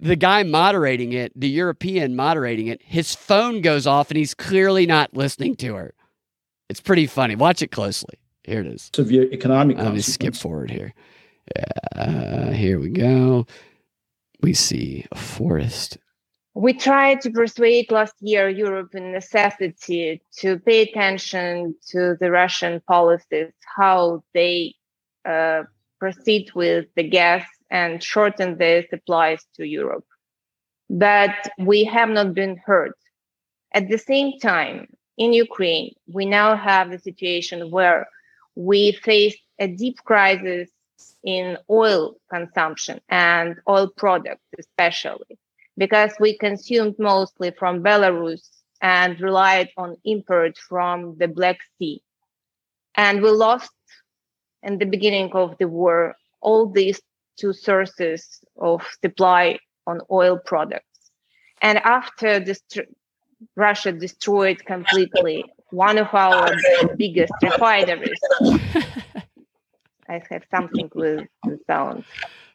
the 0.00 0.16
guy 0.16 0.42
moderating 0.44 1.12
it, 1.12 1.32
the 1.34 1.48
European 1.48 2.14
moderating 2.14 2.68
it, 2.68 2.80
his 2.82 3.14
phone 3.14 3.60
goes 3.60 3.86
off 3.86 4.10
and 4.10 4.18
he's 4.18 4.34
clearly 4.34 4.86
not 4.86 5.14
listening 5.14 5.56
to 5.56 5.74
her. 5.74 5.94
It's 6.68 6.80
pretty 6.80 7.06
funny. 7.06 7.34
Watch 7.34 7.62
it 7.62 7.70
closely. 7.70 8.14
Here 8.44 8.60
it 8.60 8.66
is. 8.66 8.90
Severe 8.94 9.24
economic. 9.32 9.78
Let 9.78 9.92
me 9.92 10.00
skip 10.00 10.34
forward 10.34 10.70
here. 10.70 10.94
Uh, 11.96 12.50
here 12.50 12.78
we 12.78 12.90
go. 12.90 13.46
We 14.40 14.54
see 14.54 15.06
a 15.10 15.18
forest 15.18 15.98
we 16.58 16.72
tried 16.72 17.20
to 17.20 17.30
persuade 17.30 17.88
last 17.92 18.14
year 18.20 18.48
Europe 18.48 18.92
in 18.92 19.12
necessity 19.12 20.20
to 20.36 20.58
pay 20.58 20.82
attention 20.82 21.76
to 21.88 22.16
the 22.20 22.32
Russian 22.32 22.80
policies, 22.80 23.52
how 23.76 24.24
they 24.34 24.74
uh, 25.24 25.62
proceed 26.00 26.50
with 26.56 26.86
the 26.96 27.04
gas 27.04 27.46
and 27.70 28.02
shorten 28.02 28.58
the 28.58 28.84
supplies 28.90 29.44
to 29.54 29.64
Europe. 29.64 30.04
But 30.90 31.36
we 31.60 31.84
have 31.84 32.08
not 32.08 32.34
been 32.34 32.56
heard. 32.66 32.94
At 33.72 33.88
the 33.88 33.98
same 33.98 34.40
time, 34.40 34.88
in 35.16 35.32
Ukraine, 35.32 35.94
we 36.08 36.26
now 36.26 36.56
have 36.56 36.90
the 36.90 36.98
situation 36.98 37.70
where 37.70 38.08
we 38.56 38.90
face 38.90 39.36
a 39.60 39.68
deep 39.68 39.98
crisis 40.02 40.68
in 41.22 41.56
oil 41.70 42.16
consumption 42.28 43.00
and 43.08 43.54
oil 43.68 43.86
products, 43.96 44.48
especially 44.58 45.38
because 45.78 46.10
we 46.18 46.36
consumed 46.36 46.96
mostly 46.98 47.52
from 47.52 47.82
Belarus 47.82 48.42
and 48.82 49.18
relied 49.20 49.70
on 49.76 49.96
import 50.04 50.58
from 50.58 51.16
the 51.18 51.28
Black 51.28 51.58
Sea. 51.78 52.02
And 52.96 53.22
we 53.22 53.30
lost 53.30 53.72
in 54.62 54.78
the 54.78 54.86
beginning 54.86 55.30
of 55.32 55.56
the 55.58 55.68
war 55.68 56.16
all 56.40 56.66
these 56.68 57.00
two 57.36 57.52
sources 57.52 58.40
of 58.56 58.82
supply 59.00 59.58
on 59.86 60.00
oil 60.10 60.38
products. 60.44 60.84
And 61.62 61.78
after 61.78 62.40
dest- 62.40 62.80
Russia 63.56 63.92
destroyed 63.92 64.64
completely 64.64 65.44
one 65.70 65.98
of 65.98 66.12
our 66.12 66.56
biggest 66.96 67.32
refineries, 67.42 68.20
I 70.08 70.22
have 70.30 70.44
something 70.50 70.90
with 70.94 71.26
the 71.44 71.60
sound. 71.66 72.04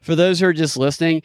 For 0.02 0.14
those 0.14 0.40
who 0.40 0.46
are 0.46 0.52
just 0.52 0.76
listening, 0.76 1.22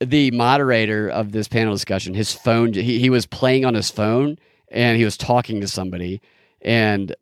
the 0.00 0.30
moderator 0.32 1.08
of 1.08 1.32
this 1.32 1.48
panel 1.48 1.72
discussion, 1.72 2.14
his 2.14 2.32
phone, 2.32 2.72
he, 2.72 2.98
he 2.98 3.10
was 3.10 3.26
playing 3.26 3.64
on 3.64 3.74
his 3.74 3.90
phone 3.90 4.38
and 4.70 4.98
he 4.98 5.04
was 5.04 5.16
talking 5.16 5.60
to 5.60 5.68
somebody 5.68 6.20
and 6.60 7.14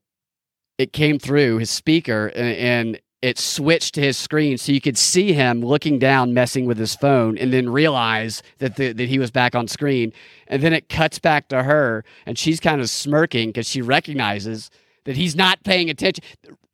it 0.79 0.93
came 0.93 1.19
through 1.19 1.59
his 1.59 1.71
speaker 1.71 2.29
and, 2.29 2.57
and 2.57 3.01
it 3.21 3.39
switched 3.39 3.95
to 3.95 4.01
his 4.01 4.19
screen 4.19 4.59
so 4.59 4.73
you 4.73 4.81
could 4.81 4.99
see 4.99 5.33
him 5.33 5.61
looking 5.61 5.99
down 5.99 6.35
messing 6.35 6.67
with 6.67 6.77
his 6.77 6.97
phone 6.97 7.39
and 7.39 7.53
then 7.53 7.69
realize 7.69 8.43
that 8.59 8.75
the, 8.77 8.93
that 8.93 9.09
he 9.09 9.19
was 9.19 9.31
back 9.31 9.55
on 9.55 9.69
screen. 9.69 10.13
And 10.49 10.61
then 10.61 10.73
it 10.73 10.89
cuts 10.89 11.21
back 11.21 11.49
to 11.49 11.63
her 11.63 12.05
and 12.27 12.37
she's 12.37 12.59
kind 12.59 12.81
of 12.81 12.91
smirking 12.91 13.51
because 13.51 13.69
she 13.69 13.81
recognizes 13.81 14.71
that 15.05 15.17
he's 15.17 15.37
not 15.37 15.63
paying 15.63 15.89
attention. 15.89 16.25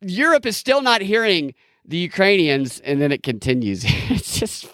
Europe 0.01 0.45
is 0.45 0.57
still 0.57 0.81
not 0.81 1.01
hearing 1.01 1.53
the 1.85 1.97
ukrainians 1.97 2.79
and 2.79 2.99
then 2.99 3.11
it 3.11 3.21
continues. 3.21 3.85
It's 4.09 4.39
just 4.39 4.67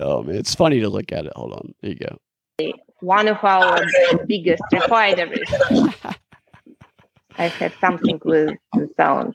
oh 0.00 0.22
man, 0.22 0.36
it's 0.36 0.54
funny 0.54 0.80
to 0.80 0.88
look 0.88 1.12
at 1.12 1.26
it. 1.26 1.32
Hold 1.36 1.52
on, 1.52 1.74
there 1.80 1.90
you 1.92 1.96
go. 1.96 2.18
One 3.00 3.28
of 3.28 3.42
our 3.42 3.84
biggest 4.26 4.62
refineries. 4.72 5.52
I 7.38 7.48
had 7.48 7.72
something 7.80 8.20
with 8.24 8.56
the 8.72 8.88
sound. 8.96 9.34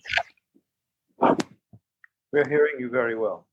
We're 2.32 2.49
hearing 2.49 2.80
you 2.80 2.89
very 2.89 3.16
well. 3.16 3.45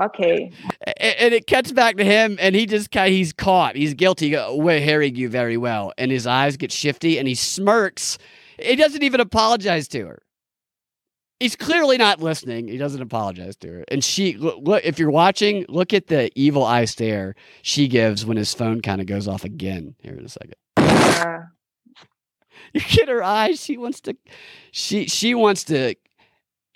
Okay. 0.00 0.50
And 0.96 1.34
it 1.34 1.46
cuts 1.46 1.72
back 1.72 1.96
to 1.96 2.04
him, 2.04 2.38
and 2.40 2.54
he 2.54 2.64
just 2.64 2.90
kind 2.90 3.12
he's 3.12 3.32
caught. 3.32 3.76
He's 3.76 3.92
guilty. 3.92 4.34
We're 4.50 4.80
hearing 4.80 5.16
you 5.16 5.28
very 5.28 5.56
well, 5.56 5.92
and 5.98 6.10
his 6.10 6.26
eyes 6.26 6.56
get 6.56 6.72
shifty, 6.72 7.18
and 7.18 7.28
he 7.28 7.34
smirks. 7.34 8.16
He 8.58 8.76
doesn't 8.76 9.02
even 9.02 9.20
apologize 9.20 9.88
to 9.88 10.06
her 10.06 10.22
he's 11.40 11.56
clearly 11.56 11.96
not 11.96 12.20
listening. 12.20 12.68
He 12.68 12.76
doesn't 12.76 13.02
apologize 13.02 13.56
to 13.56 13.68
her. 13.68 13.84
And 13.88 14.04
she, 14.04 14.36
look, 14.36 14.84
if 14.84 14.98
you're 14.98 15.10
watching, 15.10 15.64
look 15.68 15.92
at 15.92 16.06
the 16.06 16.30
evil 16.38 16.64
eye 16.64 16.84
stare 16.84 17.34
she 17.62 17.88
gives 17.88 18.24
when 18.24 18.36
his 18.36 18.54
phone 18.54 18.80
kind 18.82 19.00
of 19.00 19.06
goes 19.06 19.26
off 19.26 19.44
again. 19.44 19.94
Here 20.00 20.14
in 20.14 20.24
a 20.24 20.28
second. 20.28 20.54
Uh. 20.76 21.46
You 22.72 22.82
get 22.82 23.08
her 23.08 23.22
eyes. 23.22 23.60
She 23.60 23.76
wants 23.78 24.00
to. 24.02 24.16
She 24.70 25.06
she 25.06 25.34
wants 25.34 25.64
to. 25.64 25.96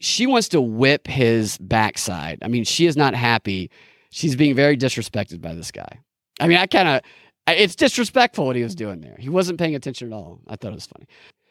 She 0.01 0.27
wants 0.27 0.49
to 0.49 0.61
whip 0.61 1.07
his 1.07 1.57
backside. 1.59 2.39
I 2.43 2.49
mean, 2.49 2.65
she 2.65 2.87
is 2.87 2.97
not 2.97 3.15
happy. 3.15 3.71
She's 4.11 4.35
being 4.35 4.55
very 4.57 4.77
disrespected 4.77 5.41
by 5.41 5.55
this 5.55 5.71
guy. 5.71 6.01
I 6.41 6.49
mean, 6.49 6.59
I 6.59 6.67
kind 6.67 6.89
of 6.89 7.01
It's 7.47 7.77
disrespectful 7.77 8.47
what 8.47 8.57
he 8.57 8.63
was 8.63 8.75
doing 8.75 9.01
there. 9.01 9.17
He 9.19 9.29
wasn't 9.29 9.59
paying 9.59 9.75
attention 9.75 10.13
at 10.13 10.17
all. 10.17 10.41
I 10.49 10.57
thought 10.57 10.73
it 10.73 10.75
was 10.75 10.87
funny. 10.87 11.07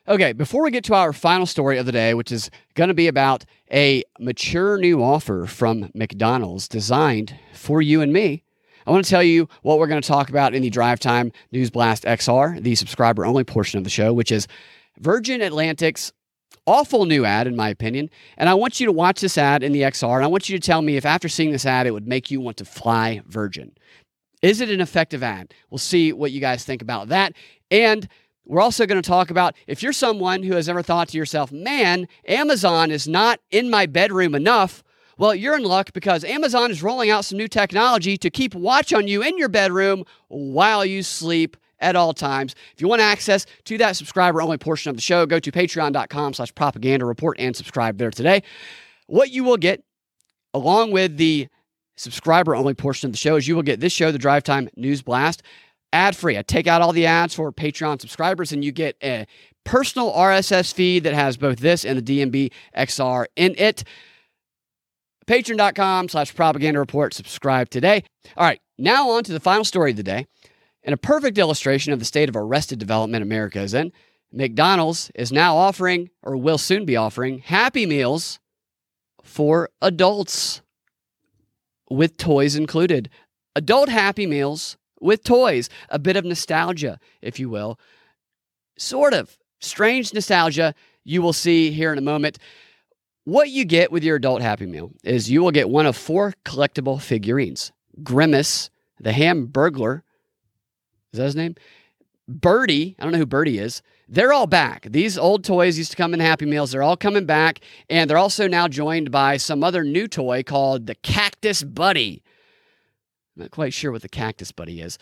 Okay, 0.05 0.33
before 0.33 0.63
we 0.63 0.71
get 0.71 0.83
to 0.85 0.95
our 0.95 1.13
final 1.13 1.45
story 1.45 1.77
of 1.77 1.85
the 1.85 1.93
day, 1.93 2.13
which 2.13 2.29
is 2.29 2.51
going 2.73 2.89
to 2.89 2.93
be 2.93 3.07
about 3.07 3.45
a 3.71 4.03
mature 4.19 4.77
new 4.77 5.01
offer 5.01 5.45
from 5.45 5.89
McDonald's 5.93 6.67
designed 6.67 7.33
for 7.53 7.81
you 7.81 8.01
and 8.01 8.11
me, 8.11 8.43
I 8.85 8.91
want 8.91 9.05
to 9.05 9.09
tell 9.09 9.23
you 9.23 9.47
what 9.61 9.79
we're 9.79 9.87
going 9.87 10.01
to 10.01 10.07
talk 10.07 10.29
about 10.29 10.53
in 10.53 10.61
the 10.61 10.69
Drive 10.69 10.99
Time 10.99 11.31
News 11.53 11.69
Blast 11.69 12.03
XR, 12.03 12.61
the 12.61 12.75
subscriber 12.75 13.25
only 13.25 13.45
portion 13.45 13.77
of 13.77 13.85
the 13.85 13.89
show, 13.89 14.11
which 14.11 14.29
is 14.29 14.45
Virgin 14.99 15.41
Atlantic's 15.41 16.11
awful 16.67 17.05
new 17.05 17.23
ad, 17.23 17.47
in 17.47 17.55
my 17.55 17.69
opinion. 17.69 18.09
And 18.37 18.49
I 18.49 18.55
want 18.55 18.81
you 18.81 18.85
to 18.87 18.91
watch 18.91 19.21
this 19.21 19.37
ad 19.37 19.63
in 19.63 19.71
the 19.71 19.83
XR, 19.83 20.17
and 20.17 20.25
I 20.25 20.27
want 20.27 20.49
you 20.49 20.59
to 20.59 20.67
tell 20.67 20.81
me 20.81 20.97
if 20.97 21.05
after 21.05 21.29
seeing 21.29 21.51
this 21.51 21.65
ad, 21.65 21.87
it 21.87 21.91
would 21.91 22.09
make 22.09 22.29
you 22.29 22.41
want 22.41 22.57
to 22.57 22.65
fly 22.65 23.21
Virgin. 23.25 23.71
Is 24.41 24.59
it 24.59 24.69
an 24.69 24.81
effective 24.81 25.23
ad? 25.23 25.53
We'll 25.69 25.77
see 25.77 26.11
what 26.11 26.33
you 26.33 26.41
guys 26.41 26.65
think 26.65 26.81
about 26.81 27.07
that. 27.07 27.31
And 27.71 28.09
we're 28.45 28.61
also 28.61 28.85
going 28.85 29.01
to 29.01 29.07
talk 29.07 29.29
about 29.29 29.55
if 29.67 29.81
you're 29.81 29.93
someone 29.93 30.43
who 30.43 30.55
has 30.55 30.67
ever 30.67 30.81
thought 30.81 31.09
to 31.09 31.17
yourself, 31.17 31.51
man, 31.51 32.07
Amazon 32.27 32.91
is 32.91 33.07
not 33.07 33.39
in 33.51 33.69
my 33.69 33.85
bedroom 33.85 34.35
enough. 34.35 34.83
Well, 35.17 35.35
you're 35.35 35.55
in 35.55 35.63
luck 35.63 35.93
because 35.93 36.23
Amazon 36.23 36.71
is 36.71 36.83
rolling 36.83 37.09
out 37.09 37.25
some 37.25 37.37
new 37.37 37.47
technology 37.47 38.17
to 38.17 38.29
keep 38.29 38.55
watch 38.55 38.91
on 38.93 39.07
you 39.07 39.21
in 39.21 39.37
your 39.37 39.49
bedroom 39.49 40.03
while 40.27 40.85
you 40.85 41.03
sleep 41.03 41.55
at 41.79 41.95
all 41.95 42.13
times. 42.13 42.55
If 42.73 42.81
you 42.81 42.87
want 42.87 43.01
access 43.01 43.45
to 43.65 43.77
that 43.77 43.95
subscriber 43.95 44.41
only 44.41 44.57
portion 44.57 44.89
of 44.89 44.95
the 44.95 45.01
show, 45.01 45.25
go 45.25 45.39
to 45.39 45.51
patreon.com 45.51 46.33
slash 46.33 46.55
propaganda 46.55 47.05
report 47.05 47.37
and 47.39 47.55
subscribe 47.55 47.97
there 47.97 48.11
today. 48.11 48.41
What 49.07 49.29
you 49.29 49.43
will 49.43 49.57
get, 49.57 49.83
along 50.53 50.91
with 50.91 51.17
the 51.17 51.47
subscriber 51.95 52.55
only 52.55 52.73
portion 52.73 53.07
of 53.07 53.13
the 53.13 53.17
show, 53.17 53.35
is 53.35 53.47
you 53.47 53.55
will 53.55 53.63
get 53.63 53.79
this 53.79 53.93
show, 53.93 54.11
the 54.11 54.17
Drive 54.17 54.43
Time 54.43 54.69
News 54.75 55.01
Blast, 55.01 55.43
ad 55.93 56.15
free. 56.15 56.37
I 56.37 56.41
take 56.41 56.67
out 56.67 56.81
all 56.81 56.91
the 56.91 57.05
ads 57.05 57.33
for 57.33 57.51
Patreon 57.51 58.01
subscribers, 58.01 58.51
and 58.51 58.65
you 58.65 58.71
get 58.71 58.97
a 59.01 59.25
personal 59.63 60.11
RSS 60.11 60.73
feed 60.73 61.03
that 61.03 61.13
has 61.13 61.37
both 61.37 61.59
this 61.59 61.85
and 61.85 61.97
the 61.97 62.19
DNB 62.19 62.51
XR 62.75 63.25
in 63.35 63.55
it. 63.57 63.83
Patreon.com 65.27 66.09
slash 66.09 66.35
propaganda 66.35 66.79
report. 66.79 67.13
Subscribe 67.13 67.69
today. 67.69 68.03
All 68.35 68.45
right, 68.45 68.59
now 68.77 69.09
on 69.11 69.23
to 69.23 69.31
the 69.31 69.39
final 69.39 69.63
story 69.63 69.91
of 69.91 69.97
the 69.97 70.03
day. 70.03 70.25
And 70.83 70.93
a 70.93 70.97
perfect 70.97 71.37
illustration 71.37 71.93
of 71.93 71.99
the 71.99 72.05
state 72.05 72.27
of 72.27 72.35
arrested 72.35 72.77
development 72.77 73.23
America 73.23 73.61
is 73.61 73.73
in, 73.73 73.93
McDonald's 74.33 75.11
is 75.15 75.31
now 75.31 75.55
offering, 75.55 76.09
or 76.23 76.35
will 76.35 76.57
soon 76.57 76.83
be 76.83 76.97
offering, 76.97 77.39
Happy 77.39 77.85
Meals 77.85 78.39
for 79.23 79.69
adults 79.81 80.61
with 81.89 82.17
toys 82.17 82.55
included. 82.55 83.09
Adult 83.55 83.87
Happy 83.87 84.25
Meals 84.25 84.77
with 85.03 85.23
toys. 85.23 85.69
A 85.89 85.99
bit 85.99 86.15
of 86.15 86.25
nostalgia, 86.25 86.99
if 87.21 87.39
you 87.39 87.49
will. 87.49 87.79
Sort 88.77 89.13
of 89.13 89.37
strange 89.59 90.13
nostalgia 90.13 90.73
you 91.03 91.21
will 91.21 91.33
see 91.33 91.71
here 91.71 91.91
in 91.91 91.97
a 91.97 92.01
moment. 92.01 92.39
What 93.25 93.49
you 93.49 93.65
get 93.65 93.91
with 93.91 94.03
your 94.03 94.17
adult 94.17 94.41
Happy 94.41 94.65
Meal 94.65 94.91
is 95.03 95.29
you 95.29 95.41
will 95.41 95.51
get 95.51 95.69
one 95.69 95.85
of 95.85 95.95
four 95.95 96.33
collectible 96.45 97.01
figurines 97.01 97.71
Grimace, 98.01 98.69
the 98.99 99.11
Hamburglar. 99.11 100.01
Is 101.13 101.19
that 101.19 101.25
his 101.25 101.35
name? 101.35 101.55
Birdie, 102.27 102.95
I 102.97 103.03
don't 103.03 103.11
know 103.11 103.19
who 103.19 103.25
Birdie 103.25 103.59
is. 103.59 103.81
They're 104.07 104.33
all 104.33 104.47
back. 104.47 104.87
These 104.89 105.17
old 105.17 105.43
toys 105.43 105.77
used 105.77 105.91
to 105.91 105.97
come 105.97 106.13
in 106.13 106.19
Happy 106.19 106.45
Meals. 106.45 106.71
They're 106.71 106.83
all 106.83 106.97
coming 106.97 107.25
back. 107.25 107.59
And 107.89 108.09
they're 108.09 108.17
also 108.17 108.47
now 108.47 108.67
joined 108.67 109.11
by 109.11 109.37
some 109.37 109.63
other 109.63 109.83
new 109.83 110.07
toy 110.07 110.43
called 110.43 110.87
the 110.87 110.95
Cactus 110.95 111.63
Buddy. 111.63 112.23
I'm 113.35 113.43
not 113.43 113.51
quite 113.51 113.73
sure 113.73 113.91
what 113.91 114.03
the 114.03 114.09
Cactus 114.09 114.51
Buddy 114.51 114.81
is. 114.81 114.99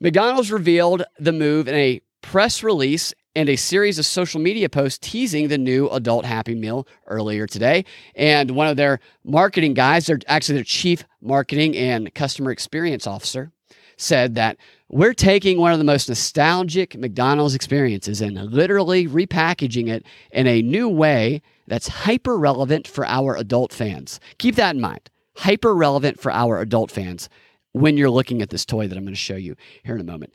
McDonald's 0.00 0.50
revealed 0.50 1.02
the 1.18 1.32
move 1.32 1.68
in 1.68 1.74
a 1.74 2.00
press 2.22 2.62
release 2.62 3.12
and 3.36 3.48
a 3.48 3.56
series 3.56 3.98
of 3.98 4.06
social 4.06 4.40
media 4.40 4.68
posts 4.68 4.98
teasing 4.98 5.48
the 5.48 5.58
new 5.58 5.88
adult 5.90 6.24
Happy 6.24 6.54
Meal 6.54 6.88
earlier 7.06 7.46
today. 7.46 7.84
And 8.14 8.52
one 8.52 8.68
of 8.68 8.76
their 8.76 9.00
marketing 9.24 9.74
guys, 9.74 10.06
they're 10.06 10.18
actually 10.26 10.56
their 10.56 10.64
chief 10.64 11.04
marketing 11.20 11.76
and 11.76 12.12
customer 12.14 12.50
experience 12.50 13.06
officer, 13.06 13.52
said 13.96 14.34
that 14.36 14.56
we're 14.88 15.14
taking 15.14 15.58
one 15.58 15.72
of 15.72 15.78
the 15.78 15.84
most 15.84 16.08
nostalgic 16.08 16.96
McDonald's 16.96 17.54
experiences 17.54 18.20
and 18.20 18.36
literally 18.50 19.06
repackaging 19.06 19.88
it 19.88 20.06
in 20.32 20.46
a 20.46 20.62
new 20.62 20.88
way 20.88 21.42
that's 21.66 21.88
hyper 21.88 22.38
relevant 22.38 22.88
for 22.88 23.04
our 23.04 23.36
adult 23.36 23.72
fans. 23.72 24.20
Keep 24.38 24.54
that 24.54 24.74
in 24.74 24.80
mind. 24.80 25.10
Hyper 25.36 25.74
relevant 25.74 26.18
for 26.18 26.32
our 26.32 26.60
adult 26.60 26.90
fans 26.90 27.28
when 27.72 27.96
you're 27.96 28.10
looking 28.10 28.42
at 28.42 28.50
this 28.50 28.64
toy 28.64 28.88
that 28.88 28.96
I'm 28.96 29.04
going 29.04 29.14
to 29.14 29.20
show 29.20 29.36
you 29.36 29.56
here 29.84 29.94
in 29.94 30.00
a 30.00 30.04
moment. 30.04 30.32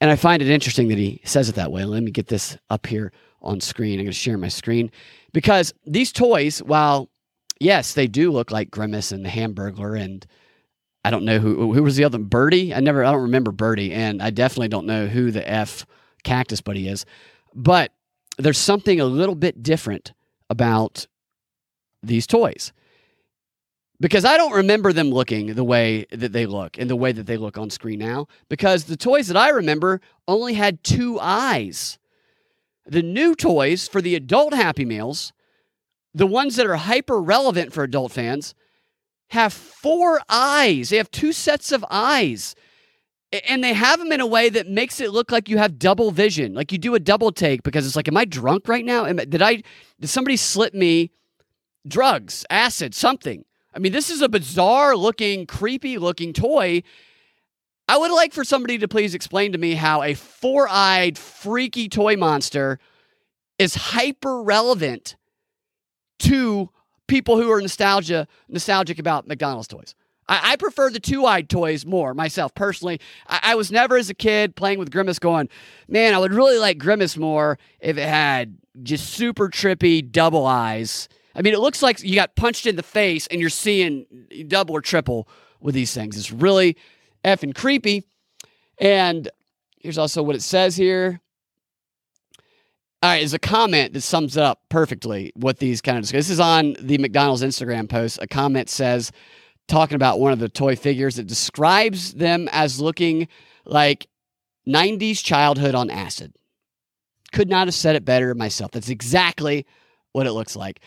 And 0.00 0.10
I 0.10 0.16
find 0.16 0.40
it 0.40 0.48
interesting 0.48 0.88
that 0.88 0.98
he 0.98 1.20
says 1.24 1.48
it 1.48 1.56
that 1.56 1.72
way. 1.72 1.84
Let 1.84 2.02
me 2.02 2.10
get 2.10 2.28
this 2.28 2.56
up 2.70 2.86
here 2.86 3.12
on 3.42 3.60
screen. 3.60 3.98
I'm 3.98 4.04
going 4.04 4.12
to 4.12 4.12
share 4.12 4.38
my 4.38 4.48
screen 4.48 4.90
because 5.32 5.74
these 5.84 6.12
toys, 6.12 6.60
while 6.62 7.10
yes, 7.60 7.94
they 7.94 8.06
do 8.06 8.30
look 8.30 8.50
like 8.50 8.70
Grimace 8.70 9.12
and 9.12 9.24
the 9.24 9.28
Hamburglar 9.28 10.00
and 10.00 10.26
I 11.04 11.10
don't 11.10 11.24
know 11.24 11.38
who 11.38 11.72
who 11.72 11.82
was 11.82 11.96
the 11.96 12.04
other 12.04 12.18
Birdie. 12.18 12.74
I 12.74 12.80
never 12.80 13.04
I 13.04 13.12
don't 13.12 13.22
remember 13.22 13.52
Birdie, 13.52 13.92
and 13.92 14.20
I 14.22 14.30
definitely 14.30 14.68
don't 14.68 14.86
know 14.86 15.06
who 15.06 15.30
the 15.30 15.48
F 15.48 15.86
Cactus 16.24 16.60
Buddy 16.60 16.88
is. 16.88 17.06
But 17.54 17.92
there's 18.36 18.58
something 18.58 19.00
a 19.00 19.04
little 19.04 19.34
bit 19.34 19.62
different 19.62 20.12
about 20.50 21.06
these 22.02 22.26
toys 22.26 22.72
because 24.00 24.24
I 24.24 24.36
don't 24.36 24.52
remember 24.52 24.92
them 24.92 25.10
looking 25.10 25.54
the 25.54 25.64
way 25.64 26.06
that 26.10 26.32
they 26.32 26.46
look 26.46 26.78
and 26.78 26.88
the 26.88 26.96
way 26.96 27.10
that 27.12 27.26
they 27.26 27.36
look 27.36 27.58
on 27.58 27.70
screen 27.70 27.98
now. 27.98 28.26
Because 28.48 28.84
the 28.84 28.96
toys 28.96 29.26
that 29.26 29.36
I 29.36 29.48
remember 29.48 30.00
only 30.28 30.54
had 30.54 30.84
two 30.84 31.18
eyes. 31.20 31.98
The 32.86 33.02
new 33.02 33.34
toys 33.34 33.88
for 33.88 34.00
the 34.00 34.14
adult 34.14 34.54
Happy 34.54 34.84
Meals, 34.84 35.32
the 36.14 36.26
ones 36.26 36.56
that 36.56 36.66
are 36.66 36.76
hyper 36.76 37.20
relevant 37.20 37.72
for 37.72 37.82
adult 37.82 38.12
fans, 38.12 38.54
have 39.30 39.52
four 39.52 40.20
eyes. 40.28 40.90
They 40.90 40.96
have 40.96 41.10
two 41.10 41.32
sets 41.32 41.72
of 41.72 41.84
eyes. 41.90 42.54
And 43.48 43.62
they 43.62 43.74
have 43.74 43.98
them 43.98 44.12
in 44.12 44.20
a 44.20 44.26
way 44.26 44.48
that 44.48 44.68
makes 44.68 45.00
it 45.00 45.10
look 45.10 45.30
like 45.30 45.50
you 45.50 45.58
have 45.58 45.78
double 45.78 46.12
vision, 46.12 46.54
like 46.54 46.72
you 46.72 46.78
do 46.78 46.94
a 46.94 47.00
double 47.00 47.30
take 47.30 47.62
because 47.62 47.86
it's 47.86 47.96
like, 47.96 48.08
am 48.08 48.16
I 48.16 48.24
drunk 48.24 48.68
right 48.68 48.84
now? 48.84 49.04
Did 49.12 49.42
I, 49.42 49.62
did 50.00 50.08
somebody 50.08 50.36
slip 50.36 50.72
me 50.72 51.10
drugs, 51.86 52.46
acid, 52.48 52.94
something? 52.94 53.44
I 53.78 53.80
mean, 53.80 53.92
this 53.92 54.10
is 54.10 54.22
a 54.22 54.28
bizarre 54.28 54.96
looking, 54.96 55.46
creepy 55.46 55.98
looking 55.98 56.32
toy. 56.32 56.82
I 57.86 57.96
would 57.96 58.10
like 58.10 58.32
for 58.32 58.42
somebody 58.42 58.76
to 58.78 58.88
please 58.88 59.14
explain 59.14 59.52
to 59.52 59.58
me 59.58 59.74
how 59.74 60.02
a 60.02 60.14
four 60.14 60.66
eyed, 60.68 61.16
freaky 61.16 61.88
toy 61.88 62.16
monster 62.16 62.80
is 63.56 63.76
hyper 63.76 64.42
relevant 64.42 65.14
to 66.18 66.70
people 67.06 67.40
who 67.40 67.52
are 67.52 67.60
nostalgia 67.60 68.26
nostalgic 68.48 68.98
about 68.98 69.28
McDonald's 69.28 69.68
toys. 69.68 69.94
I, 70.28 70.54
I 70.54 70.56
prefer 70.56 70.90
the 70.90 70.98
two 70.98 71.24
eyed 71.24 71.48
toys 71.48 71.86
more 71.86 72.14
myself 72.14 72.52
personally. 72.56 73.00
I, 73.28 73.38
I, 73.44 73.54
was 73.54 73.70
never 73.70 73.96
as 73.96 74.10
a 74.10 74.14
kid 74.14 74.56
playing 74.56 74.80
with 74.80 74.90
Grimace 74.90 75.20
going, 75.20 75.48
man, 75.86 76.16
I 76.16 76.18
would 76.18 76.34
really 76.34 76.58
like 76.58 76.78
Grimace 76.78 77.16
more 77.16 77.60
if 77.78 77.96
it 77.96 78.08
had 78.08 78.58
just 78.82 79.10
super 79.10 79.48
trippy 79.48 80.10
double 80.10 80.46
eyes 80.46 81.08
I 81.34 81.42
mean, 81.42 81.54
it 81.54 81.60
looks 81.60 81.82
like 81.82 82.02
you 82.02 82.14
got 82.14 82.36
punched 82.36 82.66
in 82.66 82.76
the 82.76 82.82
face 82.82 83.26
and 83.28 83.40
you're 83.40 83.50
seeing 83.50 84.06
double 84.48 84.74
or 84.74 84.80
triple 84.80 85.28
with 85.60 85.74
these 85.74 85.94
things. 85.94 86.16
It's 86.16 86.32
really 86.32 86.76
effing 87.24 87.54
creepy. 87.54 88.04
And 88.78 89.28
here's 89.80 89.98
also 89.98 90.22
what 90.22 90.36
it 90.36 90.42
says 90.42 90.76
here. 90.76 91.20
All 93.00 93.10
right, 93.10 93.22
is 93.22 93.32
a 93.32 93.38
comment 93.38 93.92
that 93.92 94.00
sums 94.00 94.36
it 94.36 94.42
up 94.42 94.62
perfectly 94.68 95.32
what 95.36 95.58
these 95.58 95.80
kind 95.80 95.98
of. 95.98 96.10
This 96.10 96.30
is 96.30 96.40
on 96.40 96.74
the 96.80 96.98
McDonald's 96.98 97.42
Instagram 97.42 97.88
post. 97.88 98.18
A 98.20 98.26
comment 98.26 98.68
says, 98.68 99.12
talking 99.68 99.94
about 99.94 100.18
one 100.18 100.32
of 100.32 100.40
the 100.40 100.48
toy 100.48 100.74
figures, 100.74 101.14
that 101.14 101.28
describes 101.28 102.14
them 102.14 102.48
as 102.50 102.80
looking 102.80 103.28
like 103.64 104.08
90s 104.66 105.22
childhood 105.22 105.76
on 105.76 105.90
acid. 105.90 106.34
Could 107.32 107.48
not 107.48 107.68
have 107.68 107.74
said 107.74 107.94
it 107.94 108.04
better 108.04 108.34
myself. 108.34 108.72
That's 108.72 108.88
exactly 108.88 109.64
what 110.12 110.26
it 110.26 110.32
looks 110.32 110.56
like. 110.56 110.80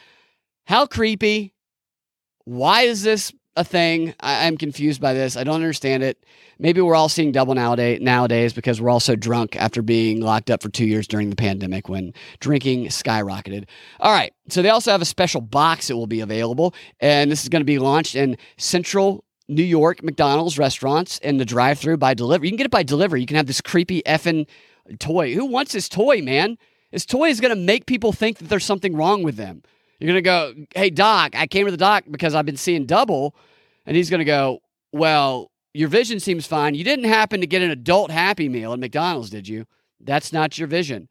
How 0.72 0.86
creepy. 0.86 1.54
Why 2.46 2.84
is 2.84 3.04
this 3.04 3.34
a 3.58 3.64
thing? 3.66 4.16
I, 4.22 4.46
am 4.46 4.56
confused 4.56 5.02
by 5.02 5.14
this. 5.14 5.36
I 5.36 5.44
don't 5.44 5.56
understand 5.56 6.02
it. 6.02 6.26
Maybe 6.60 6.80
we're 6.80 6.96
all 6.96 7.10
seeing 7.10 7.34
double 7.34 7.54
nowadays, 7.54 8.00
nowadays 8.00 8.54
because 8.54 8.80
we're 8.80 8.90
all 8.90 9.02
so 9.02 9.18
drunk 9.18 9.58
after 9.58 9.82
being 9.82 10.22
locked 10.22 10.50
up 10.50 10.64
for 10.64 10.70
two 10.70 10.86
years 10.86 11.10
during 11.10 11.30
the 11.30 11.36
pandemic 11.36 11.90
when 11.90 12.14
drinking 12.40 12.86
skyrocketed. 12.86 13.66
All 14.00 14.14
right. 14.14 14.32
So 14.48 14.62
they 14.62 14.70
also 14.70 14.92
have 14.92 15.02
a 15.02 15.06
special 15.06 15.42
box 15.42 15.90
that 15.90 15.98
will 15.98 16.08
be 16.08 16.22
available. 16.22 16.74
And 17.02 17.30
this 17.30 17.44
is 17.44 17.50
going 17.50 17.60
to 17.60 17.66
be 17.66 17.78
launched 17.78 18.16
in 18.16 18.38
Central 18.56 19.26
New 19.50 19.64
York 19.64 20.02
McDonald's 20.02 20.58
restaurants 20.58 21.18
in 21.18 21.36
the 21.36 21.44
drive 21.44 21.80
through 21.80 21.98
by 21.98 22.14
delivery. 22.14 22.48
You 22.48 22.52
can 22.54 22.58
get 22.58 22.68
it 22.68 22.72
by 22.72 22.84
delivery. 22.84 23.20
You 23.20 23.28
can 23.28 23.36
have 23.36 23.48
this 23.48 23.60
creepy 23.60 24.04
effing 24.04 24.48
toy. 25.00 25.34
Who 25.34 25.48
wants 25.48 25.74
this 25.74 25.90
toy, 25.90 26.22
man? 26.22 26.58
This 26.94 27.06
toy 27.06 27.28
is 27.28 27.42
going 27.42 27.54
to 27.54 27.62
make 27.62 27.88
people 27.88 28.14
think 28.14 28.38
that 28.38 28.48
there's 28.48 28.64
something 28.64 28.96
wrong 28.96 29.22
with 29.22 29.36
them. 29.36 29.64
You're 30.02 30.08
going 30.08 30.16
to 30.16 30.22
go, 30.22 30.66
hey, 30.74 30.90
doc, 30.90 31.36
I 31.36 31.46
came 31.46 31.66
to 31.66 31.72
the 31.72 31.78
doc 31.78 32.06
because 32.10 32.34
I've 32.34 32.46
been 32.46 32.58
seeing 32.58 32.88
double. 32.88 33.36
And 33.86 33.96
he's 33.96 34.10
going 34.10 34.20
to 34.20 34.26
go, 34.26 34.62
well, 34.92 35.52
your 35.76 35.90
vision 35.90 36.20
seems 36.20 36.48
fine. 36.48 36.74
You 36.74 36.84
didn't 36.84 37.06
happen 37.06 37.40
to 37.42 37.48
get 37.48 37.62
an 37.62 37.70
adult 37.70 38.10
Happy 38.10 38.50
Meal 38.50 38.74
at 38.74 38.80
McDonald's, 38.80 39.30
did 39.30 39.48
you? 39.48 39.66
That's 40.00 40.34
not 40.34 40.58
your 40.58 40.68
vision. 40.68 41.08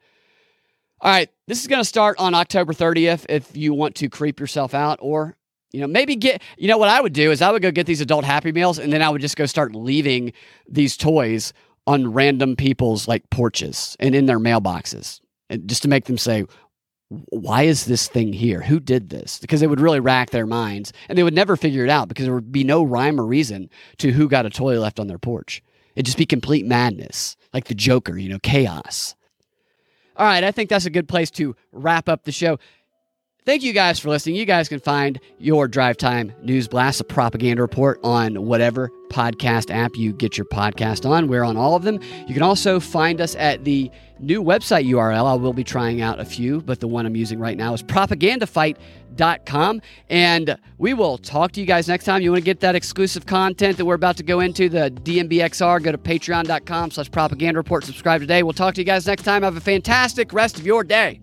All 1.00 1.10
right, 1.10 1.30
this 1.46 1.60
is 1.60 1.68
going 1.68 1.80
to 1.80 1.88
start 1.88 2.18
on 2.18 2.34
October 2.34 2.72
30th 2.72 3.26
if 3.28 3.56
you 3.56 3.72
want 3.72 3.94
to 3.96 4.08
creep 4.08 4.40
yourself 4.40 4.74
out 4.74 4.98
or 5.00 5.36
you 5.72 5.80
know, 5.80 5.86
maybe 5.86 6.16
get, 6.16 6.42
you 6.58 6.66
know, 6.66 6.78
what 6.78 6.88
I 6.88 7.00
would 7.00 7.12
do 7.12 7.30
is 7.30 7.40
I 7.40 7.52
would 7.52 7.62
go 7.62 7.70
get 7.70 7.86
these 7.86 8.00
adult 8.00 8.24
Happy 8.24 8.50
Meals 8.50 8.80
and 8.80 8.92
then 8.92 9.02
I 9.02 9.08
would 9.08 9.20
just 9.20 9.36
go 9.36 9.46
start 9.46 9.72
leaving 9.72 10.32
these 10.68 10.96
toys 10.96 11.52
on 11.86 12.12
random 12.12 12.56
people's 12.56 13.06
like 13.06 13.30
porches 13.30 13.96
and 14.00 14.12
in 14.12 14.26
their 14.26 14.40
mailboxes 14.40 15.20
and 15.48 15.68
just 15.68 15.82
to 15.82 15.88
make 15.88 16.06
them 16.06 16.18
say, 16.18 16.44
why 17.10 17.64
is 17.64 17.86
this 17.86 18.06
thing 18.06 18.32
here? 18.32 18.62
Who 18.62 18.78
did 18.78 19.10
this? 19.10 19.40
Because 19.40 19.62
it 19.62 19.68
would 19.68 19.80
really 19.80 20.00
rack 20.00 20.30
their 20.30 20.46
minds 20.46 20.92
and 21.08 21.18
they 21.18 21.24
would 21.24 21.34
never 21.34 21.56
figure 21.56 21.84
it 21.84 21.90
out 21.90 22.08
because 22.08 22.24
there 22.24 22.34
would 22.34 22.52
be 22.52 22.64
no 22.64 22.82
rhyme 22.84 23.20
or 23.20 23.26
reason 23.26 23.68
to 23.98 24.12
who 24.12 24.28
got 24.28 24.46
a 24.46 24.50
toy 24.50 24.78
left 24.78 25.00
on 25.00 25.08
their 25.08 25.18
porch. 25.18 25.62
It'd 25.96 26.06
just 26.06 26.18
be 26.18 26.26
complete 26.26 26.64
madness, 26.64 27.36
like 27.52 27.64
the 27.64 27.74
Joker, 27.74 28.16
you 28.16 28.28
know, 28.28 28.38
chaos. 28.38 29.16
All 30.16 30.26
right, 30.26 30.44
I 30.44 30.52
think 30.52 30.70
that's 30.70 30.86
a 30.86 30.90
good 30.90 31.08
place 31.08 31.30
to 31.32 31.56
wrap 31.72 32.08
up 32.08 32.24
the 32.24 32.32
show. 32.32 32.58
Thank 33.46 33.62
you 33.62 33.72
guys 33.72 33.98
for 33.98 34.10
listening. 34.10 34.36
You 34.36 34.44
guys 34.44 34.68
can 34.68 34.80
find 34.80 35.18
your 35.38 35.66
Drive 35.66 35.96
Time 35.96 36.34
News 36.42 36.68
Blast, 36.68 37.00
a 37.00 37.04
propaganda 37.04 37.62
report 37.62 37.98
on 38.04 38.44
whatever 38.44 38.90
podcast 39.08 39.74
app 39.74 39.96
you 39.96 40.12
get 40.12 40.36
your 40.36 40.44
podcast 40.44 41.08
on. 41.08 41.26
We're 41.26 41.42
on 41.42 41.56
all 41.56 41.74
of 41.74 41.82
them. 41.82 42.00
You 42.28 42.34
can 42.34 42.42
also 42.42 42.78
find 42.78 43.18
us 43.20 43.34
at 43.36 43.64
the 43.64 43.90
new 44.18 44.42
website 44.42 44.86
URL. 44.86 45.26
I 45.26 45.34
will 45.34 45.54
be 45.54 45.64
trying 45.64 46.02
out 46.02 46.20
a 46.20 46.24
few, 46.24 46.60
but 46.60 46.80
the 46.80 46.88
one 46.88 47.06
I'm 47.06 47.16
using 47.16 47.40
right 47.40 47.56
now 47.56 47.72
is 47.72 47.82
propagandafight.com. 47.82 49.82
And 50.10 50.56
we 50.78 50.94
will 50.94 51.18
talk 51.18 51.52
to 51.52 51.60
you 51.60 51.66
guys 51.66 51.88
next 51.88 52.04
time. 52.04 52.22
You 52.22 52.32
want 52.32 52.42
to 52.42 52.44
get 52.44 52.60
that 52.60 52.74
exclusive 52.74 53.26
content 53.26 53.78
that 53.78 53.86
we're 53.86 53.94
about 53.94 54.16
to 54.18 54.22
go 54.22 54.40
into, 54.40 54.68
the 54.68 54.90
DNBXR, 54.90 55.82
go 55.82 55.92
to 55.92 55.98
patreon.com 55.98 56.90
slash 56.90 57.10
propaganda 57.10 57.58
report. 57.58 57.84
Subscribe 57.84 58.20
today. 58.20 58.42
We'll 58.42 58.52
talk 58.52 58.74
to 58.74 58.82
you 58.82 58.86
guys 58.86 59.06
next 59.06 59.22
time. 59.22 59.42
Have 59.42 59.56
a 59.56 59.60
fantastic 59.60 60.32
rest 60.32 60.58
of 60.58 60.66
your 60.66 60.84
day. 60.84 61.20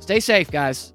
Stay 0.00 0.20
safe, 0.20 0.50
guys. 0.50 0.92